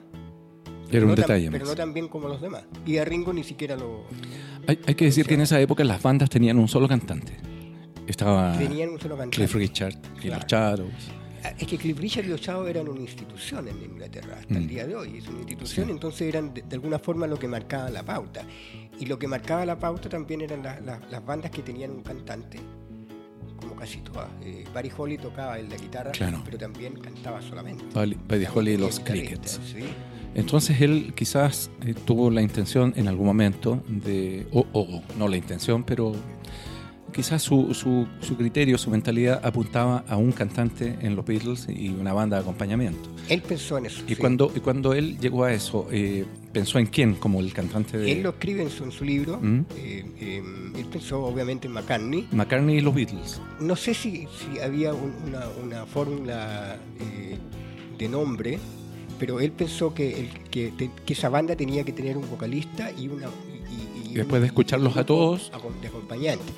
Era 0.92 1.04
un 1.04 1.10
no 1.12 1.16
tan- 1.16 1.24
detalle 1.24 1.50
pero 1.50 1.64
más. 1.66 1.70
no 1.70 1.76
tan 1.76 1.94
bien 1.94 2.08
como 2.08 2.28
los 2.28 2.40
demás. 2.42 2.64
Y 2.86 2.98
a 2.98 3.06
Ringo 3.06 3.34
ni 3.34 3.44
siquiera 3.44 3.76
lo. 3.78 4.04
Hay, 4.68 4.78
hay 4.86 4.94
que 4.96 5.06
decir 5.06 5.26
que 5.26 5.34
en 5.36 5.42
esa 5.42 5.60
época 5.60 5.84
las 5.86 6.04
bandas 6.04 6.30
tenían 6.30 6.60
un 6.60 6.68
solo 6.68 6.88
cantante. 6.88 7.34
Estaba 8.12 8.58
Tenían 8.58 8.90
un 8.90 9.00
solo 9.00 9.16
cantante. 9.18 9.38
Cliff 9.38 9.54
Richard 9.56 9.94
y 10.18 10.28
Claro. 10.28 10.42
los 10.42 10.52
Shadows. 10.52 10.94
Es 11.58 11.66
que 11.68 11.78
Cliff 11.78 11.98
Richard 12.00 12.26
y 12.26 12.28
los 12.28 12.42
Chavos 12.42 12.70
eran 12.70 12.88
una 12.88 13.00
institución 13.02 13.68
en 13.68 13.82
Inglaterra 13.82 14.36
hasta 14.40 14.54
Mm. 14.54 14.58
el 14.58 14.68
día 14.68 14.86
de 14.86 14.96
hoy. 14.96 15.18
Es 15.18 15.28
una 15.28 15.40
institución, 15.40 15.88
Sí. 15.88 15.92
entonces 15.92 16.22
eran 16.28 16.54
de, 16.54 16.62
de 16.62 16.76
alguna 16.76 17.00
forma 17.00 17.26
lo 17.26 17.40
que 17.40 17.48
marcaba 17.48 17.90
la 17.90 18.04
pauta. 18.04 18.44
Y 19.00 19.06
lo 19.08 19.18
que 19.18 19.28
marcaba 19.28 19.66
la 19.66 19.80
pauta 19.80 20.08
también 20.10 20.42
eran 20.42 20.62
la- 20.62 20.80
la- 20.82 21.00
las 21.10 21.26
bandas 21.26 21.50
que 21.50 21.64
tenían 21.64 21.90
un 21.92 22.04
cantante, 22.04 22.60
como 23.60 23.76
casi 23.76 24.02
todas. 24.02 24.28
Eh, 24.44 24.66
Barry 24.74 24.92
Holly 24.96 25.18
tocaba 25.18 25.58
en 25.58 25.70
la 25.70 25.78
guitarra, 25.78 26.12
Claro. 26.12 26.42
pero 26.46 26.58
también 26.60 26.94
cantaba 27.00 27.42
solamente. 27.42 27.86
También 27.94 28.20
Holly 28.54 28.72
y 28.74 28.78
los 28.78 29.00
Crickets. 29.00 29.60
sí. 29.72 29.80
Entonces 30.34 30.80
él 30.80 31.12
quizás 31.16 31.70
eh, 31.86 31.94
tuvo 32.06 32.30
la 32.30 32.42
intención 32.42 32.94
en 32.96 33.08
algún 33.10 33.26
momento 33.26 33.84
de, 33.88 34.48
o 34.54 34.66
o 34.74 35.02
no 35.18 35.28
la 35.28 35.36
intención, 35.38 35.84
pero 35.84 36.14
quizás 37.14 37.42
su, 37.42 37.74
su, 37.74 38.08
su 38.22 38.36
criterio, 38.38 38.78
su 38.78 38.90
mentalidad 38.90 39.40
apuntaba 39.44 40.04
a 40.08 40.18
un 40.18 40.32
cantante 40.32 40.98
en 41.02 41.16
los 41.16 41.26
Beatles 41.26 41.68
y 41.70 41.90
una 41.90 42.14
banda 42.14 42.38
de 42.38 42.42
acompañamiento. 42.44 43.10
Él 43.30 43.42
pensó 43.42 43.78
en 43.78 43.86
eso. 43.88 44.02
Y, 44.08 44.10
sí. 44.10 44.16
cuando, 44.16 44.52
y 44.56 44.60
cuando 44.60 44.94
él 44.94 45.18
llegó 45.20 45.44
a 45.44 45.54
eso, 45.54 45.88
eh, 45.92 46.26
pensó 46.52 46.80
en 46.80 46.88
quién 46.88 47.16
como 47.16 47.40
el 47.40 47.54
cantante 47.54 47.98
de 47.98 48.12
Él 48.12 48.24
lo 48.24 48.30
escribe 48.32 48.64
en 48.64 48.70
su, 48.70 48.84
en 48.84 48.92
su 48.92 49.06
libro. 49.06 49.40
Mm. 49.42 49.60
eh, 49.78 50.06
eh, 50.20 50.44
él 50.78 50.86
pensó 50.92 51.24
obviamente 51.24 51.68
en 51.68 51.74
McCartney. 51.74 52.28
McCartney 52.32 52.78
y 52.78 52.82
los 52.82 52.94
Beatles. 52.96 53.42
No 53.60 53.76
sé 53.76 53.94
si, 53.94 54.28
si 54.28 54.60
había 54.60 54.94
un- 54.94 55.14
una, 55.28 55.46
una 55.64 55.86
fórmula 55.86 56.78
de 57.98 58.10
nombre, 58.10 58.58
pero 59.20 59.40
él 59.40 59.52
pensó 59.52 59.94
que, 59.94 60.20
el- 60.22 60.30
que, 60.50 60.74
que 61.06 61.14
esa 61.14 61.30
banda 61.30 61.56
tenía 61.56 61.84
que 61.84 61.92
tener 61.94 62.18
un 62.18 62.28
vocalista 62.30 62.92
y 62.92 63.08
una 63.08 63.28
y, 63.28 64.08
y- 64.10 64.12
y 64.12 64.14
Después 64.16 64.42
de 64.42 64.48
escucharlos 64.48 64.98
a 64.98 65.06
todos. 65.06 65.52
de 65.82 65.88
acompañantes. 65.88 66.54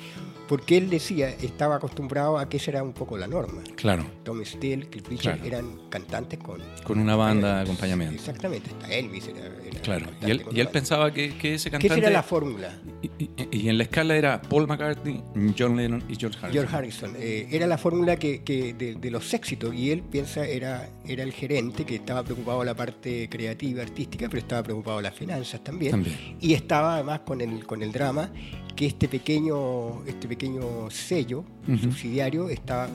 Porque 0.48 0.76
él 0.76 0.90
decía, 0.90 1.30
estaba 1.30 1.76
acostumbrado 1.76 2.38
a 2.38 2.48
que 2.48 2.58
esa 2.58 2.70
era 2.72 2.82
un 2.82 2.92
poco 2.92 3.16
la 3.16 3.26
norma. 3.26 3.62
Claro, 3.76 4.04
Tom 4.24 4.44
Steele, 4.44 4.86
Cliff 4.88 5.08
Richard 5.08 5.40
Claro. 5.40 5.46
eran 5.56 5.88
cantantes 5.88 6.38
con... 6.38 6.60
con 6.84 6.98
una 6.98 7.16
banda 7.16 7.54
de 7.56 7.60
eh, 7.60 7.62
acompañamiento. 7.64 8.14
Exactamente, 8.14 8.70
hasta 8.70 8.92
Elvis 8.92 9.28
era... 9.28 9.40
era 9.46 9.80
Claro, 9.82 10.06
y 10.26 10.30
él, 10.30 10.44
y 10.52 10.60
él 10.60 10.68
pensaba 10.68 11.12
que, 11.12 11.36
que 11.38 11.54
ese 11.54 11.70
¿Qué 11.70 11.78
cantante... 11.78 11.94
será 11.96 12.10
la 12.10 12.22
fórmula? 12.22 12.78
y, 13.02 13.24
y- 13.24 13.30
y 13.52 13.68
en 13.68 13.78
la 13.78 13.84
escala 13.84 14.16
era 14.16 14.40
Paul 14.42 14.66
McCartney, 14.66 15.22
John 15.58 15.76
Lennon 15.76 16.02
y 16.08 16.16
George 16.16 16.38
Harrison. 16.38 16.52
George 16.52 16.76
Harrison. 16.76 17.14
eh, 17.18 17.48
era 17.50 17.66
la 17.66 17.78
fórmula 17.78 18.16
que, 18.16 18.42
que 18.42 18.74
de, 18.74 18.94
de 18.96 19.10
los 19.10 19.32
éxitos 19.32 19.74
y 19.74 19.90
él 19.90 20.02
piensa 20.02 20.46
era, 20.46 20.90
era 21.06 21.22
el 21.22 21.32
gerente 21.32 21.84
que 21.84 21.94
estaba 21.96 22.22
preocupado 22.22 22.60
de 22.60 22.66
la 22.66 22.74
parte 22.74 23.28
creativa, 23.30 23.82
artística, 23.82 24.26
pero 24.28 24.40
estaba 24.40 24.62
preocupado 24.62 24.98
de 24.98 25.04
las 25.04 25.14
finanzas 25.14 25.62
también. 25.64 25.92
También. 25.92 26.36
Y 26.40 26.52
estaba 26.54 26.94
además 26.96 27.20
con 27.20 27.40
el, 27.40 27.64
con 27.66 27.82
el 27.82 27.92
drama 27.92 28.30
que 28.74 28.86
este 28.86 29.08
pequeño, 29.08 30.04
este 30.06 30.26
pequeño 30.28 30.90
sello 30.90 31.44
Ujú. 31.68 31.78
subsidiario 31.78 32.48
estaba, 32.50 32.88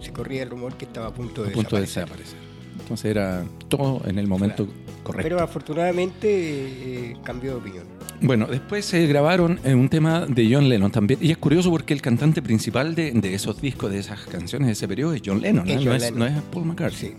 se 0.00 0.12
corría 0.12 0.42
el 0.44 0.50
rumor 0.50 0.74
que 0.74 0.84
estaba 0.84 1.08
a 1.08 1.14
punto 1.14 1.42
de 1.42 1.50
a 1.50 1.52
punto 1.52 1.76
de 1.76 1.82
desaparecer. 1.82 2.34
desaparecer. 2.36 2.48
Entonces 2.80 3.10
era 3.10 3.44
todo 3.68 4.02
en 4.06 4.18
el 4.18 4.26
momento 4.28 4.68
correcto. 5.02 5.22
Pero 5.28 5.40
afortunadamente 5.42 6.28
eh, 6.30 7.16
cambió 7.24 7.52
de 7.52 7.56
opinión. 7.56 7.84
Bueno, 8.20 8.46
después 8.46 8.84
se 8.84 9.06
grabaron 9.06 9.60
eh, 9.64 9.74
un 9.74 9.88
tema 9.88 10.26
de 10.26 10.48
John 10.52 10.68
Lennon 10.68 10.90
también. 10.90 11.20
Y 11.22 11.30
es 11.30 11.38
curioso 11.38 11.70
porque 11.70 11.92
el 11.94 12.00
cantante 12.02 12.42
principal 12.42 12.94
de, 12.94 13.12
de 13.12 13.34
esos 13.34 13.60
discos, 13.60 13.90
de 13.92 13.98
esas 13.98 14.20
canciones 14.26 14.66
de 14.68 14.72
ese 14.72 14.88
periodo, 14.88 15.14
es 15.14 15.22
John 15.24 15.40
Lennon, 15.40 15.68
Es 15.68 15.74
¿eh? 15.74 15.76
John 15.78 15.84
no, 15.86 15.94
es, 15.94 16.02
Lennon. 16.02 16.18
no 16.18 16.26
es 16.26 16.42
Paul 16.52 16.64
McCartney. 16.66 17.10
Sí. 17.10 17.14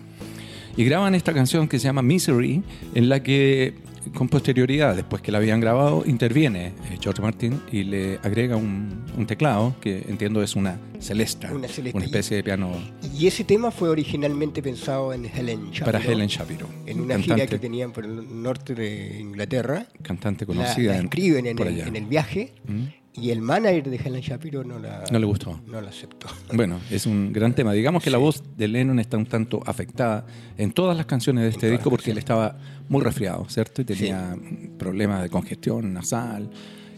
Y 0.77 0.85
graban 0.85 1.15
esta 1.15 1.33
canción 1.33 1.67
que 1.67 1.77
se 1.79 1.85
llama 1.85 2.01
Misery, 2.01 2.63
en 2.95 3.09
la 3.09 3.21
que 3.21 3.73
con 4.13 4.29
posterioridad, 4.29 4.95
después 4.95 5.21
que 5.21 5.31
la 5.31 5.37
habían 5.39 5.59
grabado, 5.59 6.03
interviene 6.05 6.67
eh, 6.67 6.97
George 7.01 7.21
Martin 7.21 7.61
y 7.71 7.83
le 7.83 8.15
agrega 8.23 8.55
un, 8.55 9.03
un 9.17 9.25
teclado, 9.27 9.75
que 9.81 10.03
entiendo 10.07 10.41
es 10.41 10.55
una 10.55 10.79
celesta, 10.99 11.51
Una 11.53 11.67
celesta. 11.67 11.97
una 11.97 12.05
especie 12.05 12.37
de 12.37 12.43
piano 12.43 12.71
Y 13.17 13.27
ese 13.27 13.43
tema 13.43 13.71
fue 13.71 13.89
originalmente 13.89 14.61
pensado 14.61 15.13
en 15.13 15.25
Helen 15.25 15.65
Shapiro. 15.71 15.85
para 15.85 15.99
Helen 15.99 16.27
Shapiro. 16.27 16.67
En 16.85 16.99
una 17.01 17.15
gira 17.19 17.35
cantante, 17.37 17.55
que 17.55 17.59
tenían 17.59 17.91
por 17.91 18.05
el 18.05 18.41
norte 18.43 18.73
de 18.75 19.19
Inglaterra. 19.19 19.85
cantante 20.01 20.45
La, 20.45 20.47
conocida 20.47 20.91
la 20.93 20.97
en- 20.99 21.05
escriben 21.05 21.45
en 21.47 21.59
el, 21.59 21.79
en 21.81 21.95
el 21.95 22.05
viaje 22.05 22.53
¿Mm? 22.67 22.83
Y 23.13 23.31
el 23.31 23.41
manager 23.41 23.89
de 23.89 23.97
Helen 23.97 24.21
Shapiro 24.21 24.63
no 24.63 24.79
la, 24.79 25.03
No 25.11 25.19
le 25.19 25.25
gustó. 25.25 25.59
no 25.67 25.81
la 25.81 25.89
aceptó. 25.89 26.27
Bueno, 26.53 26.79
es 26.89 27.05
un 27.05 27.33
gran 27.33 27.53
tema. 27.53 27.73
Digamos 27.73 28.03
que 28.03 28.09
la 28.09 28.17
voz 28.17 28.43
de 28.55 28.67
Lennon 28.67 28.99
está 28.99 29.17
un 29.17 29.25
tanto 29.25 29.61
afectada 29.65 30.25
en 30.57 30.71
todas 30.71 30.95
las 30.95 31.05
canciones 31.05 31.43
de 31.43 31.49
este 31.49 31.69
disco 31.69 31.89
porque 31.89 32.11
él 32.11 32.17
estaba 32.17 32.57
muy 32.87 33.01
resfriado, 33.03 33.45
¿cierto? 33.49 33.81
Y 33.81 33.85
tenía 33.85 34.37
problemas 34.77 35.23
de 35.23 35.29
congestión 35.29 35.93
nasal. 35.93 36.49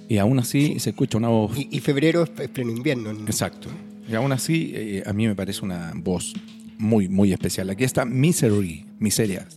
Y 0.09 0.17
aún 0.17 0.39
así 0.39 0.79
se 0.79 0.89
escucha 0.89 1.17
una 1.17 1.29
voz. 1.29 1.57
Y, 1.57 1.69
y 1.71 1.79
febrero 1.79 2.23
es, 2.23 2.29
pleno 2.49 2.71
invierno. 2.71 3.11
Exacto. 3.11 3.69
Y 4.07 4.13
aún 4.15 4.31
así, 4.33 4.73
eh, 4.75 5.03
a 5.05 5.13
mí 5.13 5.25
me 5.25 5.35
parece 5.35 5.63
una 5.63 5.93
voz 5.95 6.33
muy, 6.77 7.07
muy 7.07 7.31
especial. 7.31 7.69
Aquí 7.69 7.85
está 7.85 8.03
Misery, 8.03 8.85
Miseria. 8.99 9.47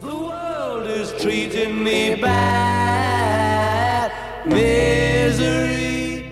The 0.00 0.06
world 0.06 0.88
is 0.88 1.12
treating 1.20 1.82
me 1.82 2.14
bad. 2.20 3.33
Misery. 4.46 6.24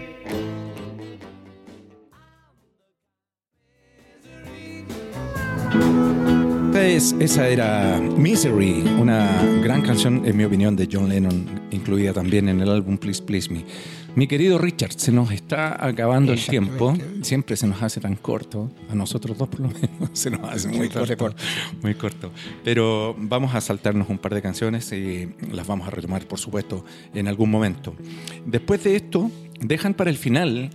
Esa, 6.71 6.87
es, 6.87 7.17
esa 7.21 7.49
era 7.49 7.99
Misery, 7.99 8.83
una 9.01 9.43
gran 9.63 9.83
canción, 9.83 10.23
en 10.27 10.37
mi 10.37 10.45
opinión, 10.45 10.77
de 10.77 10.89
John 10.93 11.09
Lennon, 11.09 11.69
incluida 11.71 12.13
también 12.13 12.49
en 12.49 12.61
el 12.61 12.69
álbum 12.69 12.99
Please 12.99 13.23
Please 13.23 13.51
Me. 13.51 13.65
Mi 14.15 14.27
querido 14.27 14.59
Richard, 14.59 14.93
se 14.93 15.11
nos 15.11 15.31
está 15.33 15.85
acabando 15.87 16.35
el 16.35 16.45
tiempo. 16.45 16.95
Siempre 17.23 17.57
se 17.57 17.67
nos 17.67 17.83
hace 17.83 17.99
tan 17.99 18.17
corto. 18.17 18.71
A 18.91 18.95
nosotros 18.95 19.39
dos, 19.39 19.49
por 19.49 19.61
lo 19.61 19.69
menos, 19.69 19.91
se 20.13 20.31
nos 20.31 20.43
hace 20.43 20.69
muy 20.69 20.91
corto. 20.91 21.35
Muy 21.83 21.95
corto. 21.95 22.31
Pero 22.63 23.17
vamos 23.19 23.55
a 23.55 23.61
saltarnos 23.63 24.11
un 24.11 24.19
par 24.19 24.35
de 24.35 24.43
canciones 24.43 24.93
y 24.93 25.35
las 25.51 25.67
vamos 25.67 25.89
a 25.89 25.91
retomar, 25.91 26.27
por 26.29 26.39
supuesto, 26.39 26.85
en 27.15 27.27
algún 27.27 27.51
momento. 27.51 27.95
Después 28.45 28.85
de 28.85 28.97
esto, 28.97 29.31
dejan 29.61 29.95
para 29.95 30.11
el 30.11 30.19
final 30.19 30.69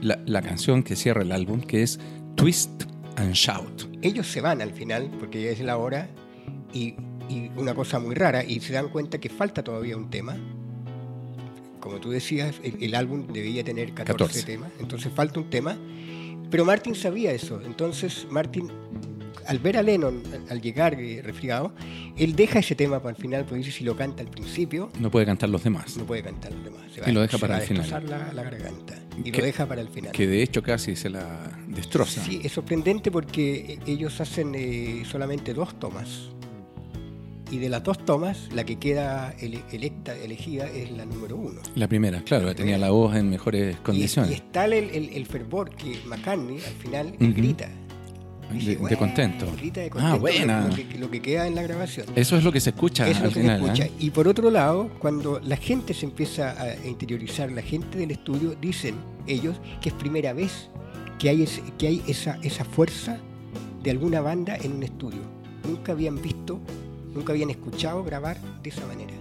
la, 0.00 0.22
la 0.24 0.40
canción 0.40 0.82
que 0.82 0.96
cierra 0.96 1.22
el 1.22 1.32
álbum, 1.32 1.60
que 1.60 1.82
es 1.82 2.00
Twist 2.36 2.84
and 3.16 3.34
Shout. 3.34 3.98
Ellos 4.00 4.26
se 4.26 4.40
van 4.40 4.62
al 4.62 4.72
final, 4.72 5.10
porque 5.18 5.42
ya 5.42 5.50
es 5.50 5.60
la 5.60 5.76
hora, 5.76 6.08
y, 6.72 6.94
y 7.28 7.50
una 7.56 7.74
cosa 7.74 7.98
muy 7.98 8.14
rara, 8.14 8.42
y 8.42 8.60
se 8.60 8.72
dan 8.72 8.88
cuenta 8.88 9.18
que 9.18 9.28
falta 9.28 9.62
todavía 9.62 9.94
un 9.94 10.08
tema. 10.08 10.38
Como 11.82 11.98
tú 11.98 12.10
decías, 12.10 12.54
el, 12.62 12.80
el 12.80 12.94
álbum 12.94 13.26
debía 13.26 13.64
tener 13.64 13.92
14, 13.92 14.06
14. 14.24 14.42
temas, 14.46 14.70
entonces 14.80 15.12
falta 15.12 15.40
un 15.40 15.50
tema. 15.50 15.76
Pero 16.48 16.64
Martin 16.64 16.94
sabía 16.94 17.32
eso, 17.32 17.60
entonces 17.64 18.26
Martin, 18.30 18.70
al 19.48 19.58
ver 19.58 19.78
a 19.78 19.82
Lennon, 19.82 20.22
al, 20.48 20.60
llegar 20.60 20.94
eh, 21.00 21.20
resfriado, 21.22 21.74
él 22.16 22.36
deja 22.36 22.60
ese 22.60 22.74
tema 22.76 23.00
para 23.02 23.16
el 23.16 23.20
final, 23.20 23.42
porque 23.44 23.56
dice 23.64 23.72
si 23.72 23.84
lo 23.84 23.96
canta 23.96 24.22
al 24.22 24.28
principio, 24.28 24.90
No 25.00 25.10
puede 25.10 25.26
cantar 25.26 25.48
los 25.48 25.64
demás. 25.64 25.96
no 25.96 26.04
puede 26.04 26.22
cantar 26.22 26.52
los 26.52 26.62
demás. 26.64 26.82
Se 26.94 27.10
Y 27.10 27.12
lo 27.12 27.20
deja 27.22 27.38
para 27.38 27.54
va 27.54 27.58
a 27.58 27.62
el 27.62 27.66
final. 27.68 28.06
La, 28.08 28.32
la 28.32 28.42
garganta. 28.44 28.94
Y 29.24 29.30
Que- 29.32 29.38
lo 29.40 29.44
deja 29.46 29.66
para 29.66 29.80
el 29.80 29.88
final. 29.88 30.12
Que 30.12 30.26
de 30.28 30.42
hecho 30.42 30.62
casi 30.62 30.94
se 30.94 31.10
la 31.10 31.58
destroza. 31.68 32.22
Sí, 32.22 32.40
es 32.44 32.52
sorprendente 32.52 33.10
porque 33.10 33.54
eh, 33.74 33.78
ellos 33.86 34.20
hacen 34.20 34.54
eh, 34.54 35.02
solamente 35.10 35.54
dos 35.54 35.78
tomas. 35.80 36.28
Y 37.52 37.58
de 37.58 37.68
las 37.68 37.84
dos 37.84 38.04
tomas, 38.04 38.48
la 38.52 38.64
que 38.64 38.78
queda 38.78 39.34
ele- 39.38 39.62
electa, 39.70 40.16
elegida 40.16 40.66
es 40.68 40.90
la 40.90 41.04
número 41.04 41.36
uno. 41.36 41.60
La 41.76 41.86
primera, 41.86 42.22
claro, 42.22 42.52
tenía 42.54 42.78
la 42.78 42.90
voz 42.90 43.14
en 43.14 43.28
mejores 43.30 43.74
Y, 43.74 43.78
y 43.78 43.82
condiciones. 43.82 44.32
está 44.32 44.64
el, 44.64 44.72
el- 44.72 45.10
el 45.10 45.26
fervor 45.26 45.70
que 45.76 45.98
McCartney 46.06 46.56
al 46.56 46.72
final 46.82 47.14
grita. 47.18 47.66
De- 47.68 47.82
Dice, 48.54 48.70
de 48.70 48.76
"Güey", 48.76 48.96
contento. 48.96 49.46
Grita 49.56 49.80
de 49.80 49.86
Ah, 49.86 49.90
contento. 49.90 50.18
buena. 50.20 50.66
Lo 50.68 50.74
que, 50.74 50.98
lo 50.98 51.10
que 51.10 51.22
queda 51.22 51.46
en 51.46 51.54
la 51.54 51.62
grabación. 51.62 52.06
Eso 52.16 52.36
es 52.36 52.44
lo 52.44 52.52
que 52.52 52.60
se 52.60 52.70
escucha 52.70 53.04
Eso 53.08 53.12
es 53.12 53.16
al 53.18 53.22
lo 53.24 53.28
que 53.28 53.34
se 53.34 53.40
final. 53.42 53.62
escucha. 53.64 53.84
¿eh? 53.86 53.92
Y 53.98 54.10
por 54.10 54.28
otro 54.28 54.50
lado, 54.50 54.90
cuando 54.98 55.38
la 55.40 55.56
gente 55.56 55.94
se 55.94 56.04
empieza 56.06 56.50
a 56.60 56.86
interiorizar, 56.86 57.50
la 57.52 57.62
gente 57.62 57.96
del 57.98 58.10
estudio, 58.10 58.54
dicen 58.60 58.94
ellos 59.26 59.56
que 59.80 59.90
es 59.90 59.94
primera 59.94 60.32
vez 60.32 60.68
que 61.18 61.28
hay, 61.30 61.42
ese- 61.42 61.62
que 61.78 61.86
hay 61.86 62.02
esa, 62.06 62.38
esa 62.42 62.64
fuerza 62.64 63.18
de 63.82 63.90
alguna 63.90 64.20
banda 64.20 64.56
en 64.56 64.72
un 64.72 64.82
estudio. 64.82 65.20
Nunca 65.66 65.92
habían 65.92 66.20
visto, 66.20 66.60
nunca 67.14 67.32
habían 67.32 67.50
escuchado 67.50 68.02
grabar 68.04 68.38
de 68.62 68.70
esa 68.70 68.86
manera. 68.86 69.12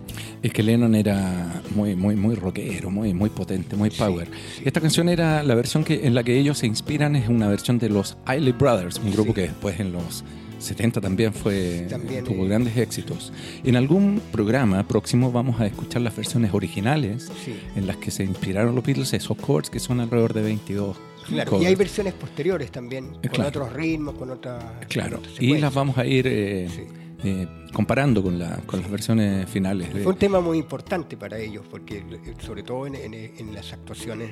Es 0.41 0.51
que 0.53 0.63
Lennon 0.63 0.95
era 0.95 1.61
muy, 1.75 1.95
muy, 1.95 2.15
muy 2.15 2.33
rockero, 2.35 2.89
muy, 2.89 3.13
muy 3.13 3.29
potente, 3.29 3.75
muy 3.75 3.91
Sí, 3.91 3.97
power. 3.99 4.27
sí. 4.57 4.63
Esta 4.65 4.81
canción 4.81 5.07
era 5.09 5.43
la 5.43 5.53
versión 5.55 5.83
que, 5.83 6.05
en 6.07 6.15
la 6.15 6.23
que 6.23 6.37
ellos 6.39 6.57
se 6.57 6.65
inspiran, 6.67 7.15
es 7.15 7.29
una 7.29 7.47
versión 7.47 7.77
de 7.77 7.89
los 7.89 8.17
Isley 8.27 8.51
Brothers, 8.53 8.97
un 9.03 9.11
grupo 9.11 9.29
Sí. 9.29 9.35
que 9.35 9.41
después 9.41 9.79
en 9.79 9.91
los 9.91 10.23
70 10.57 10.99
también 11.01 11.33
fue 11.33 11.85
También, 11.89 12.23
tuvo 12.23 12.45
eh, 12.45 12.47
grandes 12.49 12.75
éxitos. 12.77 13.31
En 13.63 13.75
algún 13.75 14.21
programa 14.31 14.87
próximo 14.87 15.31
vamos 15.31 15.59
a 15.61 15.65
escuchar 15.67 16.01
las 16.01 16.15
versiones 16.15 16.53
originales 16.53 17.31
Sí. 17.45 17.55
en 17.75 17.85
las 17.87 17.97
que 17.97 18.09
se 18.11 18.23
inspiraron 18.23 18.73
los 18.75 18.83
Beatles, 18.83 19.13
esos 19.13 19.37
chords 19.37 19.69
que 19.69 19.79
son 19.79 19.99
alrededor 19.99 20.33
de 20.33 20.41
22. 20.43 20.97
Claro, 21.27 21.51
covers. 21.51 21.63
y 21.63 21.67
hay 21.67 21.75
versiones 21.75 22.13
posteriores 22.15 22.71
también, 22.71 23.05
Eh, 23.21 23.27
con 23.27 23.29
claro. 23.29 23.49
otros 23.49 23.73
ritmos, 23.73 24.15
con 24.15 24.31
otra. 24.31 24.79
Claro, 24.89 25.17
con 25.17 25.25
otras 25.29 25.41
y 25.41 25.57
las 25.59 25.71
vamos 25.73 25.97
a 25.99 26.05
ir 26.05 26.25
eh, 26.27 26.67
Sí. 26.69 26.81
Eh, 27.23 27.47
comparando 27.73 28.21
con, 28.23 28.37
la, 28.39 28.57
con 28.65 28.81
las 28.81 28.89
versiones 28.91 29.49
finales. 29.49 29.93
de- 29.93 30.01
Fue 30.03 30.13
un 30.13 30.19
tema 30.19 30.39
muy 30.41 30.57
importante 30.57 31.17
para 31.17 31.37
ellos, 31.37 31.63
porque 31.69 31.97
eh, 31.99 32.33
sobre 32.39 32.63
todo 32.63 32.87
en, 32.87 32.95
en- 32.95 33.13
en 33.13 33.53
las 33.53 33.71
actuaciones 33.73 34.31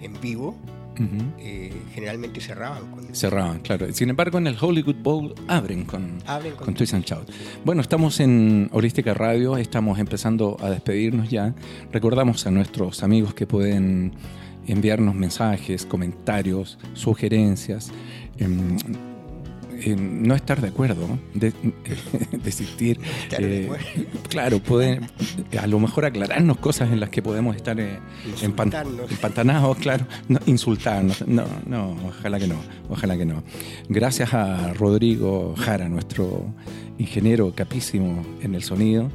en 0.00 0.20
vivo, 0.20 0.56
Ujú. 0.94 1.32
eh, 1.38 1.72
generalmente 1.94 2.40
cerraban 2.40 2.90
con 2.90 3.14
Cerraban, 3.14 3.60
claro. 3.60 3.86
Sin 3.92 4.10
embargo, 4.10 4.38
en 4.38 4.46
el 4.48 4.56
Hollywood 4.60 4.96
Bowl 5.02 5.34
abren 5.48 5.84
con, 5.84 6.18
Abren 6.26 6.54
con 6.56 6.66
con 6.66 6.74
Twist 6.74 6.94
and 6.94 7.04
Shout. 7.04 7.30
Bueno, 7.64 7.80
estamos 7.82 8.18
en 8.20 8.68
Holística 8.72 9.14
Radio, 9.14 9.56
estamos 9.56 9.98
empezando 9.98 10.56
a 10.60 10.68
despedirnos 10.70 11.30
ya. 11.30 11.54
Recordamos 11.92 12.46
a 12.46 12.50
nuestros 12.50 13.02
amigos 13.02 13.32
que 13.32 13.46
pueden 13.46 14.12
enviarnos 14.66 15.14
mensajes, 15.14 15.86
comentarios, 15.86 16.78
sugerencias. 16.94 17.90
em, 18.38 18.76
em, 19.84 20.22
no 20.26 20.34
estar 20.34 20.60
de 20.60 20.68
acuerdo, 20.68 21.18
de, 21.34 21.52
desistir. 22.44 22.98
de 23.30 23.62
eh, 23.62 23.64
acuerdo. 23.64 23.84
claro, 24.28 24.58
pueden 24.60 25.06
a 25.60 25.66
lo 25.66 25.78
mejor 25.80 26.04
aclararnos 26.04 26.58
cosas 26.58 26.90
en 26.92 27.00
las 27.00 27.10
que 27.10 27.22
podemos 27.22 27.56
estar 27.56 27.78
eh, 27.80 27.98
empan- 28.42 28.72
empantanados, 29.10 29.76
claro, 29.78 30.06
no, 30.28 30.38
insultarnos. 30.46 31.26
No, 31.26 31.44
no, 31.66 31.96
ojalá 32.08 32.38
que 32.38 32.46
no, 32.48 32.56
ojalá 32.88 33.16
que 33.16 33.24
no. 33.24 33.42
Gracias 33.88 34.34
a 34.34 34.72
Rodrigo 34.74 35.54
Jara, 35.56 35.88
nuestro 35.88 36.46
ingeniero 36.98 37.52
capísimo 37.54 38.24
en 38.42 38.54
el 38.54 38.62
sonido, 38.62 39.10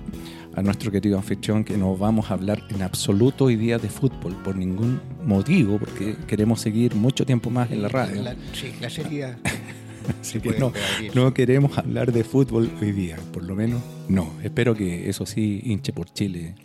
a 0.56 0.62
nuestro 0.64 0.92
querido 0.92 1.18
anfitrión, 1.18 1.64
que 1.64 1.78
no 1.78 1.96
vamos 1.96 2.32
a 2.32 2.34
hablar 2.34 2.64
en 2.70 2.82
absoluto 2.82 3.46
hoy 3.46 3.56
día 3.56 3.78
de 3.78 3.90
fútbol 3.90 4.36
por 4.44 4.56
ningún 4.56 5.00
motivo, 5.24 5.78
porque 5.78 6.16
queremos 6.26 6.62
seguir 6.62 6.96
mucho 6.96 7.26
tiempo 7.26 7.50
más 7.52 7.70
en 7.72 7.84
la 7.84 7.90
radio. 7.90 8.24
La- 8.24 8.36
sí, 8.54 8.72
la 8.82 8.90
seriedad. 8.90 9.38
Así 10.22 10.40
que 10.40 10.50
pueden 10.50 10.62
no, 10.62 10.72
pedir. 10.72 11.16
no 11.16 11.34
queremos 11.34 11.76
hablar 11.78 12.12
de 12.12 12.24
fútbol 12.24 12.70
hoy 12.82 12.92
día, 12.92 13.18
por 13.34 13.44
lo 13.44 13.56
menos 13.56 13.82
no. 14.08 14.32
Espero 14.44 14.76
que 14.76 15.10
eso 15.10 15.26
sí 15.26 15.62
hinche 15.64 15.94
por 15.94 16.14
Chile 16.14 16.56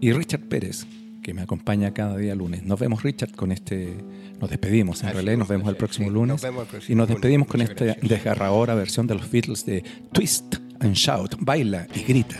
Y 0.00 0.12
Richard 0.12 0.42
Pérez, 0.42 0.86
que 1.22 1.34
me 1.34 1.42
acompaña 1.42 1.92
cada 1.92 2.16
día 2.16 2.34
lunes. 2.34 2.62
Nos 2.64 2.78
vemos, 2.78 3.02
Richard, 3.02 3.32
con 3.34 3.52
este. 3.52 3.96
Nos 4.40 4.50
despedimos, 4.50 5.02
en 5.02 5.12
realidad, 5.12 5.38
nos 5.38 5.48
vemos 5.48 5.68
el 5.68 5.76
próximo 5.76 6.10
lunes. 6.10 6.34
nos 6.34 6.42
vemos 6.42 6.62
el 6.62 6.68
próximo 6.68 6.92
y 6.92 6.96
nos 6.96 7.08
despedimos 7.08 7.48
con 7.48 7.62
esta 7.62 7.84
desgarradora 8.02 8.74
versión 8.74 9.06
de 9.06 9.14
los 9.14 9.30
Beatles 9.30 9.64
de 9.64 9.82
Twist 10.12 10.56
and 10.80 10.94
Shout. 10.94 11.36
Baila 11.40 11.86
y 11.94 12.02
grita. 12.02 12.36